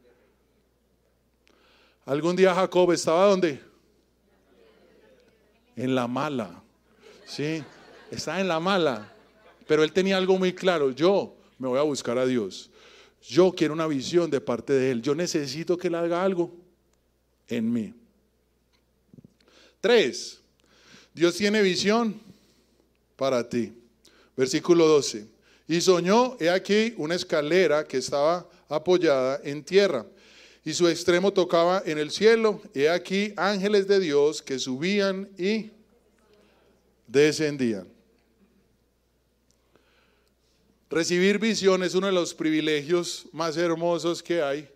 Algún 2.06 2.36
día 2.36 2.54
Jacob 2.54 2.92
estaba 2.92 3.26
donde? 3.26 3.60
En 5.76 5.96
la 5.96 6.06
mala. 6.08 6.62
Sí, 7.26 7.64
estaba 8.12 8.40
en 8.40 8.50
la 8.50 8.60
mala. 8.60 9.12
Pero 9.66 9.84
él 9.84 9.92
tenía 9.92 10.18
algo 10.18 10.38
muy 10.38 10.54
claro. 10.54 10.92
Yo 10.92 11.36
me 11.58 11.68
voy 11.68 11.80
a 11.80 11.82
buscar 11.82 12.20
a 12.20 12.26
Dios. 12.28 12.70
Yo 13.20 13.52
quiero 13.52 13.74
una 13.74 13.88
visión 13.88 14.30
de 14.30 14.40
parte 14.40 14.74
de 14.74 14.92
Él. 14.92 15.02
Yo 15.02 15.16
necesito 15.16 15.76
que 15.76 15.88
Él 15.88 15.96
haga 15.96 16.24
algo 16.24 16.54
en 17.48 17.74
mí. 17.74 18.03
Tres, 19.84 20.40
Dios 21.14 21.36
tiene 21.36 21.62
visión 21.62 22.18
para 23.18 23.50
ti. 23.50 23.74
Versículo 24.34 24.88
12. 24.88 25.28
Y 25.68 25.82
soñó, 25.82 26.38
he 26.40 26.50
aquí, 26.50 26.94
una 26.96 27.16
escalera 27.16 27.84
que 27.84 27.98
estaba 27.98 28.48
apoyada 28.70 29.42
en 29.44 29.62
tierra 29.62 30.06
y 30.64 30.74
su 30.74 30.88
extremo 30.88 31.34
tocaba 31.34 31.84
en 31.86 31.98
el 31.98 32.12
cielo. 32.12 32.62
He 32.74 32.88
aquí 32.88 33.34
ángeles 33.36 33.86
de 33.86 34.00
Dios 34.00 34.42
que 34.42 34.58
subían 34.58 35.28
y 35.38 35.72
descendían. 37.06 37.86
Recibir 40.90 41.40
visión 41.40 41.84
es 41.84 41.94
uno 41.94 42.08
de 42.08 42.14
los 42.14 42.34
privilegios 42.34 43.26
más 43.34 43.58
hermosos 43.58 44.24
que 44.24 44.42
hay, 44.42 44.70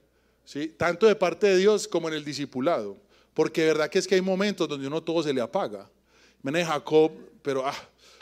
¿sí? 0.44 0.68
tanto 0.68 1.08
de 1.08 1.16
parte 1.16 1.48
de 1.48 1.56
Dios 1.56 1.88
como 1.88 2.10
en 2.10 2.16
el 2.16 2.26
discipulado, 2.26 2.98
porque 3.38 3.62
de 3.62 3.68
verdad 3.68 3.88
que 3.88 4.00
es 4.00 4.08
que 4.08 4.16
hay 4.16 4.22
momentos 4.22 4.68
donde 4.68 4.88
uno 4.88 5.04
todo 5.04 5.22
se 5.22 5.32
le 5.32 5.40
apaga. 5.40 5.88
Me 6.42 6.66
Jacob, 6.66 7.12
pero 7.44 7.64
ah, 7.64 7.76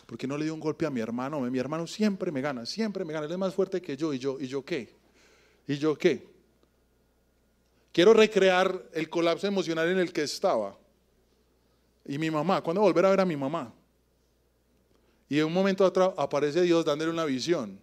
¿por 0.05 0.17
qué 0.17 0.27
no 0.27 0.37
le 0.37 0.43
dio 0.43 0.53
un 0.53 0.59
golpe 0.59 0.85
a 0.85 0.89
mi 0.89 0.99
hermano? 0.99 1.39
Mi 1.39 1.57
hermano 1.57 1.87
siempre 1.87 2.33
me 2.33 2.41
gana, 2.41 2.65
siempre 2.65 3.05
me 3.05 3.13
gana, 3.13 3.25
él 3.25 3.31
es 3.31 3.37
más 3.37 3.55
fuerte 3.55 3.81
que 3.81 3.95
yo, 3.95 4.13
y 4.13 4.19
yo, 4.19 4.37
¿y 4.41 4.47
yo 4.47 4.65
qué? 4.65 4.93
¿Y 5.69 5.77
yo 5.77 5.97
qué? 5.97 6.27
Quiero 7.93 8.13
recrear 8.13 8.89
el 8.91 9.09
colapso 9.09 9.47
emocional 9.47 9.87
en 9.87 9.99
el 9.99 10.11
que 10.11 10.23
estaba. 10.23 10.77
Y 12.05 12.17
mi 12.17 12.29
mamá, 12.29 12.61
¿cuándo 12.61 12.81
volver 12.81 13.05
a 13.05 13.09
ver 13.11 13.21
a 13.21 13.25
mi 13.25 13.37
mamá? 13.37 13.73
Y 15.29 15.39
en 15.39 15.45
un 15.45 15.53
momento 15.53 15.85
otro 15.85 16.13
aparece 16.17 16.61
Dios 16.61 16.83
dándole 16.83 17.09
una 17.09 17.23
visión 17.23 17.79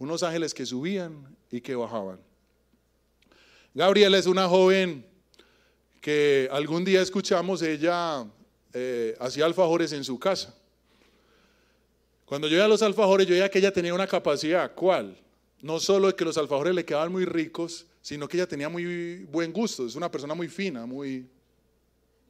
unos 0.00 0.24
ángeles 0.24 0.52
que 0.52 0.66
subían 0.66 1.36
y 1.52 1.60
que 1.60 1.76
bajaban. 1.76 2.18
Gabriela 3.74 4.18
es 4.18 4.26
una 4.26 4.48
joven 4.48 5.13
que 6.04 6.50
algún 6.52 6.84
día 6.84 7.00
escuchamos, 7.00 7.62
ella 7.62 8.26
eh, 8.74 9.16
hacía 9.18 9.46
alfajores 9.46 9.90
en 9.94 10.04
su 10.04 10.18
casa. 10.18 10.54
Cuando 12.26 12.46
yo 12.46 12.56
iba 12.56 12.66
a 12.66 12.68
los 12.68 12.82
alfajores, 12.82 13.26
yo 13.26 13.32
veía 13.32 13.50
que 13.50 13.58
ella 13.58 13.72
tenía 13.72 13.94
una 13.94 14.06
capacidad, 14.06 14.74
¿cuál? 14.74 15.16
No 15.62 15.80
solo 15.80 16.14
que 16.14 16.26
los 16.26 16.36
alfajores 16.36 16.74
le 16.74 16.84
quedaban 16.84 17.10
muy 17.10 17.24
ricos, 17.24 17.86
sino 18.02 18.28
que 18.28 18.36
ella 18.36 18.46
tenía 18.46 18.68
muy 18.68 19.24
buen 19.32 19.50
gusto, 19.50 19.86
es 19.86 19.94
una 19.94 20.10
persona 20.10 20.34
muy 20.34 20.48
fina, 20.48 20.84
muy, 20.84 21.26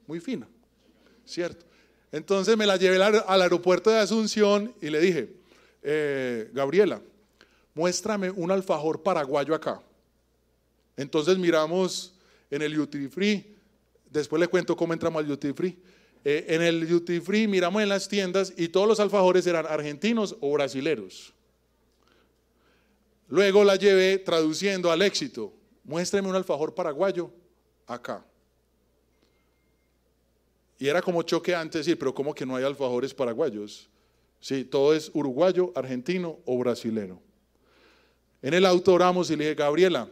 muy 0.07 0.21
fina, 0.21 0.47
¿cierto? 1.25 1.67
Entonces 2.13 2.57
me 2.57 2.67
la 2.67 2.77
llevé 2.77 3.03
al 3.03 3.43
aeropuerto 3.43 3.91
de 3.91 3.99
Asunción 3.99 4.73
y 4.81 4.89
le 4.89 5.01
dije, 5.01 5.33
eh, 5.83 6.49
Gabriela, 6.53 7.01
muéstrame 7.75 8.31
un 8.31 8.53
alfajor 8.53 9.03
paraguayo 9.03 9.53
acá. 9.53 9.83
Entonces 10.97 11.37
miramos 11.39 12.15
en 12.53 12.63
el 12.63 12.73
duty 12.73 13.09
free, 13.09 13.55
después 14.21 14.41
le 14.41 14.49
cuento 14.49 14.77
cómo 14.77 14.93
entramos 14.93 15.21
al 15.21 15.29
duty 15.29 15.53
free. 15.53 15.79
Eh, 16.25 16.47
en 16.49 16.63
el 16.63 16.89
duty 16.89 17.21
free 17.21 17.47
miramos 17.47 17.83
en 17.83 17.89
las 17.89 18.09
tiendas 18.09 18.53
y 18.57 18.69
todos 18.69 18.89
los 18.89 19.01
alfajores 19.01 19.47
eran 19.47 19.67
argentinos 19.67 20.37
o 20.41 20.53
brasileros. 20.53 21.35
Luego 23.29 23.65
la 23.65 23.77
llevé 23.77 24.19
traduciendo 24.19 24.91
al 24.91 25.03
éxito. 25.03 25.53
Muéstrame 25.83 26.29
un 26.29 26.37
alfajor 26.37 26.75
paraguayo 26.75 27.31
acá. 27.87 28.25
Y 30.79 30.89
era 30.89 31.03
como 31.03 31.23
choqueante 31.23 31.79
decir, 31.79 31.99
pero 31.99 32.15
¿cómo 32.15 32.35
que 32.35 32.47
no 32.47 32.57
hay 32.57 32.65
alfajores 32.65 33.13
paraguayos? 33.13 33.89
Sí, 34.41 34.65
todo 34.65 34.95
es 34.95 35.11
uruguayo, 35.15 35.73
argentino 35.75 36.39
o 36.45 36.59
brasilero. 36.59 37.21
En 38.43 38.55
el 38.55 38.67
auto 38.67 38.93
oramos 38.93 39.31
y 39.31 39.37
le 39.37 39.45
dije, 39.45 39.55
Gabriela, 39.55 40.09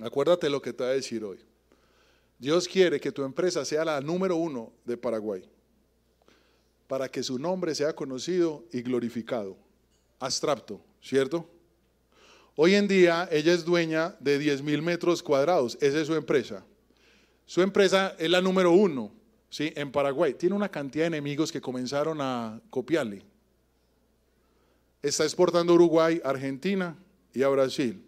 acuérdate 0.00 0.50
lo 0.50 0.60
que 0.60 0.72
te 0.72 0.82
voy 0.82 0.92
a 0.92 0.94
decir 0.96 1.22
hoy. 1.24 1.49
Dios 2.40 2.66
quiere 2.66 2.98
que 2.98 3.12
tu 3.12 3.22
empresa 3.22 3.64
sea 3.64 3.84
la 3.84 4.00
número 4.00 4.34
uno 4.34 4.72
de 4.84 4.96
Paraguay, 4.96 5.48
para 6.88 7.08
que 7.08 7.22
su 7.22 7.38
nombre 7.38 7.74
sea 7.74 7.94
conocido 7.94 8.64
y 8.72 8.82
glorificado. 8.82 9.56
Abstracto, 10.18 10.80
¿cierto? 11.00 11.48
Hoy 12.56 12.74
en 12.74 12.88
día 12.88 13.28
ella 13.30 13.52
es 13.52 13.64
dueña 13.64 14.16
de 14.18 14.38
10 14.38 14.62
mil 14.62 14.82
metros 14.82 15.22
cuadrados, 15.22 15.78
esa 15.80 16.00
es 16.00 16.08
su 16.08 16.14
empresa. 16.14 16.64
Su 17.46 17.62
empresa 17.62 18.16
es 18.18 18.28
la 18.28 18.40
número 18.40 18.72
uno 18.72 19.12
¿sí? 19.48 19.72
en 19.76 19.92
Paraguay. 19.92 20.34
Tiene 20.34 20.56
una 20.56 20.68
cantidad 20.68 21.04
de 21.04 21.08
enemigos 21.18 21.52
que 21.52 21.60
comenzaron 21.60 22.20
a 22.20 22.60
copiarle. 22.70 23.22
Está 25.02 25.24
exportando 25.24 25.72
a 25.72 25.76
Uruguay, 25.76 26.20
Argentina, 26.24 26.96
y 27.32 27.42
a 27.42 27.48
Brasil. 27.48 28.02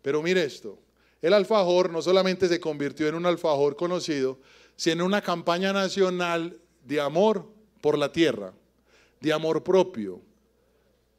Pero 0.00 0.22
mire 0.22 0.44
esto, 0.44 0.78
el 1.22 1.32
alfajor 1.32 1.90
no 1.90 2.02
solamente 2.02 2.48
se 2.48 2.60
convirtió 2.60 3.06
en 3.06 3.14
un 3.14 3.26
alfajor 3.26 3.76
conocido, 3.76 4.40
sino 4.76 4.94
en 4.94 5.02
una 5.02 5.22
campaña 5.22 5.72
nacional 5.72 6.58
de 6.84 7.00
amor 7.00 7.48
por 7.80 7.96
la 7.96 8.10
tierra, 8.10 8.52
de 9.20 9.32
amor 9.32 9.62
propio, 9.62 10.20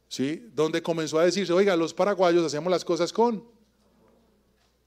¿sí? 0.09 0.49
Donde 0.53 0.83
comenzó 0.83 1.19
a 1.19 1.25
decirse, 1.25 1.53
oiga, 1.53 1.75
los 1.77 1.93
paraguayos 1.93 2.45
hacemos 2.45 2.69
las 2.69 2.83
cosas 2.83 3.13
con 3.13 3.45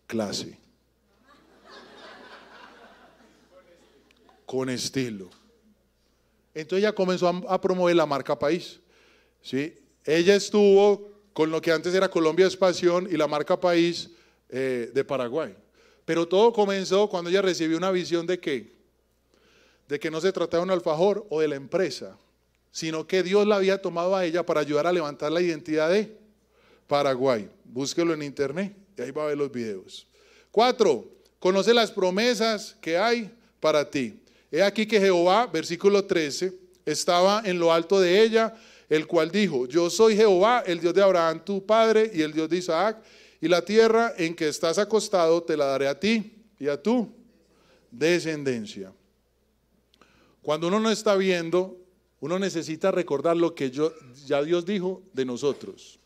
clase, 0.06 0.58
con 4.44 4.68
estilo. 4.68 5.30
Entonces 6.54 6.84
ella 6.84 6.94
comenzó 6.94 7.28
a, 7.48 7.60
promover 7.60 7.96
la 7.96 8.06
marca 8.06 8.38
país, 8.38 8.80
¿sí? 9.40 9.78
Ella 10.04 10.36
estuvo 10.36 11.10
con 11.32 11.50
lo 11.50 11.60
que 11.60 11.72
antes 11.72 11.94
era 11.94 12.10
Colombia 12.10 12.46
Espación 12.46 13.08
y 13.10 13.16
la 13.16 13.26
marca 13.26 13.58
País 13.58 14.10
eh, 14.48 14.90
de 14.92 15.04
Paraguay. 15.04 15.54
Pero 16.04 16.26
todo 16.26 16.52
comenzó 16.52 17.08
cuando 17.08 17.30
ella 17.30 17.42
recibió 17.42 17.76
una 17.76 17.90
visión 17.90 18.26
de 18.26 18.38
qué? 18.38 18.72
De 19.88 19.98
que 19.98 20.10
no 20.10 20.20
se 20.20 20.32
trataba 20.32 20.62
de 20.62 20.66
un 20.66 20.70
alfajor 20.70 21.26
o 21.30 21.40
de 21.40 21.48
la 21.48 21.56
empresa, 21.56 22.16
sino 22.70 23.06
que 23.06 23.22
Dios 23.22 23.46
la 23.46 23.56
había 23.56 23.80
tomado 23.80 24.14
a 24.14 24.24
ella 24.24 24.44
para 24.44 24.60
ayudar 24.60 24.86
a 24.86 24.92
levantar 24.92 25.32
la 25.32 25.40
identidad 25.40 25.90
de 25.90 26.16
Paraguay. 26.86 27.48
Búsquelo 27.64 28.14
en 28.14 28.22
internet 28.22 28.74
y 28.96 29.02
ahí 29.02 29.10
va 29.10 29.24
a 29.24 29.26
ver 29.26 29.38
los 29.38 29.50
videos. 29.50 30.06
Cuatro, 30.50 31.08
conoce 31.38 31.74
las 31.74 31.90
promesas 31.90 32.76
que 32.80 32.96
hay 32.96 33.30
para 33.60 33.88
ti. 33.88 34.20
He 34.50 34.62
aquí 34.62 34.86
que 34.86 35.00
Jehová, 35.00 35.46
versículo 35.46 36.04
13, 36.04 36.52
estaba 36.84 37.42
en 37.44 37.58
lo 37.58 37.72
alto 37.72 38.00
de 38.00 38.22
ella 38.22 38.54
el 38.88 39.06
cual 39.06 39.30
dijo, 39.30 39.66
yo 39.66 39.90
soy 39.90 40.16
Jehová, 40.16 40.62
el 40.66 40.80
Dios 40.80 40.94
de 40.94 41.02
Abraham, 41.02 41.44
tu 41.44 41.64
padre, 41.64 42.10
y 42.14 42.22
el 42.22 42.32
Dios 42.32 42.48
de 42.48 42.58
Isaac, 42.58 42.98
y 43.40 43.48
la 43.48 43.62
tierra 43.62 44.14
en 44.16 44.34
que 44.34 44.48
estás 44.48 44.78
acostado 44.78 45.42
te 45.42 45.56
la 45.56 45.66
daré 45.66 45.88
a 45.88 45.98
ti 45.98 46.44
y 46.58 46.68
a 46.68 46.80
tu 46.80 47.08
descendencia. 47.90 48.92
Cuando 50.42 50.68
uno 50.68 50.80
no 50.80 50.90
está 50.90 51.16
viendo, 51.16 51.76
uno 52.20 52.38
necesita 52.38 52.90
recordar 52.90 53.36
lo 53.36 53.54
que 53.54 53.70
ya 54.26 54.42
Dios 54.42 54.64
dijo 54.64 55.02
de 55.12 55.24
nosotros. 55.24 55.98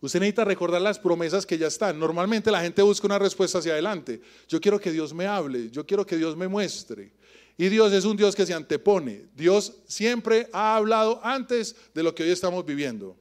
Usted 0.00 0.20
necesita 0.20 0.44
recordar 0.44 0.82
las 0.82 0.98
promesas 0.98 1.46
que 1.46 1.56
ya 1.56 1.68
están. 1.68 1.98
Normalmente 1.98 2.50
la 2.50 2.60
gente 2.60 2.82
busca 2.82 3.06
una 3.06 3.18
respuesta 3.18 3.58
hacia 3.58 3.72
adelante. 3.72 4.20
Yo 4.48 4.60
quiero 4.60 4.78
que 4.78 4.92
Dios 4.92 5.14
me 5.14 5.26
hable, 5.26 5.70
yo 5.70 5.86
quiero 5.86 6.04
que 6.04 6.16
Dios 6.16 6.36
me 6.36 6.46
muestre. 6.46 7.12
Y 7.56 7.68
Dios 7.68 7.92
es 7.92 8.04
un 8.04 8.16
Dios 8.16 8.34
que 8.34 8.44
se 8.44 8.52
antepone. 8.52 9.26
Dios 9.34 9.72
siempre 9.86 10.48
ha 10.52 10.76
hablado 10.76 11.20
antes 11.22 11.74
de 11.94 12.02
lo 12.02 12.14
que 12.14 12.24
hoy 12.24 12.30
estamos 12.30 12.66
viviendo. 12.66 13.16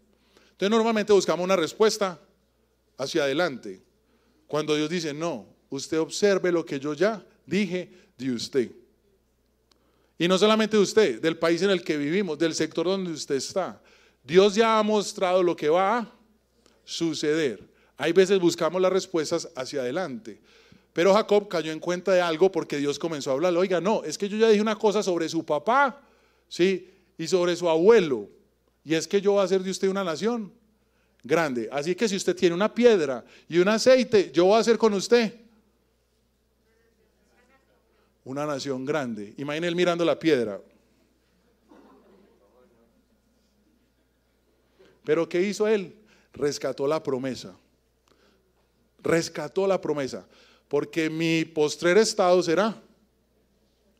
Entonces 0.51 0.69
normalmente 0.71 1.13
buscamos 1.13 1.43
una 1.43 1.55
respuesta 1.55 2.19
hacia 2.97 3.23
adelante. 3.23 3.81
Cuando 4.47 4.75
Dios 4.75 4.89
dice, 4.89 5.13
no, 5.13 5.47
usted 5.69 5.99
observe 5.99 6.51
lo 6.51 6.65
que 6.65 6.79
yo 6.79 6.93
ya 6.93 7.25
dije 7.45 7.89
de 8.17 8.31
usted. 8.31 8.71
Y 10.17 10.27
no 10.27 10.37
solamente 10.37 10.77
de 10.77 10.83
usted, 10.83 11.21
del 11.21 11.37
país 11.37 11.61
en 11.61 11.69
el 11.69 11.83
que 11.83 11.97
vivimos, 11.97 12.37
del 12.37 12.53
sector 12.53 12.85
donde 12.85 13.11
usted 13.11 13.35
está. 13.35 13.81
Dios 14.23 14.55
ya 14.55 14.79
ha 14.79 14.83
mostrado 14.83 15.43
lo 15.43 15.55
que 15.55 15.69
va 15.69 15.97
a 15.97 16.11
suceder. 16.85 17.67
Hay 17.97 18.13
veces 18.13 18.39
buscamos 18.39 18.81
las 18.81 18.93
respuestas 18.93 19.49
hacia 19.55 19.81
adelante. 19.81 20.39
Pero 20.93 21.13
Jacob 21.13 21.47
cayó 21.47 21.71
en 21.71 21.79
cuenta 21.79 22.11
de 22.11 22.21
algo 22.21 22.51
porque 22.51 22.77
Dios 22.77 22.99
comenzó 22.99 23.31
a 23.31 23.33
hablar. 23.33 23.55
Oiga, 23.57 23.81
no, 23.81 24.03
es 24.03 24.17
que 24.17 24.29
yo 24.29 24.37
ya 24.37 24.47
dije 24.47 24.61
una 24.61 24.77
cosa 24.77 25.01
sobre 25.01 25.27
su 25.27 25.43
papá, 25.43 25.99
¿sí? 26.47 26.89
Y 27.17 27.27
sobre 27.27 27.55
su 27.55 27.67
abuelo. 27.67 28.29
Y 28.85 28.93
es 28.93 29.07
que 29.07 29.19
yo 29.19 29.33
voy 29.33 29.41
a 29.41 29.45
hacer 29.45 29.63
de 29.63 29.71
usted 29.71 29.87
una 29.87 30.03
nación 30.03 30.53
grande. 31.23 31.69
Así 31.71 31.95
que 31.95 32.07
si 32.09 32.15
usted 32.15 32.35
tiene 32.35 32.53
una 32.53 32.73
piedra 32.73 33.23
y 33.47 33.57
un 33.57 33.67
aceite, 33.67 34.31
yo 34.31 34.45
voy 34.45 34.57
a 34.57 34.59
hacer 34.59 34.77
con 34.77 34.93
usted 34.93 35.33
una 38.25 38.45
nación 38.45 38.85
grande. 38.85 39.33
Imagine 39.37 39.67
él 39.67 39.75
mirando 39.75 40.05
la 40.05 40.17
piedra. 40.17 40.59
Pero 45.03 45.27
¿qué 45.27 45.41
hizo 45.41 45.67
él? 45.67 45.95
Rescató 46.33 46.87
la 46.87 47.03
promesa. 47.03 47.55
Rescató 48.99 49.67
la 49.67 49.79
promesa. 49.81 50.25
Porque 50.69 51.09
mi 51.09 51.43
postrer 51.45 51.97
estado 51.97 52.41
será 52.41 52.81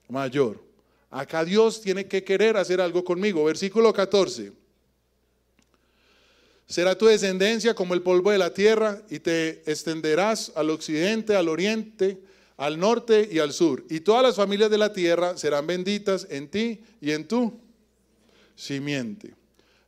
mayor. 0.07 0.63
Acá 1.09 1.43
Dios 1.43 1.81
tiene 1.81 2.07
que 2.07 2.23
querer 2.23 2.55
hacer 2.55 2.79
algo 2.79 3.03
conmigo. 3.03 3.43
Versículo 3.43 3.93
14. 3.93 4.62
Será 6.67 6.97
tu 6.97 7.05
descendencia 7.05 7.73
como 7.75 7.93
el 7.93 8.01
polvo 8.01 8.31
de 8.31 8.37
la 8.37 8.53
tierra 8.53 9.01
y 9.09 9.19
te 9.19 9.69
extenderás 9.69 10.51
al 10.55 10.69
occidente, 10.69 11.35
al 11.35 11.49
oriente, 11.49 12.19
al 12.57 12.79
norte 12.79 13.27
y 13.31 13.39
al 13.39 13.53
sur. 13.53 13.83
Y 13.89 13.99
todas 13.99 14.23
las 14.23 14.35
familias 14.35 14.69
de 14.69 14.77
la 14.77 14.93
tierra 14.93 15.37
serán 15.37 15.67
benditas 15.67 16.27
en 16.29 16.47
ti 16.47 16.81
y 17.01 17.11
en 17.11 17.27
tu 17.27 17.59
simiente. 18.55 19.35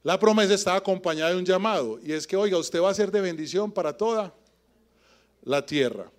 La 0.03 0.19
promesa 0.19 0.53
está 0.53 0.75
acompañada 0.75 1.31
de 1.31 1.37
un 1.37 1.45
llamado 1.45 1.99
y 2.03 2.11
es 2.11 2.27
que, 2.27 2.35
oiga, 2.35 2.57
usted 2.57 2.81
va 2.81 2.91
a 2.91 2.93
ser 2.93 3.11
de 3.11 3.21
bendición 3.21 3.71
para 3.71 3.95
toda 3.95 4.33
la 5.43 5.65
tierra. 5.65 6.11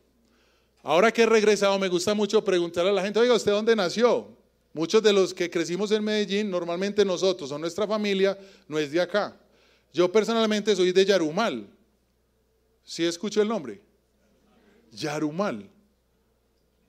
Ahora 0.82 1.12
que 1.12 1.22
he 1.22 1.26
regresado, 1.26 1.78
me 1.78 1.88
gusta 1.88 2.14
mucho 2.14 2.42
preguntarle 2.44 2.90
a 2.90 2.94
la 2.94 3.02
gente, 3.02 3.18
oiga, 3.18 3.34
¿usted 3.34 3.52
dónde 3.52 3.76
nació? 3.76 4.28
Muchos 4.72 5.02
de 5.02 5.12
los 5.12 5.32
que 5.32 5.50
crecimos 5.50 5.90
en 5.90 6.04
Medellín, 6.04 6.50
normalmente 6.50 7.04
nosotros 7.04 7.50
o 7.50 7.58
nuestra 7.58 7.86
familia, 7.86 8.38
no 8.68 8.78
es 8.78 8.90
de 8.90 9.00
acá. 9.00 9.36
Yo 9.96 10.12
personalmente 10.12 10.76
soy 10.76 10.92
de 10.92 11.06
Yarumal. 11.06 11.66
¿Sí 12.85 13.02
escucho 13.02 13.40
el 13.40 13.48
nombre? 13.48 13.80
Yarumal. 14.92 15.70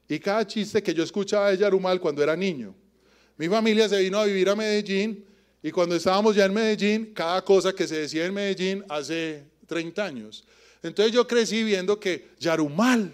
Y 0.10 0.20
cada 0.20 0.46
chiste 0.46 0.84
que 0.84 0.94
yo 0.94 1.04
escuchaba 1.04 1.52
de 1.52 1.58
Yarumal 1.58 2.02
cuando 2.02 2.22
era 2.22 2.36
niño. 2.36 2.76
Mi 3.38 3.48
familia 3.48 3.88
se 3.88 3.98
vino 4.02 4.20
a 4.20 4.26
vivir 4.26 4.50
a 4.50 4.58
Medellín 4.58 5.26
y 5.64 5.72
cuando 5.72 5.96
estábamos 5.96 6.36
ya 6.36 6.44
en 6.44 6.54
Medellín, 6.54 7.14
cada 7.14 7.42
cosa 7.46 7.72
que 7.72 7.88
se 7.88 7.98
decía 7.98 8.26
en 8.26 8.34
Medellín 8.34 8.84
hace 8.90 9.46
30 9.68 10.04
años. 10.04 10.44
Entonces 10.84 11.14
yo 11.14 11.26
crecí 11.26 11.64
viendo 11.64 11.98
que 11.98 12.32
Yarumal, 12.38 13.14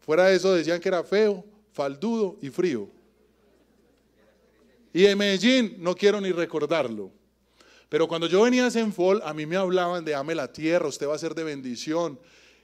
fuera 0.00 0.26
de 0.26 0.36
eso 0.36 0.52
decían 0.52 0.82
que 0.82 0.88
era 0.90 1.02
feo, 1.02 1.42
faldudo 1.72 2.36
y 2.42 2.50
frío. 2.50 2.90
Y 4.92 5.06
en 5.06 5.16
Medellín 5.16 5.76
no 5.78 5.94
quiero 5.94 6.20
ni 6.20 6.30
recordarlo. 6.30 7.21
Pero 7.92 8.08
cuando 8.08 8.26
yo 8.26 8.40
venía 8.40 8.64
a 8.64 8.70
Senfol, 8.70 9.20
a 9.22 9.34
mí 9.34 9.44
me 9.44 9.54
hablaban 9.54 10.02
de 10.02 10.14
ame 10.14 10.34
la 10.34 10.50
tierra, 10.50 10.88
usted 10.88 11.06
va 11.06 11.14
a 11.14 11.18
ser 11.18 11.34
de 11.34 11.44
bendición. 11.44 12.18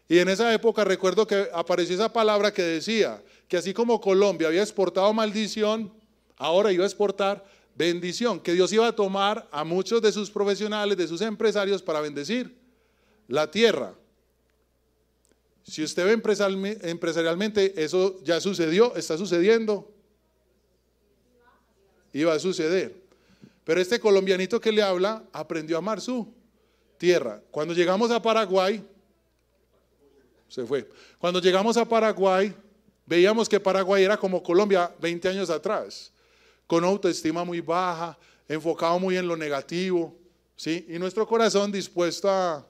Y 0.08 0.20
en 0.20 0.30
esa 0.30 0.54
época 0.54 0.84
recuerdo 0.84 1.26
que 1.26 1.50
apareció 1.52 1.94
esa 1.94 2.10
palabra 2.10 2.50
que 2.50 2.62
decía 2.62 3.22
que 3.46 3.58
así 3.58 3.74
como 3.74 4.00
Colombia 4.00 4.48
había 4.48 4.62
exportado 4.62 5.12
maldición, 5.12 5.92
ahora 6.38 6.72
iba 6.72 6.84
a 6.84 6.86
exportar 6.86 7.44
bendición, 7.74 8.40
que 8.40 8.54
Dios 8.54 8.72
iba 8.72 8.86
a 8.86 8.96
tomar 8.96 9.46
a 9.52 9.64
muchos 9.64 10.00
de 10.00 10.12
sus 10.12 10.30
profesionales, 10.30 10.96
de 10.96 11.06
sus 11.06 11.20
empresarios 11.20 11.82
para 11.82 12.00
bendecir 12.00 12.56
la 13.26 13.50
tierra. 13.50 13.94
Si 15.62 15.84
usted 15.84 16.06
ve 16.06 16.12
empresarialmente, 16.88 17.84
eso 17.84 18.18
ya 18.24 18.40
sucedió, 18.40 18.96
está 18.96 19.18
sucediendo 19.18 19.92
y 22.14 22.24
va 22.24 22.32
a 22.32 22.38
suceder. 22.38 22.97
Pero 23.68 23.82
este 23.82 24.00
colombianito 24.00 24.58
que 24.58 24.72
le 24.72 24.80
habla 24.80 25.22
aprendió 25.30 25.76
a 25.76 25.80
amar 25.80 26.00
su 26.00 26.26
tierra. 26.96 27.42
Cuando 27.50 27.74
llegamos 27.74 28.10
a 28.10 28.22
Paraguay, 28.22 28.82
se 30.48 30.64
fue. 30.64 30.88
Cuando 31.18 31.38
llegamos 31.38 31.76
a 31.76 31.86
Paraguay, 31.86 32.54
veíamos 33.04 33.46
que 33.46 33.60
Paraguay 33.60 34.04
era 34.04 34.16
como 34.16 34.42
Colombia 34.42 34.90
20 34.98 35.28
años 35.28 35.50
atrás, 35.50 36.10
con 36.66 36.82
autoestima 36.82 37.44
muy 37.44 37.60
baja, 37.60 38.16
enfocado 38.48 38.98
muy 38.98 39.18
en 39.18 39.28
lo 39.28 39.36
negativo, 39.36 40.16
¿sí? 40.56 40.86
Y 40.88 40.98
nuestro 40.98 41.26
corazón 41.26 41.70
dispuesto 41.70 42.30
a 42.30 42.66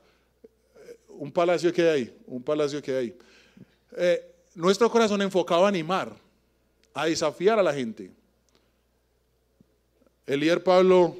eh, 0.85 0.99
un 1.11 1.31
palacio 1.31 1.73
que 1.73 1.89
hay 1.89 2.19
un 2.27 2.43
palacio 2.43 2.83
que 2.83 2.97
hay. 2.97 3.17
Eh, 3.97 4.35
nuestro 4.57 4.91
corazón 4.91 5.23
enfocado 5.23 5.65
a 5.65 5.69
animar, 5.69 6.13
a 6.93 7.07
desafiar 7.07 7.57
a 7.57 7.63
la 7.63 7.73
gente. 7.73 8.11
El 10.29 10.41
líder 10.41 10.63
Pablo, 10.63 11.17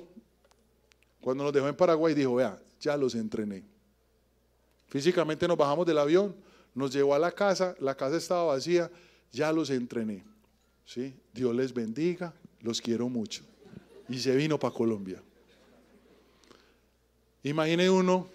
cuando 1.23 1.43
nos 1.43 1.51
dejó 1.55 1.67
en 1.67 1.75
Paraguay, 1.75 2.13
dijo, 2.13 2.35
vea, 2.35 2.61
ya 2.79 2.95
los 2.95 3.15
entrené. 3.15 3.65
Físicamente 4.89 5.49
nos 5.49 5.57
bajamos 5.57 5.87
del 5.87 5.97
avión, 5.97 6.37
nos 6.75 6.93
llevó 6.93 7.15
a 7.15 7.19
la 7.19 7.33
casa, 7.33 7.75
la 7.81 7.95
casa 7.95 8.19
estaba 8.19 8.45
vacía, 8.45 8.91
ya 9.33 9.51
los 9.51 9.71
entrené. 9.71 10.25
¿Sí? 10.85 11.15
Dios 11.33 11.57
les 11.57 11.73
bendiga, 11.73 12.35
los 12.61 12.83
quiero 12.83 13.09
mucho. 13.09 13.45
Y 14.11 14.19
se 14.19 14.37
vino 14.37 14.59
para 14.59 14.75
Colombia. 14.75 15.23
Imagine 17.43 17.89
uno 17.89 18.29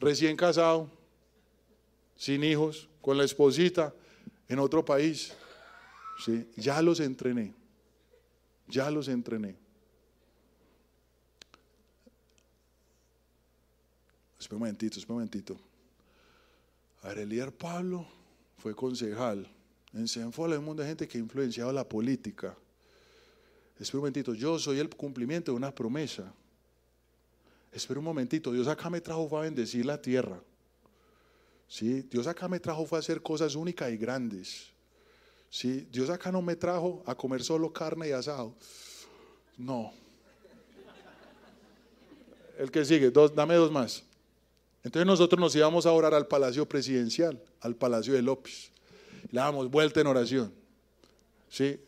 recién 0.00 0.36
casado, 0.36 0.90
sin 2.16 2.42
hijos, 2.42 2.88
con 3.00 3.16
la 3.16 3.22
esposita, 3.22 3.94
en 4.48 4.58
otro 4.58 4.84
país. 4.84 5.32
¿Sí? 6.18 6.50
Ya 6.56 6.82
los 6.82 6.98
entrené. 6.98 7.61
Ya 8.72 8.90
los 8.90 9.06
entrené. 9.08 9.54
Espera 14.40 14.56
un 14.56 14.60
momentito, 14.60 14.98
espera 14.98 15.12
un 15.12 15.18
momentito. 15.18 15.60
A 17.02 17.08
ver, 17.08 17.18
el 17.18 17.28
líder 17.28 17.52
Pablo 17.52 18.06
fue 18.56 18.74
concejal. 18.74 19.46
En 19.92 20.08
Senfol 20.08 20.52
hay 20.52 20.58
un 20.58 20.64
montón 20.64 20.86
de 20.86 20.88
gente 20.88 21.06
que 21.06 21.18
ha 21.18 21.20
influenciado 21.20 21.70
la 21.70 21.86
política. 21.86 22.56
Espera 23.78 23.98
un 23.98 24.04
momentito, 24.04 24.32
yo 24.32 24.58
soy 24.58 24.78
el 24.78 24.88
cumplimiento 24.88 25.52
de 25.52 25.56
una 25.56 25.74
promesa. 25.74 26.32
Espera 27.70 28.00
un 28.00 28.06
momentito, 28.06 28.52
Dios 28.52 28.68
acá 28.68 28.88
me 28.88 29.02
trajo 29.02 29.28
fue 29.28 29.40
a 29.40 29.42
bendecir 29.42 29.84
la 29.84 30.00
tierra. 30.00 30.42
¿Sí? 31.68 32.00
Dios 32.10 32.26
acá 32.26 32.48
me 32.48 32.58
trajo 32.58 32.86
fue 32.86 32.98
a 32.98 33.00
hacer 33.00 33.20
cosas 33.20 33.54
únicas 33.54 33.92
y 33.92 33.98
grandes. 33.98 34.71
¿Sí? 35.52 35.86
Dios 35.92 36.08
acá 36.08 36.32
no 36.32 36.40
me 36.40 36.56
trajo 36.56 37.02
a 37.04 37.14
comer 37.14 37.44
solo 37.44 37.70
carne 37.70 38.08
y 38.08 38.12
asado. 38.12 38.54
No. 39.58 39.92
El 42.58 42.70
que 42.70 42.82
sigue, 42.86 43.10
dos, 43.10 43.34
dame 43.34 43.54
dos 43.56 43.70
más. 43.70 44.02
Entonces 44.82 45.06
nosotros 45.06 45.38
nos 45.38 45.54
íbamos 45.54 45.84
a 45.84 45.92
orar 45.92 46.14
al 46.14 46.26
palacio 46.26 46.66
presidencial, 46.66 47.38
al 47.60 47.76
palacio 47.76 48.14
de 48.14 48.22
López. 48.22 48.70
Le 49.30 49.40
dábamos 49.40 49.70
vuelta 49.70 50.00
en 50.00 50.06
oración. 50.06 50.54
¿Sí? 51.50 51.78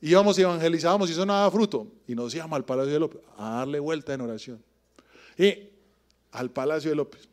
Íbamos 0.00 0.36
y 0.40 0.42
evangelizábamos 0.42 1.08
y 1.08 1.12
eso 1.12 1.24
no 1.24 1.32
daba 1.32 1.50
fruto. 1.52 1.86
Y 2.08 2.16
nos 2.16 2.34
íbamos 2.34 2.56
al 2.56 2.64
palacio 2.64 2.92
de 2.92 2.98
López 2.98 3.22
a 3.38 3.50
darle 3.58 3.78
vuelta 3.78 4.14
en 4.14 4.20
oración. 4.20 4.64
Y 5.38 5.70
al 6.32 6.50
palacio 6.50 6.90
de 6.90 6.96
López. 6.96 7.28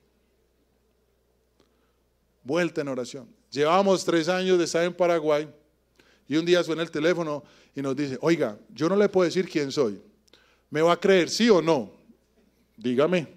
Vuelta 2.43 2.81
en 2.81 2.89
oración. 2.89 3.27
Llevábamos 3.49 4.05
tres 4.05 4.29
años 4.29 4.59
de 4.59 4.65
estar 4.65 4.83
en 4.83 4.93
Paraguay 4.93 5.49
y 6.27 6.37
un 6.37 6.45
día 6.45 6.63
suena 6.63 6.81
el 6.81 6.91
teléfono 6.91 7.43
y 7.75 7.81
nos 7.81 7.95
dice, 7.95 8.17
oiga, 8.21 8.57
yo 8.73 8.87
no 8.89 8.95
le 8.95 9.09
puedo 9.09 9.25
decir 9.25 9.47
quién 9.49 9.71
soy. 9.71 10.01
¿Me 10.69 10.81
va 10.81 10.93
a 10.93 10.99
creer 10.99 11.29
sí 11.29 11.49
o 11.49 11.61
no? 11.61 11.91
Dígame. 12.77 13.27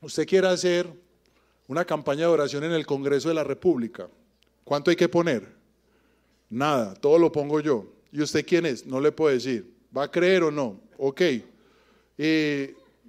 Usted 0.00 0.26
quiere 0.26 0.48
hacer 0.48 0.86
una 1.66 1.84
campaña 1.84 2.22
de 2.22 2.26
oración 2.26 2.64
en 2.64 2.72
el 2.72 2.86
Congreso 2.86 3.28
de 3.28 3.34
la 3.34 3.44
República. 3.44 4.08
¿Cuánto 4.64 4.90
hay 4.90 4.96
que 4.96 5.08
poner? 5.08 5.48
Nada, 6.50 6.94
todo 6.94 7.18
lo 7.18 7.32
pongo 7.32 7.60
yo. 7.60 7.86
¿Y 8.12 8.20
usted 8.20 8.44
quién 8.46 8.66
es? 8.66 8.86
No 8.86 9.00
le 9.00 9.12
puedo 9.12 9.32
decir. 9.32 9.72
¿Va 9.96 10.04
a 10.04 10.10
creer 10.10 10.42
o 10.42 10.50
no? 10.50 10.80
Ok. 10.98 11.22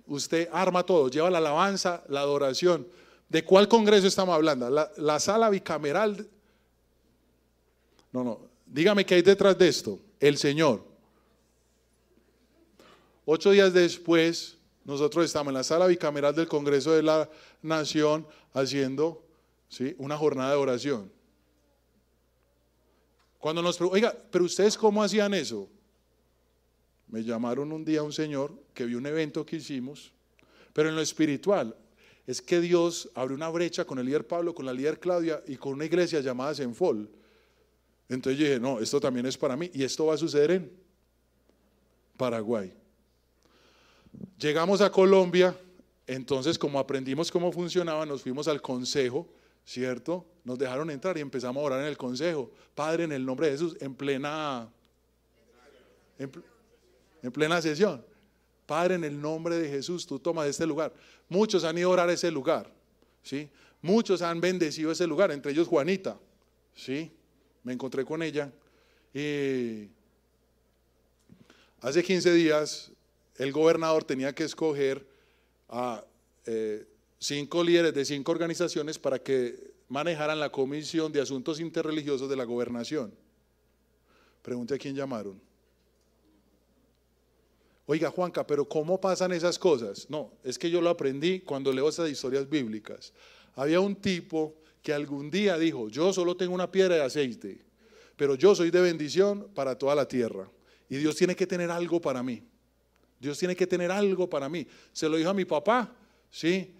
usted 0.08 0.50
arma 0.52 0.84
todo, 0.84 1.10
lleva 1.10 1.30
la 1.30 1.40
alabanza, 1.40 2.04
la 2.10 2.22
adoración. 2.22 2.88
¿De 3.30 3.44
cuál 3.44 3.68
congreso 3.68 4.08
estamos 4.08 4.36
hablando? 4.36 4.70
La, 4.70 5.20
sala 5.20 5.50
bicameral. 5.50 6.28
No, 8.12 8.24
no. 8.24 8.40
Dígame 8.66 9.06
qué 9.06 9.16
hay 9.16 9.22
detrás 9.22 9.58
de 9.58 9.68
esto. 9.68 10.00
El 10.20 10.38
Señor. 10.38 10.84
Ocho 13.26 13.52
días 13.52 13.74
después, 13.74 14.58
nosotros 14.84 15.26
estamos 15.26 15.50
en 15.50 15.56
la 15.56 15.64
sala 15.64 15.88
bicameral 15.88 16.36
del 16.36 16.48
Congreso 16.48 16.92
de 16.92 17.02
la 17.02 17.30
Nación 17.64 18.28
haciendo 18.54 19.26
¿sí? 19.68 19.96
una 19.98 20.16
jornada 20.18 20.52
de 20.52 20.58
oración. 20.58 21.12
Cuando 23.40 23.62
nos 23.62 23.82
oiga, 23.82 24.16
pero 24.32 24.46
ustedes 24.46 24.78
cómo 24.78 25.04
hacían 25.04 25.34
eso? 25.34 25.68
Me 27.08 27.24
llamaron 27.24 27.72
un 27.72 27.84
día 27.84 28.04
un 28.04 28.14
señor 28.14 28.54
que 28.74 28.86
vio 28.86 28.98
un 28.98 29.06
evento 29.06 29.46
que 29.46 29.58
hicimos, 29.58 30.12
pero 30.74 30.90
en 30.90 30.96
lo 30.96 31.02
espiritual 31.02 31.76
es 32.28 32.42
que 32.42 32.60
Dios 32.60 33.10
abre 33.14 33.34
una 33.34 33.50
brecha 33.50 33.86
con 33.86 34.00
el 34.00 34.06
líder 34.06 34.26
Pablo, 34.26 34.56
con 34.56 34.66
la 34.66 34.74
líder 34.74 35.00
Claudia 35.00 35.44
y 35.48 35.58
con 35.58 35.74
una 35.74 35.86
iglesia 35.86 36.22
llamada 36.22 36.56
Senfol. 36.56 37.10
Entonces 38.10 38.40
yo 38.40 38.46
dije, 38.46 38.60
no, 38.60 38.80
esto 38.80 39.00
también 39.00 39.26
es 39.26 39.38
para 39.38 39.56
mí 39.56 39.70
y 39.74 39.84
esto 39.84 40.08
va 40.08 40.16
a 40.16 40.18
suceder 40.18 40.52
en 40.52 40.72
Paraguay. 42.18 42.74
Llegamos 44.38 44.82
a 44.82 44.92
Colombia, 44.92 45.56
entonces 46.08 46.58
como 46.58 46.80
aprendimos 46.80 47.32
cómo 47.32 47.52
funcionaba, 47.52 48.06
nos 48.06 48.22
fuimos 48.22 48.48
al 48.48 48.62
consejo, 48.62 49.28
¿cierto? 49.66 50.26
Nos 50.44 50.60
dejaron 50.60 50.90
entrar 50.92 51.18
y 51.18 51.22
empezamos 51.22 51.62
a 51.62 51.66
orar 51.66 51.82
en 51.82 51.88
el 51.88 51.98
consejo. 51.98 52.52
Padre, 52.76 53.06
en 53.06 53.12
el 53.12 53.26
nombre 53.26 53.48
de 53.48 53.54
Jesús, 53.54 53.76
en 53.80 53.96
plena, 53.96 54.70
en, 56.20 57.32
plena 57.32 57.62
sesión. 57.62 58.06
Padre, 58.66 58.96
en 58.96 59.04
el 59.04 59.20
nombre 59.20 59.58
de 59.58 59.70
Jesús, 59.70 60.06
tú 60.06 60.20
tomas 60.20 60.48
este 60.48 60.66
lugar. 60.66 60.94
Muchos 61.30 61.64
han 61.64 61.78
ido 61.78 61.90
a 61.90 61.94
orar 61.94 62.10
a 62.10 62.14
ese 62.14 62.32
lugar, 62.32 62.72
¿sí? 63.24 63.50
Muchos 63.82 64.22
han 64.22 64.42
bendecido 64.42 64.92
ese 64.92 65.08
lugar, 65.08 65.32
entre 65.32 65.52
ellos 65.52 65.68
Juanita, 65.68 66.20
¿sí? 66.76 67.12
Me 67.64 67.74
encontré 67.74 68.06
con 68.06 68.22
ella 68.22 68.52
y 69.14 69.88
hace 71.82 72.04
15 72.04 72.34
días 72.34 72.92
el 73.38 73.52
gobernador 73.52 74.04
tenía 74.04 74.34
que 74.34 74.44
escoger 74.44 75.06
a 75.70 76.04
eh, 76.46 76.86
cinco 77.20 77.64
líderes 77.64 77.94
de 77.94 78.06
cinco 78.06 78.32
organizaciones 78.32 79.00
para 79.00 79.20
que 79.20 79.74
manejaran 79.88 80.40
la 80.40 80.52
Comisión 80.52 81.12
de 81.12 81.22
Asuntos 81.22 81.60
Interreligiosos 81.60 82.30
de 82.30 82.36
la 82.36 82.44
Gobernación. 82.44 83.14
Pregunte 84.42 84.76
a 84.76 84.78
quién 84.78 84.96
llamaron. 84.96 85.42
Oiga, 87.88 88.10
Juanca, 88.10 88.48
pero 88.48 88.68
¿cómo 88.68 89.00
pasan 89.00 89.32
esas 89.32 89.60
cosas? 89.60 90.10
No, 90.10 90.32
es 90.44 90.58
que 90.58 90.72
yo 90.72 90.82
lo 90.82 90.90
aprendí 90.90 91.42
cuando 91.42 91.72
leo 91.72 91.88
esas 91.88 92.10
historias 92.10 92.50
bíblicas. 92.50 93.14
Había 93.56 93.80
un 93.80 93.96
tipo 93.96 94.56
que 94.82 94.92
algún 94.92 95.30
día 95.30 95.58
dijo, 95.58 95.90
yo 95.90 96.12
solo 96.12 96.36
tengo 96.36 96.56
una 96.56 96.72
piedra 96.72 96.96
de 96.96 97.04
aceite, 97.04 97.62
pero 98.16 98.36
yo 98.36 98.56
soy 98.56 98.72
de 98.72 98.82
bendición 98.82 99.50
para 99.54 99.78
toda 99.78 99.94
la 99.94 100.08
tierra. 100.08 100.50
Y 100.90 100.98
Dios 100.98 101.16
tiene 101.16 101.36
que 101.36 101.46
tener 101.46 101.70
algo 101.70 102.02
para 102.02 102.24
mí. 102.24 102.44
Dios 103.20 103.38
tiene 103.38 103.56
que 103.56 103.68
tener 103.68 103.92
algo 103.92 104.30
para 104.30 104.50
mí. 104.50 104.68
Se 104.92 105.08
lo 105.08 105.18
dijo 105.18 105.30
a 105.30 105.34
mi 105.34 105.46
papá, 105.46 105.96
¿sí? 106.32 106.74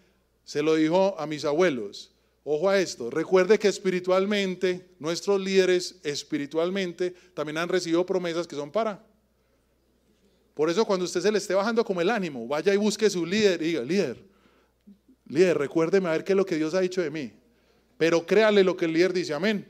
Se 0.44 0.64
lo 0.64 0.76
dijo 0.76 1.16
a 1.20 1.28
mis 1.28 1.46
abuelos. 1.46 2.12
Ojo 2.44 2.70
a 2.70 2.80
esto, 2.80 3.12
recuerde 3.12 3.60
que 3.60 3.68
espiritualmente, 3.68 4.90
nuestros 5.00 5.40
líderes 5.40 6.00
espiritualmente 6.04 7.12
también 7.34 7.58
han 7.58 7.70
recibido 7.70 8.06
promesas 8.06 8.48
que 8.48 8.56
son 8.56 8.72
para. 8.72 9.05
Por 10.56 10.70
eso 10.70 10.86
cuando 10.86 11.04
usted 11.04 11.20
se 11.20 11.32
le 11.32 11.38
esté 11.38 11.54
bajando 11.54 11.84
como 11.84 12.00
el 12.00 12.10
ánimo, 12.10 12.48
vaya 12.48 12.74
y 12.74 12.78
busque 12.78 13.10
su 13.10 13.26
líder 13.26 13.62
y 13.62 13.66
diga, 13.66 13.82
líder, 13.82 14.24
líder, 15.28 15.58
recuérdeme 15.58 16.08
a 16.08 16.14
ver 16.14 16.24
qué 16.24 16.32
es 16.32 16.38
lo 16.38 16.46
que 16.46 16.56
Dios 16.56 16.74
ha 16.74 16.80
dicho 16.80 17.02
de 17.02 17.12
mí. 17.12 17.34
Pero 17.98 18.26
créale 18.26 18.64
lo 18.64 18.78
que 18.78 18.86
el 18.86 18.94
líder 18.94 19.12
dice, 19.12 19.34
amén. 19.34 19.68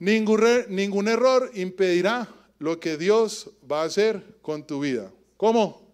Ningún, 0.00 0.42
ningún 0.68 1.06
error 1.06 1.48
impedirá 1.54 2.28
lo 2.58 2.80
que 2.80 2.96
Dios 2.96 3.50
va 3.70 3.82
a 3.82 3.84
hacer 3.84 4.20
con 4.42 4.66
tu 4.66 4.80
vida. 4.80 5.12
¿Cómo? 5.36 5.88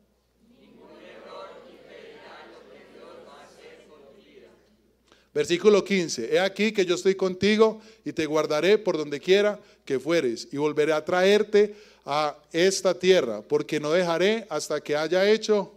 Versículo 5.34 5.84
15, 5.84 6.32
he 6.32 6.38
aquí 6.38 6.70
que 6.70 6.86
yo 6.86 6.94
estoy 6.94 7.16
contigo 7.16 7.80
y 8.04 8.12
te 8.12 8.24
guardaré 8.24 8.78
por 8.78 8.96
donde 8.96 9.18
quiera 9.18 9.60
que 9.84 9.98
fueres 9.98 10.46
y 10.52 10.58
volveré 10.58 10.92
a 10.92 11.04
traerte 11.04 11.74
a 12.04 12.36
esta 12.52 12.98
tierra, 12.98 13.42
porque 13.42 13.80
no 13.80 13.90
dejaré 13.90 14.46
hasta 14.50 14.80
que 14.80 14.96
haya 14.96 15.28
hecho, 15.28 15.72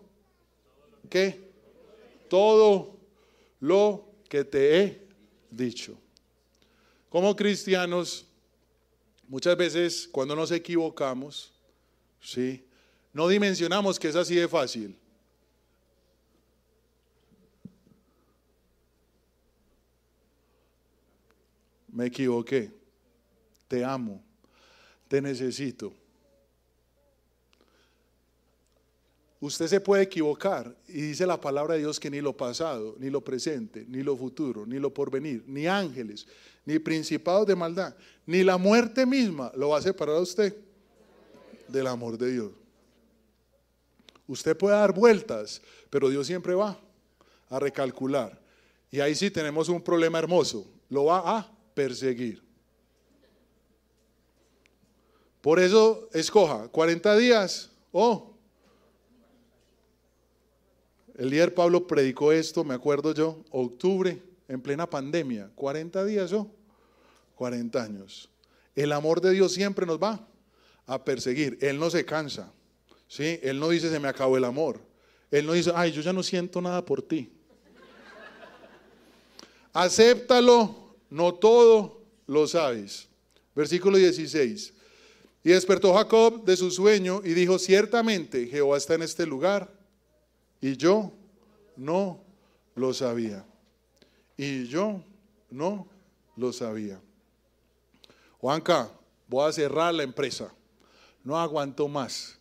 ¿qué? 1.10 1.40
Todo 2.30 2.98
lo 3.60 4.06
que 4.28 4.44
te 4.44 4.80
he 4.80 5.02
dicho. 5.50 5.98
Como 7.10 7.36
cristianos, 7.36 8.26
muchas 9.28 9.56
veces 9.56 10.10
cuando 10.12 10.36
nos 10.36 10.52
equivocamos, 10.52 11.54
¿sí? 12.22 12.64
No 13.14 13.28
dimensionamos 13.28 13.98
que 13.98 14.10
es 14.10 14.16
así 14.16 14.36
de 14.36 14.48
fácil. 14.48 14.96
Me 21.88 22.06
equivoqué. 22.06 22.72
Te 23.68 23.84
amo. 23.84 24.22
Te 25.08 25.20
necesito. 25.20 25.94
Usted 29.40 29.68
se 29.68 29.80
puede 29.80 30.04
equivocar 30.04 30.76
y 30.88 31.02
dice 31.02 31.28
la 31.28 31.40
palabra 31.40 31.76
de 31.76 31.82
Dios 31.82 32.00
que 32.00 32.10
ni 32.10 32.22
lo 32.22 32.36
pasado, 32.36 32.96
ni 33.00 33.10
lo 33.10 33.22
presente, 33.22 33.86
ni 33.88 34.02
lo 34.02 34.18
futuro, 34.18 34.66
ni 34.66 34.80
lo 34.80 34.92
porvenir, 34.92 35.44
ni 35.46 35.68
ángeles, 35.68 36.26
ni 36.66 36.80
principados 36.80 37.46
de 37.46 37.56
maldad, 37.56 37.96
ni 38.26 38.44
la 38.44 38.58
muerte 38.58 39.06
misma 39.06 39.52
lo 39.56 39.70
va 39.70 39.78
a 39.78 39.82
separar 39.82 40.16
a 40.16 40.22
usted 40.22 40.56
del 41.68 41.86
amor 41.86 42.18
de 42.18 42.32
Dios. 42.32 42.52
Usted 44.28 44.58
puede 44.58 44.76
dar 44.76 44.94
vueltas, 44.94 45.62
pero 45.90 46.10
Dios 46.10 46.26
siempre 46.26 46.54
va 46.54 46.78
a 47.50 47.60
recalcular. 47.60 48.40
Y 48.92 49.00
ahí 49.00 49.16
sí 49.16 49.32
tenemos 49.32 49.70
un 49.70 49.82
problema 49.82 50.20
hermoso. 50.20 50.66
Lo 50.90 51.06
va 51.06 51.38
a 51.38 51.52
perseguir. 51.74 52.42
Por 55.42 55.60
eso 55.60 56.10
escoja 56.14 56.68
40 56.68 57.16
días 57.18 57.70
o 57.92 58.37
el 61.18 61.32
líder 61.32 61.54
Pablo 61.54 61.88
predicó 61.88 62.32
esto, 62.32 62.64
me 62.64 62.76
acuerdo 62.76 63.14
yo, 63.14 63.44
octubre, 63.50 64.22
en 64.48 64.62
plena 64.62 64.90
pandemia, 64.90 65.50
40 65.56 66.06
días 66.06 66.32
o 66.32 66.50
40 67.36 67.84
años. 67.84 68.30
El 68.76 68.92
amor 68.92 69.20
de 69.20 69.32
Dios 69.32 69.52
siempre 69.54 69.86
nos 69.86 70.02
va 70.02 70.26
a 70.86 71.04
perseguir. 71.04 71.58
Él 71.60 71.80
no 71.80 71.90
se 71.90 72.06
cansa. 72.06 72.54
¿sí? 73.08 73.40
Él 73.42 73.60
no 73.60 73.70
dice 73.70 73.90
se 73.90 74.00
me 74.00 74.08
acabó 74.08 74.38
el 74.38 74.46
amor. 74.46 74.80
Él 75.32 75.46
no 75.46 75.54
dice, 75.54 75.72
ay, 75.76 75.92
yo 75.92 76.02
ya 76.02 76.14
no 76.14 76.24
siento 76.24 76.62
nada 76.62 76.86
por 76.86 77.02
ti. 77.02 77.32
Acéptalo, 79.74 80.96
no 81.10 81.34
todo 81.34 82.02
lo 82.28 82.48
sabes. 82.48 83.08
Versículo 83.56 83.98
16. 83.98 84.74
Y 85.44 85.50
despertó 85.50 85.94
Jacob 85.94 86.46
de 86.46 86.56
su 86.56 86.72
sueño 86.72 87.22
y 87.24 87.34
dijo, 87.34 87.60
ciertamente 87.60 88.48
Jehová 88.48 88.78
está 88.78 88.96
en 88.96 89.02
este 89.02 89.26
lugar 89.26 89.77
y 90.62 90.76
yo 90.76 91.12
no 91.76 92.20
lo 92.76 92.94
sabía. 92.94 93.46
Y 94.36 94.66
yo 94.68 95.02
no 95.50 95.88
lo 96.36 96.54
sabía. 96.54 97.00
Juanca, 98.40 98.90
voy 99.28 99.50
a 99.50 99.52
cerrar 99.52 99.94
la 99.94 100.04
empresa. 100.04 100.54
No 101.24 101.38
aguanto 101.38 101.88
más. 101.88 102.38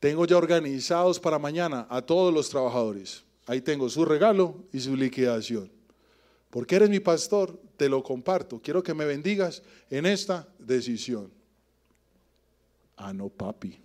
Tengo 0.00 0.26
ya 0.26 0.36
organizados 0.36 1.18
para 1.18 1.38
mañana 1.38 1.86
a 1.90 2.02
todos 2.02 2.32
los 2.32 2.48
trabajadores. 2.48 3.24
Ahí 3.46 3.60
tengo 3.60 3.88
su 3.88 4.04
regalo 4.04 4.54
y 4.72 4.80
su 4.80 4.94
liquidación. 4.94 5.70
Porque 6.50 6.76
eres 6.76 6.90
mi 6.90 7.00
pastor, 7.00 7.58
te 7.76 7.88
lo 7.88 8.02
comparto. 8.02 8.60
Quiero 8.60 8.82
que 8.82 8.94
me 8.94 9.04
bendigas 9.04 9.62
en 9.90 10.06
esta 10.06 10.48
decisión. 10.58 11.30
Ah, 12.96 13.12
no, 13.12 13.28
papi. 13.28 13.78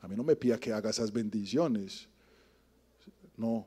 A 0.00 0.08
mí 0.08 0.16
no 0.16 0.22
me 0.22 0.36
pida 0.36 0.58
que 0.58 0.72
haga 0.72 0.90
esas 0.90 1.12
bendiciones. 1.12 2.08
No. 3.38 3.66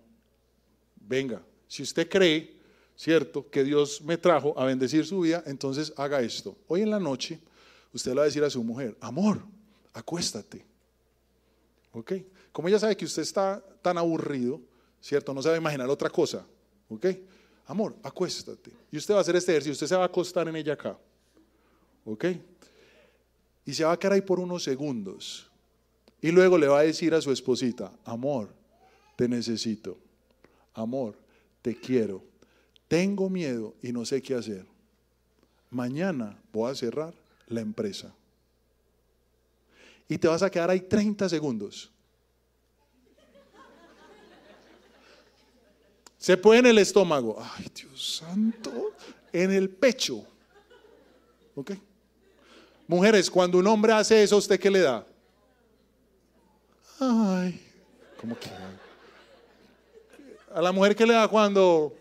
Venga, 0.95 1.41
si 1.67 1.81
usted 1.81 2.07
cree, 2.07 2.61
¿cierto?, 2.95 3.49
que 3.49 3.63
Dios 3.63 4.01
me 4.01 4.17
trajo 4.17 4.53
a 4.59 4.65
bendecir 4.65 5.05
su 5.05 5.21
vida, 5.21 5.41
entonces 5.47 5.91
haga 5.97 6.21
esto. 6.21 6.55
Hoy 6.67 6.81
en 6.81 6.91
la 6.91 6.99
noche, 6.99 7.39
usted 7.93 8.11
le 8.11 8.17
va 8.17 8.21
a 8.23 8.25
decir 8.25 8.43
a 8.43 8.49
su 8.49 8.63
mujer, 8.63 8.95
amor, 8.99 9.41
acuéstate. 9.93 10.63
¿Ok? 11.93 12.13
Como 12.51 12.67
ella 12.67 12.79
sabe 12.79 12.95
que 12.95 13.05
usted 13.05 13.23
está 13.23 13.63
tan 13.81 13.97
aburrido, 13.97 14.61
¿cierto? 15.01 15.33
No 15.33 15.41
sabe 15.41 15.57
imaginar 15.57 15.89
otra 15.89 16.09
cosa. 16.09 16.45
¿Ok? 16.89 17.05
Amor, 17.67 17.95
acuéstate. 18.03 18.71
Y 18.91 18.97
usted 18.97 19.13
va 19.13 19.19
a 19.19 19.21
hacer 19.21 19.35
este 19.35 19.51
ejercicio, 19.51 19.73
usted 19.73 19.87
se 19.87 19.95
va 19.95 20.03
a 20.03 20.07
acostar 20.07 20.47
en 20.47 20.55
ella 20.57 20.73
acá. 20.73 20.97
¿Ok? 22.05 22.25
Y 23.65 23.73
se 23.73 23.85
va 23.85 23.93
a 23.93 23.97
quedar 23.97 24.13
ahí 24.13 24.21
por 24.21 24.39
unos 24.39 24.63
segundos. 24.63 25.49
Y 26.21 26.31
luego 26.31 26.57
le 26.57 26.67
va 26.67 26.79
a 26.79 26.83
decir 26.83 27.13
a 27.13 27.21
su 27.21 27.31
esposita, 27.31 27.91
amor, 28.03 28.53
te 29.21 29.29
necesito. 29.29 29.99
Amor, 30.73 31.15
te 31.61 31.79
quiero. 31.79 32.23
Tengo 32.87 33.29
miedo 33.29 33.75
y 33.83 33.91
no 33.91 34.03
sé 34.03 34.19
qué 34.19 34.33
hacer. 34.33 34.65
Mañana 35.69 36.41
voy 36.51 36.71
a 36.71 36.73
cerrar 36.73 37.13
la 37.45 37.61
empresa 37.61 38.11
y 40.07 40.17
te 40.17 40.27
vas 40.27 40.41
a 40.41 40.49
quedar 40.49 40.71
ahí 40.71 40.81
30 40.81 41.29
segundos. 41.29 41.91
Se 46.17 46.35
puede 46.35 46.61
en 46.61 46.65
el 46.65 46.79
estómago. 46.79 47.37
Ay, 47.39 47.67
Dios 47.75 48.15
santo. 48.17 48.95
En 49.31 49.51
el 49.51 49.69
pecho. 49.69 50.25
¿Ok? 51.53 51.73
Mujeres, 52.87 53.29
cuando 53.29 53.59
un 53.59 53.67
hombre 53.67 53.93
hace 53.93 54.23
eso, 54.23 54.37
¿usted 54.37 54.59
qué 54.59 54.71
le 54.71 54.79
da? 54.79 55.05
Ay, 56.99 57.61
¿cómo 58.19 58.35
que? 58.39 58.49
A 60.53 60.61
la 60.61 60.71
mujer 60.71 60.95
¿qué 60.95 61.05
le 61.05 61.13
da 61.13 61.27
cuando, 61.27 61.93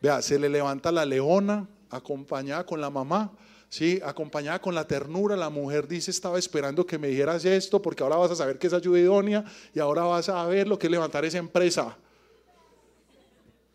vea, 0.00 0.22
se 0.22 0.38
le 0.38 0.48
levanta 0.48 0.90
la 0.90 1.04
leona 1.04 1.68
acompañada 1.90 2.64
con 2.64 2.80
la 2.80 2.90
mamá, 2.90 3.32
Sí, 3.70 4.00
acompañada 4.02 4.58
con 4.60 4.74
la 4.74 4.86
ternura, 4.86 5.36
la 5.36 5.50
mujer 5.50 5.86
dice, 5.86 6.10
estaba 6.10 6.38
esperando 6.38 6.86
que 6.86 6.98
me 6.98 7.08
dijeras 7.08 7.44
esto 7.44 7.82
porque 7.82 8.02
ahora 8.02 8.16
vas 8.16 8.30
a 8.30 8.36
saber 8.36 8.58
que 8.58 8.66
es 8.66 8.72
ayuda 8.72 8.98
idónea 8.98 9.44
y 9.74 9.78
ahora 9.78 10.04
vas 10.04 10.30
a 10.30 10.46
ver 10.46 10.66
lo 10.66 10.78
que 10.78 10.86
es 10.86 10.90
levantar 10.90 11.26
esa 11.26 11.36
empresa. 11.36 11.94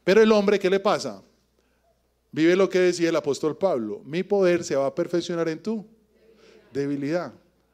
Pero 0.04 0.22
el 0.22 0.32
hombre, 0.32 0.58
¿qué 0.58 0.70
le 0.70 0.80
pasa? 0.80 1.22
Vive 2.32 2.56
lo 2.56 2.68
que 2.68 2.80
decía 2.80 3.10
el 3.10 3.16
apóstol 3.16 3.56
Pablo, 3.56 4.02
mi 4.04 4.24
poder 4.24 4.64
se 4.64 4.76
va 4.76 4.88
a 4.88 4.96
perfeccionar 4.96 5.48
en 5.48 5.62
tu 5.62 5.86
debilidad. 6.72 7.32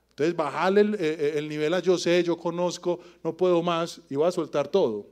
Entonces, 0.10 0.36
bajarle 0.36 0.82
el, 0.82 0.96
eh, 0.96 0.98
eh, 1.00 1.34
el 1.38 1.48
nivel 1.48 1.74
a 1.74 1.80
yo 1.80 1.98
sé, 1.98 2.22
yo 2.22 2.38
conozco, 2.38 3.00
no 3.24 3.38
puedo 3.38 3.64
más 3.64 4.02
y 4.10 4.16
voy 4.16 4.28
a 4.28 4.32
soltar 4.32 4.68
todo. 4.68 5.08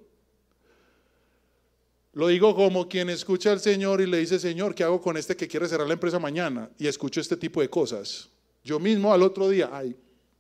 Lo 2.17 2.29
digo 2.29 2.55
como 2.55 2.89
quien 2.89 3.11
escucha 3.11 3.51
al 3.51 3.59
Señor 3.59 4.01
y 4.01 4.07
le 4.07 4.17
dice, 4.17 4.39
Señor, 4.39 4.73
¿qué 4.73 4.83
hago 4.83 4.99
con 4.99 5.17
este 5.17 5.35
que 5.35 5.47
quiere 5.47 5.67
cerrar 5.67 5.85
la 5.85 5.93
empresa 5.93 6.17
mañana? 6.17 6.67
Y 6.79 6.87
escucho 6.87 7.21
este 7.21 7.37
tipo 7.37 7.61
de 7.61 7.69
cosas. 7.69 8.27
Yo 8.63 8.79
mismo 8.79 9.13
al 9.13 9.21
otro 9.21 9.47
día, 9.49 9.69
ay, 9.71 9.95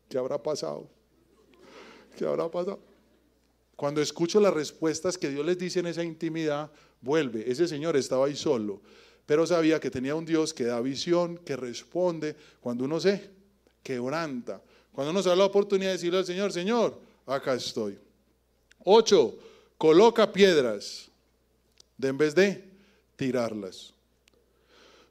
¿qué 0.09 0.17
habrá 0.17 0.41
pasado? 0.41 0.89
¿Qué 2.17 2.25
habrá 2.25 2.49
pasado? 2.49 2.79
Cuando 3.75 4.01
escucho 4.01 4.39
las 4.39 4.55
respuestas 4.55 5.19
que 5.19 5.29
Dios 5.29 5.45
les 5.45 5.55
dice 5.59 5.79
en 5.81 5.85
esa 5.85 6.03
intimidad, 6.03 6.71
vuelve. 6.99 7.43
Ese 7.47 7.67
Señor 7.67 7.95
estaba 7.95 8.25
ahí 8.25 8.35
solo, 8.35 8.81
pero 9.27 9.45
sabía 9.45 9.79
que 9.79 9.91
tenía 9.91 10.15
un 10.15 10.25
Dios 10.25 10.55
que 10.55 10.63
da 10.63 10.81
visión, 10.81 11.37
que 11.45 11.55
responde 11.55 12.35
cuando 12.59 12.85
uno 12.85 12.99
se 12.99 13.29
quebranta. 13.83 14.63
Cuando 14.91 15.11
uno 15.11 15.21
se 15.21 15.29
da 15.29 15.35
la 15.35 15.45
oportunidad 15.45 15.91
de 15.91 15.97
decirle 15.97 16.17
al 16.17 16.25
Señor, 16.25 16.51
Señor, 16.51 16.99
acá 17.27 17.53
estoy. 17.53 17.99
Ocho, 18.83 19.37
coloca 19.77 20.33
piedras 20.33 21.11
de 21.97 22.07
en 22.07 22.17
vez 22.17 22.35
de 22.35 22.63
tirarlas. 23.15 23.93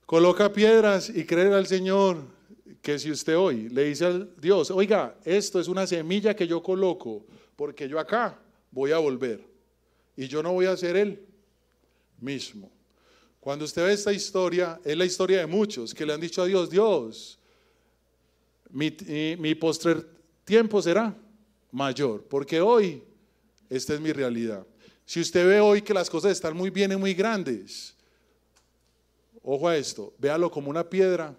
Coloca 0.06 0.52
piedras 0.52 1.08
y 1.08 1.24
creer 1.24 1.52
al 1.52 1.66
Señor 1.66 2.18
que 2.80 2.98
si 2.98 3.10
usted 3.10 3.36
hoy 3.36 3.68
le 3.68 3.84
dice 3.84 4.06
al 4.06 4.30
Dios, 4.40 4.70
oiga, 4.70 5.16
esto 5.24 5.58
es 5.58 5.66
una 5.66 5.86
semilla 5.86 6.34
que 6.34 6.46
yo 6.46 6.62
coloco, 6.62 7.26
porque 7.56 7.88
yo 7.88 7.98
acá 7.98 8.38
voy 8.70 8.92
a 8.92 8.98
volver 8.98 9.44
y 10.16 10.28
yo 10.28 10.42
no 10.42 10.52
voy 10.52 10.66
a 10.66 10.76
ser 10.76 10.96
él 10.96 11.26
mismo. 12.20 12.70
Cuando 13.40 13.64
usted 13.64 13.84
ve 13.84 13.92
esta 13.92 14.12
historia, 14.12 14.80
es 14.84 14.96
la 14.96 15.04
historia 15.04 15.38
de 15.38 15.46
muchos 15.46 15.92
que 15.92 16.06
le 16.06 16.12
han 16.12 16.20
dicho 16.20 16.42
a 16.42 16.46
Dios, 16.46 16.70
Dios, 16.70 17.38
mi, 18.70 18.96
mi 19.38 19.54
postrer 19.54 20.06
tiempo 20.44 20.80
será 20.80 21.16
mayor, 21.72 22.22
porque 22.24 22.60
hoy 22.60 23.02
esta 23.68 23.94
es 23.94 24.00
mi 24.00 24.12
realidad. 24.12 24.66
Si 25.06 25.20
usted 25.20 25.46
ve 25.46 25.60
hoy 25.60 25.82
que 25.82 25.94
las 25.94 26.10
cosas 26.10 26.32
están 26.32 26.56
muy 26.56 26.68
bien 26.68 26.90
y 26.90 26.96
muy 26.96 27.14
grandes, 27.14 27.94
ojo 29.42 29.68
a 29.68 29.76
esto, 29.76 30.12
véalo 30.18 30.50
como 30.50 30.68
una 30.68 30.90
piedra 30.90 31.34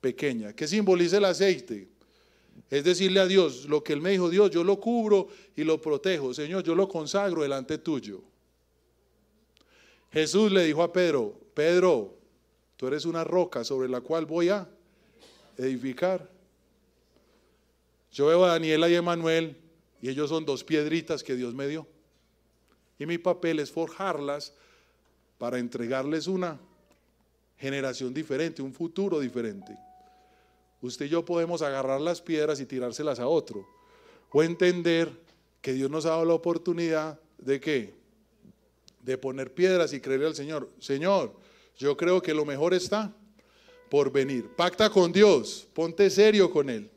pequeña 0.00 0.52
que 0.52 0.66
simboliza 0.66 1.18
el 1.18 1.24
aceite. 1.24 1.88
Es 2.68 2.82
decirle 2.82 3.20
a 3.20 3.26
Dios 3.26 3.66
lo 3.66 3.84
que 3.84 3.92
Él 3.92 4.00
me 4.00 4.10
dijo, 4.10 4.28
Dios, 4.28 4.50
yo 4.50 4.64
lo 4.64 4.80
cubro 4.80 5.28
y 5.54 5.62
lo 5.62 5.80
protejo. 5.80 6.34
Señor, 6.34 6.64
yo 6.64 6.74
lo 6.74 6.88
consagro 6.88 7.42
delante 7.42 7.78
tuyo. 7.78 8.22
Jesús 10.10 10.50
le 10.50 10.64
dijo 10.64 10.82
a 10.82 10.92
Pedro, 10.92 11.38
Pedro, 11.54 12.16
tú 12.76 12.88
eres 12.88 13.04
una 13.04 13.22
roca 13.22 13.62
sobre 13.62 13.88
la 13.88 14.00
cual 14.00 14.26
voy 14.26 14.48
a 14.48 14.68
edificar. 15.56 16.28
Yo 18.10 18.26
veo 18.26 18.44
a 18.44 18.48
Daniela 18.48 18.88
y 18.88 18.94
a 18.94 18.98
Emanuel 18.98 19.56
y 20.02 20.08
ellos 20.08 20.28
son 20.28 20.44
dos 20.44 20.64
piedritas 20.64 21.22
que 21.22 21.36
Dios 21.36 21.54
me 21.54 21.68
dio. 21.68 21.86
Y 22.98 23.06
mi 23.06 23.18
papel 23.18 23.60
es 23.60 23.70
forjarlas 23.70 24.52
para 25.38 25.58
entregarles 25.58 26.26
una 26.26 26.58
generación 27.58 28.12
diferente, 28.14 28.62
un 28.62 28.72
futuro 28.72 29.20
diferente. 29.20 29.76
Usted 30.80 31.06
y 31.06 31.08
yo 31.08 31.24
podemos 31.24 31.62
agarrar 31.62 32.00
las 32.00 32.20
piedras 32.20 32.60
y 32.60 32.66
tirárselas 32.66 33.18
a 33.18 33.26
otro. 33.26 33.66
O 34.30 34.42
entender 34.42 35.10
que 35.62 35.72
Dios 35.72 35.90
nos 35.90 36.04
ha 36.04 36.10
dado 36.10 36.24
la 36.26 36.34
oportunidad 36.34 37.18
de 37.38 37.60
qué? 37.60 37.94
De 39.00 39.16
poner 39.16 39.54
piedras 39.54 39.92
y 39.94 40.00
creerle 40.00 40.26
al 40.26 40.34
Señor. 40.34 40.68
Señor, 40.78 41.32
yo 41.78 41.96
creo 41.96 42.20
que 42.20 42.34
lo 42.34 42.44
mejor 42.44 42.74
está 42.74 43.14
por 43.90 44.12
venir. 44.12 44.48
Pacta 44.56 44.90
con 44.90 45.12
Dios, 45.12 45.66
ponte 45.72 46.10
serio 46.10 46.50
con 46.50 46.68
Él. 46.68 46.90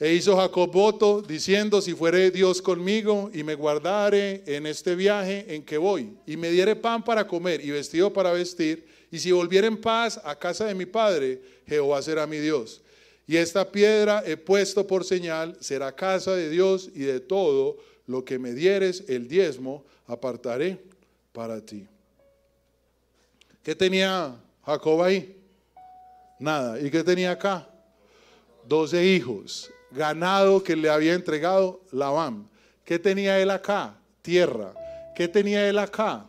E 0.00 0.14
hizo 0.14 0.34
Jacob 0.34 0.72
voto 0.72 1.20
diciendo, 1.20 1.82
si 1.82 1.92
fuere 1.92 2.30
Dios 2.30 2.62
conmigo 2.62 3.30
y 3.34 3.44
me 3.44 3.54
guardare 3.54 4.42
en 4.46 4.64
este 4.64 4.94
viaje 4.94 5.54
en 5.54 5.62
que 5.62 5.76
voy, 5.76 6.16
y 6.24 6.38
me 6.38 6.50
diere 6.50 6.74
pan 6.74 7.04
para 7.04 7.26
comer 7.26 7.62
y 7.62 7.70
vestido 7.70 8.10
para 8.10 8.32
vestir, 8.32 8.86
y 9.10 9.18
si 9.18 9.30
volviera 9.30 9.66
en 9.66 9.78
paz 9.78 10.18
a 10.24 10.34
casa 10.38 10.64
de 10.64 10.74
mi 10.74 10.86
padre, 10.86 11.42
Jehová 11.66 12.00
será 12.00 12.26
mi 12.26 12.38
Dios. 12.38 12.80
Y 13.26 13.36
esta 13.36 13.70
piedra 13.70 14.22
he 14.24 14.38
puesto 14.38 14.86
por 14.86 15.04
señal, 15.04 15.58
será 15.60 15.94
casa 15.94 16.34
de 16.34 16.48
Dios 16.48 16.88
y 16.94 17.00
de 17.00 17.20
todo 17.20 17.76
lo 18.06 18.24
que 18.24 18.38
me 18.38 18.54
dieres 18.54 19.04
el 19.06 19.28
diezmo, 19.28 19.84
apartaré 20.06 20.78
para 21.30 21.60
ti. 21.60 21.86
¿Qué 23.62 23.74
tenía 23.74 24.34
Jacob 24.64 25.02
ahí? 25.02 25.36
Nada. 26.38 26.80
¿Y 26.80 26.90
qué 26.90 27.04
tenía 27.04 27.32
acá? 27.32 27.68
Doce 28.66 29.04
hijos 29.04 29.70
ganado 29.92 30.62
que 30.62 30.76
le 30.76 30.88
había 30.88 31.14
entregado 31.14 31.82
Labán. 31.92 32.48
¿Qué 32.84 32.98
tenía 32.98 33.38
él 33.38 33.50
acá? 33.50 33.96
Tierra. 34.22 34.74
¿Qué 35.14 35.28
tenía 35.28 35.68
él 35.68 35.78
acá? 35.78 36.26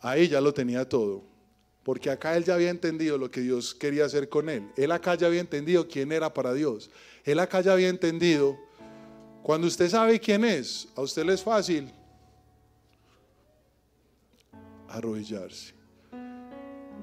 Ahí 0.00 0.28
ya 0.28 0.40
lo 0.40 0.52
tenía 0.52 0.88
todo. 0.88 1.22
Porque 1.82 2.10
acá 2.10 2.36
él 2.36 2.44
ya 2.44 2.54
había 2.54 2.70
entendido 2.70 3.18
lo 3.18 3.30
que 3.30 3.40
Dios 3.40 3.74
quería 3.74 4.04
hacer 4.04 4.28
con 4.28 4.48
él. 4.48 4.70
Él 4.76 4.92
acá 4.92 5.14
ya 5.14 5.26
había 5.26 5.40
entendido 5.40 5.88
quién 5.88 6.12
era 6.12 6.32
para 6.32 6.52
Dios. 6.54 6.90
Él 7.24 7.38
acá 7.38 7.60
ya 7.60 7.72
había 7.72 7.88
entendido. 7.88 8.56
Cuando 9.42 9.66
usted 9.66 9.88
sabe 9.88 10.20
quién 10.20 10.44
es, 10.44 10.88
a 10.94 11.00
usted 11.00 11.24
le 11.24 11.34
es 11.34 11.42
fácil 11.42 11.92
arrodillarse 14.88 15.74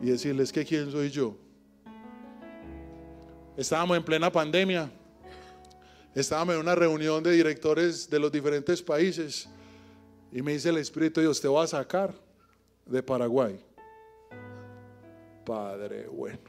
y 0.02 0.06
decirles 0.06 0.52
que 0.52 0.64
quién 0.64 0.92
soy 0.92 1.10
yo. 1.10 1.36
Estábamos 3.60 3.98
en 3.98 4.04
plena 4.04 4.32
pandemia. 4.32 4.90
Estábamos 6.16 6.56
en 6.56 6.62
una 6.62 6.76
reunión 6.76 7.22
de 7.22 7.34
directores 7.34 8.10
de 8.10 8.18
los 8.18 8.32
diferentes 8.32 8.82
países. 8.82 9.50
Y 10.32 10.42
me 10.42 10.54
dice 10.54 10.70
el 10.70 10.78
Espíritu 10.78 11.20
Dios, 11.20 11.42
te 11.42 11.50
va 11.50 11.64
a 11.64 11.68
sacar 11.68 12.14
de 12.86 13.04
Paraguay. 13.04 13.60
Padre, 15.46 16.08
bueno. 16.08 16.40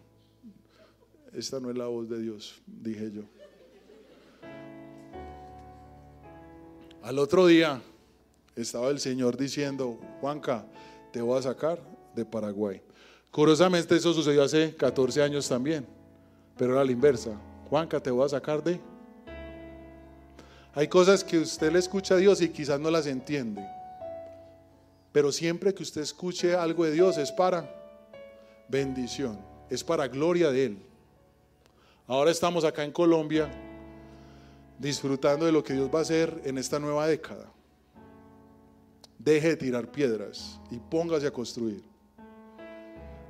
Esta 1.33 1.59
no 1.59 1.71
es 1.71 1.77
la 1.77 1.87
voz 1.87 2.09
de 2.09 2.23
Dios, 2.23 2.63
dije 2.65 3.11
yo. 3.11 3.23
Al 7.03 7.19
otro 7.19 7.45
día 7.49 7.83
estaba 8.55 8.89
el 8.91 9.01
Señor 9.01 9.37
diciendo, 9.37 9.99
Juanca, 10.21 10.65
te 11.13 11.21
voy 11.21 11.41
a 11.41 11.43
sacar 11.43 11.83
de 12.15 12.25
Paraguay. 12.25 12.81
Curiosamente 13.33 13.97
eso 13.97 14.15
sucedió 14.15 14.45
hace 14.45 14.77
14 14.77 15.25
años 15.25 15.49
también 15.49 15.99
pero 16.61 16.75
era 16.75 16.85
la 16.85 16.93
inversa. 16.93 17.31
Juanca, 17.71 17.99
te 18.01 18.11
voy 18.11 18.27
a 18.27 18.29
sacar 18.29 18.63
de... 18.63 18.79
Hay 20.75 20.89
cosas 20.89 21.25
que 21.25 21.39
usted 21.39 21.73
le 21.73 21.79
escucha 21.79 22.17
a 22.17 22.19
Dios 22.19 22.43
y 22.43 22.51
quizás 22.51 22.79
no 22.79 22.91
las 22.91 23.07
entiende. 23.07 23.67
Pero 25.11 25.33
siempre 25.33 25.73
que 25.73 25.83
usted 25.83 26.03
escuche 26.03 26.55
algo 26.55 26.85
de 26.85 26.93
Dios 26.93 27.17
es 27.17 27.33
para 27.33 27.67
bendición, 28.69 29.41
es 29.71 29.83
para 29.83 30.07
gloria 30.07 30.51
de 30.51 30.67
Él. 30.67 30.83
Ahora 32.07 32.31
estamos 32.31 32.63
acá 32.67 32.85
en 32.85 32.93
Colombia 32.93 33.51
disfrutando 34.79 35.47
de 35.47 35.53
lo 35.53 35.65
que 35.65 35.73
Dios 35.73 35.89
va 35.93 36.01
a 36.01 36.03
hacer 36.03 36.43
en 36.45 36.59
esta 36.59 36.79
nueva 36.79 37.07
década. 37.07 37.51
Deje 39.19 39.49
de 39.49 39.57
tirar 39.57 39.91
piedras 39.91 40.61
y 40.71 40.77
póngase 40.77 41.27
a 41.27 41.31
construir 41.31 41.90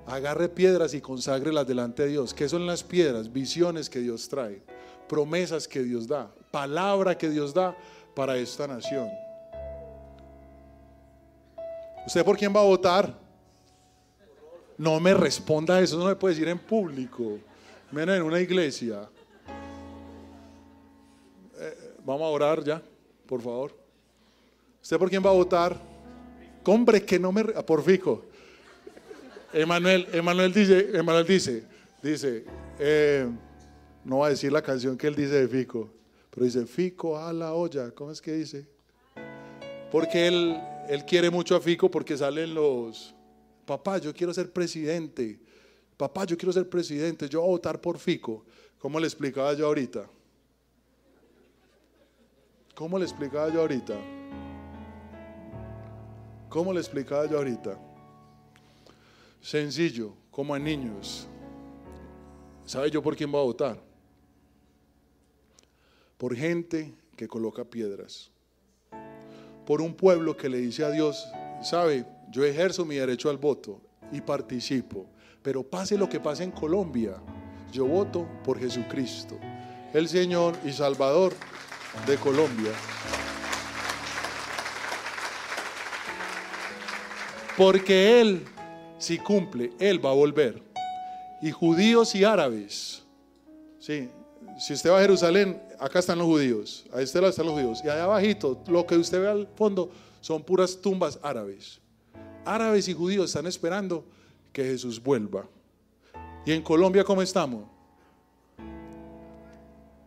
agarre 0.06 0.48
piedras 0.48 0.94
y 0.94 1.00
conságrelas 1.00 1.66
delante 1.66 2.04
de 2.04 2.08
Dios. 2.10 2.34
¿Qué 2.34 2.48
son 2.48 2.66
las 2.66 2.82
piedras? 2.82 3.32
Visiones 3.32 3.88
que 3.88 4.00
Dios 4.00 4.28
trae, 4.28 4.62
promesas 5.08 5.68
que 5.68 5.82
Dios 5.82 6.08
da, 6.08 6.30
palabra 6.50 7.16
que 7.16 7.30
Dios 7.30 7.54
da 7.54 7.76
para 8.14 8.36
esta 8.36 8.66
nación. 8.66 9.08
¿Usted 12.06 12.24
por 12.24 12.36
quién 12.36 12.54
va 12.54 12.60
a 12.60 12.64
votar? 12.64 13.14
No 14.76 14.98
me 14.98 15.12
responda 15.12 15.80
eso, 15.80 15.98
no 15.98 16.06
me 16.06 16.16
puede 16.16 16.34
decir 16.34 16.48
en 16.48 16.58
público, 16.58 17.38
menos 17.90 18.16
en 18.16 18.22
una 18.22 18.40
iglesia. 18.40 19.08
Eh, 21.58 21.94
vamos 22.04 22.22
a 22.22 22.28
orar 22.28 22.64
ya, 22.64 22.82
por 23.26 23.42
favor. 23.42 23.76
¿Usted 24.82 24.98
por 24.98 25.10
quién 25.10 25.24
va 25.24 25.30
a 25.30 25.34
votar? 25.34 25.76
Hombre, 26.64 27.04
que 27.04 27.18
no 27.18 27.32
me... 27.32 27.44
Por 27.44 27.82
fijo. 27.82 28.24
Emanuel, 29.52 30.06
Emanuel 30.12 30.52
dice, 30.52 30.90
Emanuel 30.96 31.26
dice, 31.26 31.64
dice, 32.02 32.44
eh, 32.78 33.28
no 34.04 34.18
va 34.18 34.28
a 34.28 34.30
decir 34.30 34.52
la 34.52 34.62
canción 34.62 34.96
que 34.96 35.08
él 35.08 35.16
dice 35.16 35.46
de 35.46 35.48
Fico, 35.48 35.90
pero 36.30 36.46
dice, 36.46 36.66
Fico 36.66 37.18
a 37.18 37.32
la 37.32 37.52
olla, 37.52 37.90
¿cómo 37.90 38.12
es 38.12 38.20
que 38.20 38.32
dice? 38.32 38.66
Porque 39.90 40.28
él, 40.28 40.56
él 40.88 41.04
quiere 41.04 41.30
mucho 41.30 41.56
a 41.56 41.60
Fico 41.60 41.90
porque 41.90 42.16
salen 42.16 42.54
los 42.54 43.14
papá, 43.66 43.98
yo 43.98 44.12
quiero 44.12 44.32
ser 44.32 44.52
presidente. 44.52 45.38
Papá, 45.96 46.24
yo 46.24 46.36
quiero 46.36 46.52
ser 46.52 46.68
presidente, 46.68 47.28
yo 47.28 47.40
voy 47.40 47.48
a 47.48 47.52
votar 47.52 47.80
por 47.80 47.98
Fico. 47.98 48.44
¿Cómo 48.78 48.98
le 48.98 49.06
explicaba 49.06 49.52
yo 49.54 49.66
ahorita? 49.66 50.08
¿Cómo 52.74 52.98
le 52.98 53.04
explicaba 53.04 53.52
yo 53.52 53.60
ahorita? 53.60 53.94
¿Cómo 56.48 56.72
le 56.72 56.80
explicaba 56.80 57.26
yo 57.26 57.36
ahorita? 57.36 57.89
Sencillo, 59.40 60.14
como 60.30 60.54
a 60.54 60.58
niños. 60.58 61.26
¿Sabe 62.66 62.90
yo 62.90 63.02
por 63.02 63.16
quién 63.16 63.32
voy 63.32 63.40
a 63.40 63.44
votar? 63.44 63.82
Por 66.18 66.36
gente 66.36 66.94
que 67.16 67.26
coloca 67.26 67.64
piedras. 67.64 68.30
Por 69.66 69.80
un 69.80 69.94
pueblo 69.94 70.36
que 70.36 70.48
le 70.48 70.58
dice 70.58 70.84
a 70.84 70.90
Dios, 70.90 71.26
sabe, 71.62 72.04
yo 72.30 72.44
ejerzo 72.44 72.84
mi 72.84 72.96
derecho 72.96 73.30
al 73.30 73.38
voto 73.38 73.80
y 74.12 74.20
participo, 74.20 75.06
pero 75.42 75.62
pase 75.62 75.96
lo 75.96 76.08
que 76.08 76.20
pase 76.20 76.44
en 76.44 76.50
Colombia, 76.50 77.16
yo 77.72 77.86
voto 77.86 78.28
por 78.44 78.58
Jesucristo, 78.58 79.38
el 79.94 80.08
Señor 80.08 80.56
y 80.64 80.72
Salvador 80.72 81.32
de 82.06 82.16
Colombia. 82.16 82.72
Porque 87.56 88.20
Él, 88.20 88.44
si 89.00 89.18
cumple, 89.18 89.72
Él 89.80 90.04
va 90.04 90.10
a 90.10 90.14
volver. 90.14 90.62
Y 91.42 91.50
judíos 91.50 92.14
y 92.14 92.22
árabes, 92.22 93.02
sí, 93.78 94.08
si 94.58 94.74
usted 94.74 94.90
va 94.90 94.98
a 94.98 95.00
Jerusalén, 95.00 95.60
acá 95.80 95.98
están 95.98 96.18
los 96.18 96.26
judíos, 96.26 96.84
a 96.92 97.00
este 97.00 97.26
están 97.26 97.46
los 97.46 97.54
judíos, 97.54 97.80
y 97.82 97.88
allá 97.88 98.04
abajito, 98.04 98.62
lo 98.68 98.86
que 98.86 98.96
usted 98.96 99.20
ve 99.20 99.28
al 99.28 99.48
fondo 99.56 99.90
son 100.20 100.42
puras 100.42 100.78
tumbas 100.80 101.18
árabes. 101.22 101.80
Árabes 102.44 102.88
y 102.88 102.92
judíos 102.92 103.30
están 103.30 103.46
esperando 103.46 104.04
que 104.52 104.64
Jesús 104.64 105.02
vuelva. 105.02 105.48
¿Y 106.44 106.52
en 106.52 106.62
Colombia 106.62 107.02
cómo 107.02 107.22
estamos? 107.22 107.64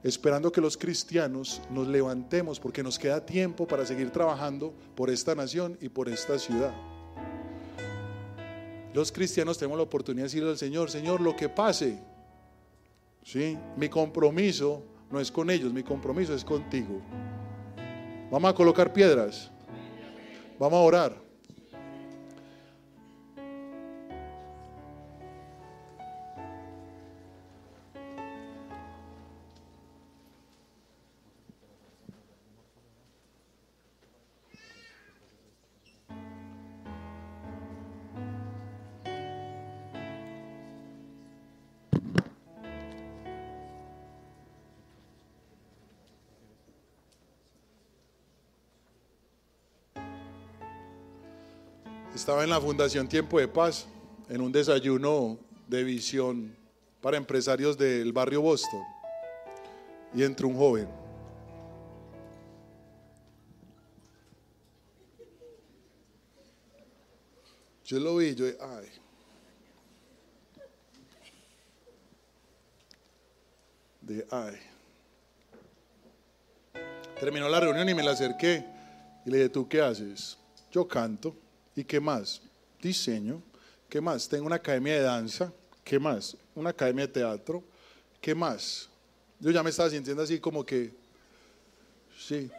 Esperando 0.04 0.52
que 0.52 0.62
los 0.62 0.78
cristianos 0.78 1.62
nos 1.72 1.88
levantemos 1.88 2.60
porque 2.60 2.84
nos 2.84 3.00
queda 3.00 3.26
tiempo 3.26 3.68
para 3.68 3.86
seguir 3.86 4.12
trabajando 4.12 4.74
por 4.96 5.10
esta 5.10 5.34
nación 5.34 5.78
y 5.82 5.90
por 5.90 6.10
esta 6.10 6.38
ciudad. 6.38 6.74
Los 8.94 9.12
cristianos 9.12 9.58
tenemos 9.58 9.78
la 9.78 9.84
oportunidad 9.84 10.24
de 10.24 10.30
decirle 10.30 10.50
al 10.52 10.58
Señor, 10.58 10.92
Señor, 10.92 11.20
lo 11.20 11.36
que 11.36 11.50
pase, 11.50 12.00
¿sí? 13.24 13.58
mi 13.76 13.90
compromiso 13.90 14.84
no 15.10 15.20
es 15.20 15.32
con 15.32 15.50
ellos, 15.50 15.74
mi 15.74 15.84
compromiso 15.84 16.34
es 16.36 16.46
contigo. 16.46 17.02
Vamos 18.30 18.52
a 18.52 18.54
colocar 18.54 18.92
piedras. 18.92 19.52
Vamos 20.60 20.78
a 20.78 20.82
orar. 20.82 21.23
Estaba 52.24 52.46
en 52.46 52.52
la 52.52 52.62
Fundación 52.62 53.10
Tiempo 53.10 53.38
de 53.38 53.50
Paz, 53.50 53.86
en 54.30 54.40
un 54.40 54.50
desayuno 54.50 55.38
de 55.68 55.84
visión 55.84 56.56
para 57.02 57.18
empresarios 57.18 57.78
del 57.78 58.14
barrio 58.14 58.42
Boston. 58.42 58.82
Y 60.14 60.24
entró 60.24 60.48
un 60.48 60.56
joven. 60.56 60.88
Yo 67.84 68.00
lo 68.00 68.16
vi, 68.16 68.34
yo, 68.34 68.46
ay. 68.46 68.88
De 74.00 74.26
ay. 74.32 74.56
Terminó 77.20 77.50
la 77.50 77.60
reunión 77.60 77.90
y 77.90 77.94
me 77.94 78.02
la 78.02 78.12
acerqué 78.12 78.66
y 79.26 79.30
le 79.30 79.38
dije, 79.40 79.50
¿tú 79.50 79.68
qué 79.68 79.82
haces? 79.82 80.38
Yo 80.72 80.88
canto. 80.88 81.43
¿Y 81.76 81.84
qué 81.84 82.00
más? 82.00 82.42
Diseño. 82.82 83.42
¿Qué 83.90 84.00
más? 84.02 84.28
Tengo 84.28 84.46
una 84.46 84.56
academia 84.56 84.94
de 84.94 85.02
danza. 85.02 85.52
¿Qué 85.84 86.00
más? 86.00 86.38
Una 86.56 86.70
academia 86.70 87.08
de 87.08 87.14
teatro. 87.14 87.64
¿Qué 88.22 88.34
más? 88.36 88.90
Yo 89.40 89.52
ya 89.52 89.64
me 89.64 89.70
estaba 89.70 89.90
sintiendo 89.90 90.24
así 90.24 90.40
como 90.40 90.66
que, 90.66 90.92
sí, 92.18 92.50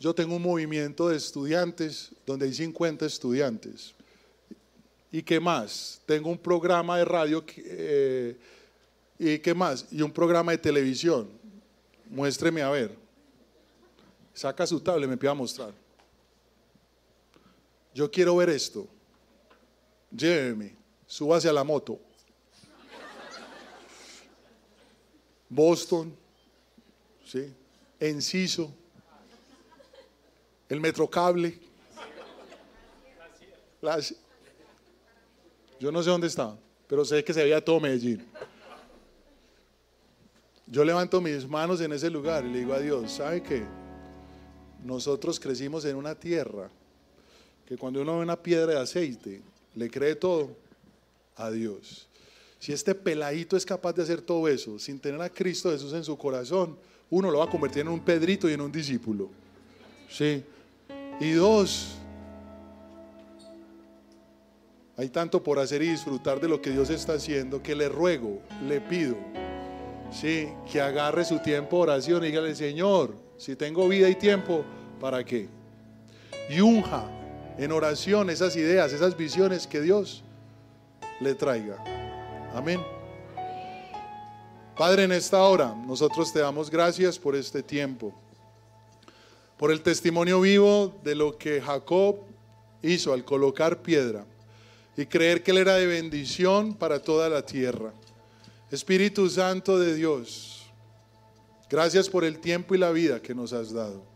yo 0.00 0.14
tengo 0.14 0.36
un 0.36 0.42
movimiento 0.42 1.08
de 1.08 1.16
estudiantes 1.16 2.10
donde 2.26 2.46
hay 2.46 2.54
50 2.54 3.04
estudiantes. 3.04 3.92
¿Y 5.12 5.22
qué 5.22 5.38
más? 5.38 6.00
Tengo 6.06 6.30
un 6.30 6.38
programa 6.38 6.98
de 6.98 7.04
radio. 7.04 7.44
Eh, 7.56 8.36
¿Y 9.18 9.38
qué 9.38 9.54
más? 9.54 9.86
Y 9.90 10.02
un 10.02 10.10
programa 10.10 10.52
de 10.52 10.58
televisión. 10.58 11.28
Muéstreme 12.10 12.62
a 12.62 12.70
ver. 12.70 12.96
Saca 14.32 14.66
su 14.66 14.80
tablet, 14.80 15.08
me 15.08 15.16
pide 15.16 15.30
a 15.30 15.34
mostrar 15.34 15.83
yo 17.94 18.10
quiero 18.10 18.36
ver 18.36 18.50
esto. 18.50 18.88
Lléveme, 20.10 20.76
súbase 21.06 21.48
a 21.48 21.52
la 21.52 21.62
moto. 21.62 22.00
Boston, 25.48 26.14
¿sí? 27.24 27.54
Enciso, 28.00 28.74
el 30.68 30.80
Metrocable. 30.80 31.60
yo 35.78 35.92
no 35.92 36.02
sé 36.02 36.10
dónde 36.10 36.26
está, 36.26 36.56
pero 36.88 37.04
sé 37.04 37.22
que 37.22 37.32
se 37.32 37.42
veía 37.42 37.64
todo 37.64 37.78
Medellín. 37.78 38.26
Yo 40.66 40.82
levanto 40.82 41.20
mis 41.20 41.46
manos 41.46 41.80
en 41.80 41.92
ese 41.92 42.10
lugar 42.10 42.44
y 42.44 42.50
le 42.50 42.58
digo 42.60 42.72
a 42.72 42.80
Dios, 42.80 43.12
¿sabe 43.12 43.42
qué? 43.42 43.64
Nosotros 44.82 45.38
crecimos 45.38 45.84
en 45.84 45.94
una 45.94 46.14
tierra 46.14 46.70
que 47.66 47.76
cuando 47.76 48.02
uno 48.02 48.18
ve 48.18 48.22
una 48.22 48.36
piedra 48.36 48.74
de 48.74 48.80
aceite, 48.80 49.42
le 49.74 49.90
cree 49.90 50.14
todo 50.14 50.50
a 51.36 51.50
Dios. 51.50 52.06
Si 52.58 52.72
este 52.72 52.94
peladito 52.94 53.56
es 53.56 53.66
capaz 53.66 53.92
de 53.92 54.02
hacer 54.02 54.20
todo 54.22 54.48
eso 54.48 54.78
sin 54.78 54.98
tener 54.98 55.20
a 55.20 55.28
Cristo 55.28 55.70
Jesús 55.70 55.92
en 55.92 56.04
su 56.04 56.16
corazón, 56.16 56.76
uno 57.10 57.30
lo 57.30 57.38
va 57.38 57.44
a 57.44 57.50
convertir 57.50 57.82
en 57.82 57.88
un 57.88 58.00
Pedrito 58.00 58.48
y 58.48 58.54
en 58.54 58.60
un 58.60 58.72
discípulo. 58.72 59.30
Sí. 60.10 60.42
Y 61.20 61.32
dos, 61.32 61.96
hay 64.96 65.08
tanto 65.08 65.42
por 65.42 65.58
hacer 65.58 65.82
y 65.82 65.88
disfrutar 65.88 66.40
de 66.40 66.48
lo 66.48 66.60
que 66.60 66.70
Dios 66.70 66.90
está 66.90 67.14
haciendo 67.14 67.62
que 67.62 67.74
le 67.74 67.88
ruego, 67.88 68.40
le 68.66 68.80
pido, 68.80 69.16
sí, 70.10 70.48
que 70.70 70.80
agarre 70.80 71.24
su 71.24 71.38
tiempo 71.40 71.76
de 71.76 71.82
oración 71.82 72.24
y 72.24 72.28
dígale, 72.28 72.54
Señor, 72.54 73.14
si 73.36 73.56
tengo 73.56 73.88
vida 73.88 74.08
y 74.08 74.14
tiempo, 74.14 74.64
¿para 75.00 75.24
qué? 75.24 75.48
Y 76.48 76.60
unja 76.60 77.08
en 77.58 77.72
oración 77.72 78.30
esas 78.30 78.56
ideas, 78.56 78.92
esas 78.92 79.16
visiones 79.16 79.66
que 79.66 79.80
Dios 79.80 80.22
le 81.20 81.34
traiga. 81.34 81.82
Amén. 82.54 82.80
Padre, 84.76 85.04
en 85.04 85.12
esta 85.12 85.42
hora 85.42 85.74
nosotros 85.86 86.32
te 86.32 86.40
damos 86.40 86.68
gracias 86.68 87.18
por 87.18 87.36
este 87.36 87.62
tiempo, 87.62 88.12
por 89.56 89.70
el 89.70 89.82
testimonio 89.82 90.40
vivo 90.40 90.98
de 91.04 91.14
lo 91.14 91.38
que 91.38 91.60
Jacob 91.60 92.16
hizo 92.82 93.12
al 93.12 93.24
colocar 93.24 93.82
piedra 93.82 94.26
y 94.96 95.06
creer 95.06 95.42
que 95.42 95.52
él 95.52 95.58
era 95.58 95.74
de 95.74 95.86
bendición 95.86 96.74
para 96.74 97.00
toda 97.00 97.28
la 97.28 97.46
tierra. 97.46 97.92
Espíritu 98.70 99.30
Santo 99.30 99.78
de 99.78 99.94
Dios, 99.94 100.66
gracias 101.70 102.08
por 102.08 102.24
el 102.24 102.40
tiempo 102.40 102.74
y 102.74 102.78
la 102.78 102.90
vida 102.90 103.20
que 103.20 103.34
nos 103.34 103.52
has 103.52 103.72
dado. 103.72 104.13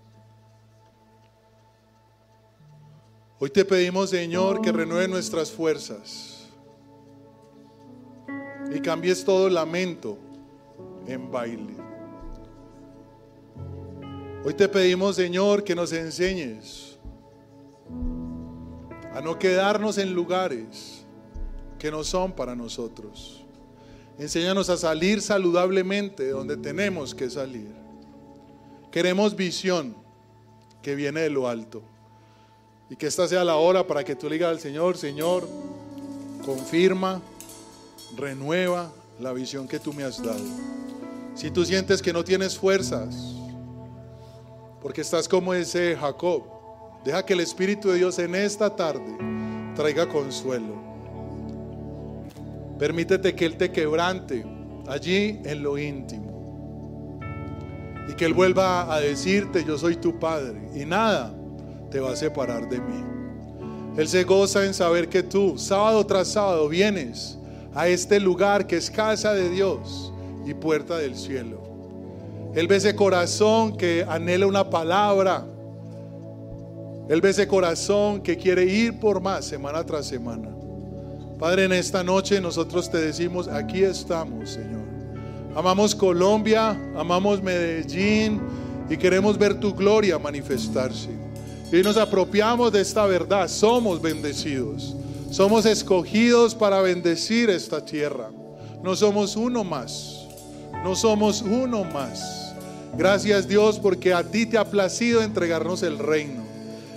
Hoy 3.41 3.51
te 3.51 3.65
pedimos, 3.65 4.11
Señor, 4.11 4.61
que 4.61 4.73
renueve 4.73 5.07
nuestras 5.07 5.53
fuerzas 5.53 6.49
y 8.75 8.81
cambies 8.81 9.25
todo 9.25 9.49
lamento 9.49 10.19
en 11.07 11.31
baile. 11.31 11.77
Hoy 14.45 14.55
te 14.55 14.69
pedimos, 14.69 15.15
Señor, 15.15 15.63
que 15.63 15.77
nos 15.77 15.93
enseñes 15.93 16.99
a 19.15 19.21
no 19.21 19.39
quedarnos 19.39 19.99
en 19.99 20.13
lugares 20.13 21.07
que 21.79 21.93
no 21.93 22.03
son 22.03 22.33
para 22.33 22.57
nosotros. 22.57 23.45
Enséñanos 24.19 24.69
a 24.69 24.77
salir 24.77 25.23
saludablemente 25.23 26.25
de 26.25 26.31
donde 26.33 26.57
tenemos 26.57 27.15
que 27.15 27.31
salir. 27.31 27.73
Queremos 28.91 29.37
visión 29.37 29.95
que 30.83 30.97
viene 30.97 31.21
de 31.21 31.31
lo 31.31 31.47
alto. 31.47 31.85
Y 32.91 32.97
que 32.97 33.07
esta 33.07 33.29
sea 33.29 33.45
la 33.45 33.57
hora 33.57 33.87
para 33.87 34.03
que 34.03 34.17
tú 34.17 34.29
le 34.29 34.37
digas 34.37 34.51
al 34.51 34.61
Señor, 34.61 34.97
Señor, 34.97 35.47
confirma, 36.45 37.21
renueva 38.17 38.91
la 39.21 39.33
visión 39.33 39.69
que 39.69 39.79
tú 39.79 39.93
me 39.93 40.05
has 40.05 40.23
dado. 40.23 40.45
Si 41.35 41.51
tú 41.51 41.65
sientes 41.65 42.01
que 42.01 42.13
no 42.13 42.25
tienes 42.25 42.59
fuerzas, 42.59 43.35
porque 44.81 45.03
estás 45.03 45.29
como 45.29 45.53
ese 45.53 45.97
Jacob, 45.97 46.45
deja 47.05 47.25
que 47.25 47.35
el 47.35 47.41
Espíritu 47.41 47.91
de 47.91 47.97
Dios 47.97 48.19
en 48.19 48.35
esta 48.35 48.75
tarde 48.75 49.19
traiga 49.77 50.09
consuelo. 50.09 50.79
Permítete 52.79 53.35
que 53.35 53.45
Él 53.45 53.57
te 53.57 53.71
quebrante 53.71 54.45
allí 54.87 55.41
en 55.45 55.63
lo 55.63 55.77
íntimo. 55.77 57.21
Y 58.09 58.15
que 58.15 58.25
Él 58.25 58.33
vuelva 58.33 58.93
a 58.93 59.01
decirte, 59.01 59.65
yo 59.65 59.77
soy 59.77 59.97
tu 59.97 60.19
Padre. 60.19 60.71
Y 60.75 60.87
nada 60.87 61.38
te 61.91 62.01
va 62.01 62.13
a 62.13 62.17
separar 62.17 62.69
de 62.69 62.81
mí. 62.81 63.05
Él 63.97 64.09
se 64.09 64.25
goza 64.25 64.65
en 64.65 64.75
saber 64.75 65.09
que 65.09 65.23
tú, 65.23 65.59
sábado 65.59 66.07
tras 66.07 66.29
sábado, 66.29 66.69
vienes 66.69 67.37
a 67.75 67.89
este 67.89 68.21
lugar 68.21 68.67
que 68.67 68.77
es 68.77 68.91
casa 68.91 69.35
de 69.35 69.51
Dios 69.51 70.13
y 70.47 70.55
puerta 70.55 70.99
del 70.99 71.17
cielo. 71.17 71.61
Él 72.55 72.67
ve 72.69 72.77
ese 72.77 72.95
corazón 72.95 73.77
que 73.77 74.07
anhela 74.09 74.47
una 74.47 74.71
palabra. 74.71 75.45
Él 77.09 77.21
ve 77.21 77.31
ese 77.31 77.49
corazón 77.49 78.21
que 78.21 78.37
quiere 78.37 78.65
ir 78.65 79.01
por 79.01 79.21
más 79.21 79.45
semana 79.45 79.85
tras 79.85 80.07
semana. 80.07 80.49
Padre, 81.39 81.65
en 81.65 81.73
esta 81.73 82.03
noche 82.03 82.41
nosotros 82.41 82.91
te 82.91 82.99
decimos, 82.99 83.49
aquí 83.49 83.83
estamos, 83.83 84.51
Señor. 84.51 84.87
Amamos 85.55 85.95
Colombia, 85.95 86.71
amamos 86.97 87.43
Medellín 87.43 88.41
y 88.89 88.97
queremos 88.97 89.37
ver 89.37 89.59
tu 89.59 89.75
gloria 89.75 90.19
manifestarse. 90.19 91.18
Y 91.71 91.83
nos 91.83 91.97
apropiamos 91.97 92.73
de 92.73 92.81
esta 92.81 93.05
verdad, 93.07 93.49
somos 93.49 94.01
bendecidos. 94.01 94.95
Somos 95.31 95.67
escogidos 95.67 96.55
para 96.55 96.81
bendecir 96.81 97.51
esta 97.51 97.85
tierra. 97.85 98.31
No 98.83 98.97
somos 98.97 99.37
uno 99.37 99.63
más. 99.65 100.25
No 100.83 100.97
somos 100.97 101.43
uno 101.43 101.85
más. 101.85 102.55
Gracias 102.97 103.47
Dios 103.47 103.79
porque 103.79 104.15
a 104.15 104.23
ti 104.23 104.47
te 104.47 104.57
ha 104.57 104.65
placido 104.65 105.23
entregarnos 105.23 105.83
el 105.83 105.99
reino. 105.99 106.43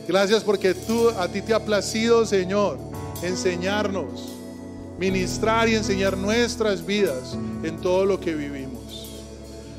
Gracias 0.08 0.44
porque 0.44 0.74
tú 0.74 1.10
a 1.10 1.28
ti 1.28 1.42
te 1.42 1.54
ha 1.54 1.60
placido, 1.60 2.26
Señor, 2.26 2.80
enseñarnos, 3.22 4.30
ministrar 4.98 5.68
y 5.68 5.76
enseñar 5.76 6.18
nuestras 6.18 6.86
vidas 6.86 7.38
en 7.64 7.78
todo 7.82 8.06
lo 8.06 8.20
que 8.20 8.34
vivimos. 8.34 8.82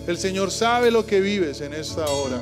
El 0.06 0.18
Señor 0.18 0.50
sabe 0.50 0.90
lo 0.90 1.06
que 1.06 1.20
vives 1.20 1.60
en 1.62 1.72
esta 1.72 2.06
hora. 2.06 2.40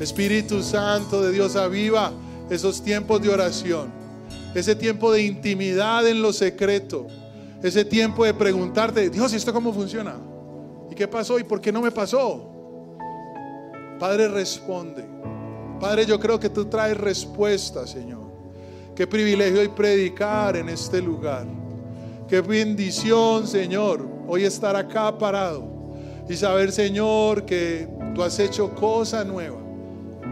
Espíritu 0.00 0.62
Santo 0.62 1.20
de 1.20 1.30
Dios, 1.30 1.56
aviva 1.56 2.10
esos 2.48 2.82
tiempos 2.82 3.20
de 3.20 3.28
oración, 3.28 3.92
ese 4.54 4.74
tiempo 4.74 5.12
de 5.12 5.22
intimidad 5.22 6.08
en 6.08 6.22
lo 6.22 6.32
secreto, 6.32 7.06
ese 7.62 7.84
tiempo 7.84 8.24
de 8.24 8.32
preguntarte, 8.32 9.10
Dios, 9.10 9.34
¿y 9.34 9.36
esto 9.36 9.52
cómo 9.52 9.74
funciona? 9.74 10.16
¿Y 10.90 10.94
qué 10.94 11.06
pasó? 11.06 11.38
¿Y 11.38 11.44
por 11.44 11.60
qué 11.60 11.70
no 11.70 11.82
me 11.82 11.90
pasó? 11.90 12.50
Padre, 13.98 14.28
responde. 14.28 15.04
Padre, 15.78 16.06
yo 16.06 16.18
creo 16.18 16.40
que 16.40 16.48
tú 16.48 16.64
traes 16.64 16.96
respuesta, 16.96 17.86
Señor. 17.86 18.22
Qué 18.96 19.06
privilegio 19.06 19.60
hoy 19.60 19.68
predicar 19.68 20.56
en 20.56 20.70
este 20.70 21.02
lugar. 21.02 21.46
Qué 22.26 22.40
bendición, 22.40 23.46
Señor, 23.46 24.08
hoy 24.26 24.44
estar 24.44 24.74
acá 24.76 25.16
parado 25.18 25.94
y 26.26 26.34
saber, 26.36 26.72
Señor, 26.72 27.44
que 27.44 27.86
tú 28.14 28.22
has 28.22 28.38
hecho 28.38 28.74
cosa 28.74 29.24
nueva 29.24 29.69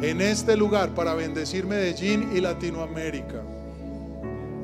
en 0.02 0.20
este 0.20 0.56
lugar 0.56 0.94
para 0.94 1.14
bendecir 1.14 1.66
Medellín 1.66 2.30
y 2.34 2.40
Latinoamérica. 2.40 3.42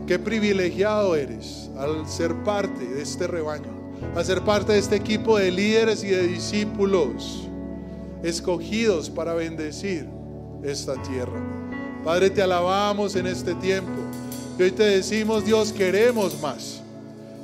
Qué 0.07 0.19
privilegiado 0.19 1.17
eres 1.17 1.71
al 1.79 2.07
ser 2.09 2.35
parte 2.45 2.87
de 2.87 3.03
este 3.03 3.27
rebaño 3.27 3.85
a 4.15 4.23
ser 4.23 4.43
parte 4.43 4.73
de 4.73 4.79
este 4.79 4.97
equipo 4.97 5.39
de 5.39 5.51
líderes 5.51 6.05
y 6.05 6.09
de 6.09 6.27
discípulos 6.27 7.49
escogidos 8.23 9.11
para 9.11 9.35
bendecir 9.35 10.07
esta 10.63 10.95
tierra. 11.03 11.41
Padre, 12.05 12.31
te 12.31 12.43
alabamos 12.43 13.17
en 13.17 13.27
este 13.27 13.55
tiempo. 13.57 13.93
Y 14.59 14.63
hoy 14.63 14.71
te 14.71 14.85
decimos, 14.85 15.45
Dios, 15.45 15.73
queremos 15.73 16.41
más. 16.41 16.81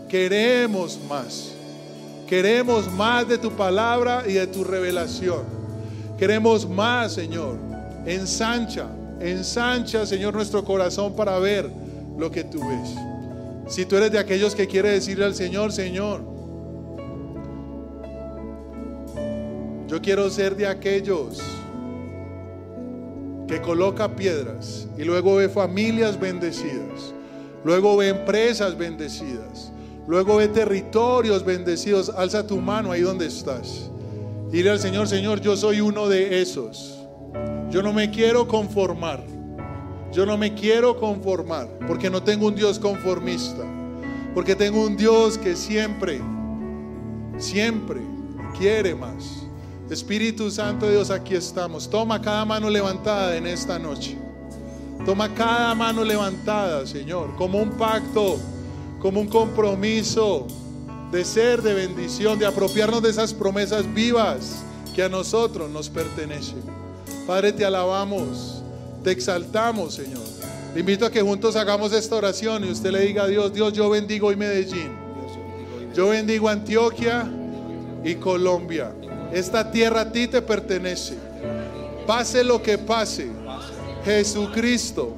Queremos 0.08 0.98
más. 1.08 1.52
Queremos 2.28 2.90
más 2.92 3.26
de 3.26 3.36
tu 3.36 3.50
palabra 3.50 4.24
y 4.26 4.34
de 4.34 4.46
tu 4.46 4.62
revelación. 4.62 5.42
Queremos 6.18 6.68
más, 6.68 7.14
Señor. 7.14 7.69
Ensancha, 8.06 8.86
ensancha, 9.20 10.06
Señor, 10.06 10.34
nuestro 10.34 10.64
corazón 10.64 11.14
para 11.14 11.38
ver 11.38 11.70
lo 12.18 12.30
que 12.30 12.44
tú 12.44 12.60
ves. 12.60 12.94
Si 13.68 13.84
tú 13.84 13.96
eres 13.96 14.10
de 14.10 14.18
aquellos 14.18 14.54
que 14.54 14.66
quiere 14.66 14.90
decirle 14.90 15.24
al 15.24 15.34
Señor, 15.34 15.72
Señor, 15.72 16.30
Yo 19.90 20.00
quiero 20.00 20.30
ser 20.30 20.54
de 20.54 20.68
aquellos 20.68 21.40
que 23.48 23.60
coloca 23.60 24.14
piedras 24.14 24.86
y 24.96 25.02
luego 25.02 25.34
ve 25.34 25.48
familias 25.48 26.20
bendecidas, 26.20 27.12
luego 27.64 27.96
ve 27.96 28.10
empresas 28.10 28.78
bendecidas, 28.78 29.72
luego 30.06 30.36
ve 30.36 30.46
territorios 30.46 31.44
bendecidos. 31.44 32.08
Alza 32.08 32.46
tu 32.46 32.60
mano 32.60 32.92
ahí 32.92 33.00
donde 33.00 33.26
estás. 33.26 33.90
Dile 34.52 34.70
al 34.70 34.78
Señor, 34.78 35.08
Señor, 35.08 35.40
yo 35.40 35.56
soy 35.56 35.80
uno 35.80 36.08
de 36.08 36.40
esos. 36.40 36.99
Yo 37.70 37.82
no 37.82 37.92
me 37.92 38.10
quiero 38.10 38.48
conformar. 38.48 39.24
Yo 40.12 40.26
no 40.26 40.36
me 40.36 40.54
quiero 40.54 40.98
conformar 40.98 41.68
porque 41.86 42.10
no 42.10 42.22
tengo 42.22 42.48
un 42.48 42.54
Dios 42.54 42.78
conformista. 42.78 43.64
Porque 44.34 44.56
tengo 44.56 44.84
un 44.84 44.96
Dios 44.96 45.38
que 45.38 45.56
siempre, 45.56 46.20
siempre 47.38 48.00
quiere 48.58 48.94
más. 48.94 49.44
Espíritu 49.88 50.50
Santo 50.50 50.86
de 50.86 50.92
Dios, 50.92 51.10
aquí 51.10 51.34
estamos. 51.34 51.90
Toma 51.90 52.20
cada 52.20 52.44
mano 52.44 52.70
levantada 52.70 53.36
en 53.36 53.46
esta 53.46 53.78
noche. 53.78 54.16
Toma 55.04 55.32
cada 55.34 55.74
mano 55.74 56.04
levantada, 56.04 56.86
Señor, 56.86 57.34
como 57.36 57.58
un 57.58 57.70
pacto, 57.70 58.38
como 59.00 59.20
un 59.20 59.26
compromiso 59.26 60.46
de 61.10 61.24
ser 61.24 61.62
de 61.62 61.74
bendición, 61.74 62.38
de 62.38 62.46
apropiarnos 62.46 63.02
de 63.02 63.10
esas 63.10 63.34
promesas 63.34 63.92
vivas 63.92 64.62
que 64.94 65.02
a 65.02 65.08
nosotros 65.08 65.70
nos 65.70 65.88
pertenecen. 65.88 66.62
Padre, 67.26 67.52
te 67.52 67.64
alabamos, 67.64 68.62
te 69.04 69.10
exaltamos, 69.10 69.94
Señor. 69.94 70.22
Te 70.74 70.80
invito 70.80 71.04
a 71.04 71.10
que 71.10 71.20
juntos 71.20 71.56
hagamos 71.56 71.92
esta 71.92 72.16
oración 72.16 72.64
y 72.64 72.70
usted 72.70 72.90
le 72.90 73.00
diga 73.00 73.24
a 73.24 73.26
Dios, 73.26 73.52
Dios, 73.52 73.72
yo 73.72 73.90
bendigo 73.90 74.28
hoy 74.28 74.36
Medellín. 74.36 74.90
Yo 75.94 76.08
bendigo 76.08 76.48
Antioquia 76.48 77.28
y 78.04 78.14
Colombia. 78.14 78.92
Esta 79.32 79.70
tierra 79.70 80.02
a 80.02 80.12
ti 80.12 80.28
te 80.28 80.40
pertenece. 80.42 81.16
Pase 82.06 82.44
lo 82.44 82.62
que 82.62 82.78
pase, 82.78 83.28
Jesucristo 84.04 85.16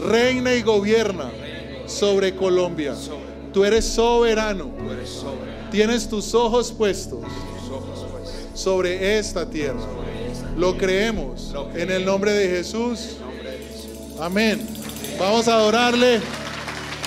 reina 0.00 0.54
y 0.54 0.62
gobierna 0.62 1.30
sobre 1.86 2.34
Colombia. 2.34 2.94
Tú 3.52 3.64
eres 3.64 3.84
soberano. 3.84 4.70
Tienes 5.70 6.08
tus 6.08 6.34
ojos 6.34 6.72
puestos 6.72 7.20
sobre 8.54 9.18
esta 9.18 9.48
tierra. 9.48 9.80
Lo 10.60 10.76
creemos 10.76 11.54
en 11.74 11.90
el 11.90 12.04
nombre 12.04 12.32
de 12.32 12.46
Jesús. 12.46 13.16
Amén. 14.20 14.60
Vamos 15.18 15.48
a 15.48 15.54
adorarle. 15.54 16.20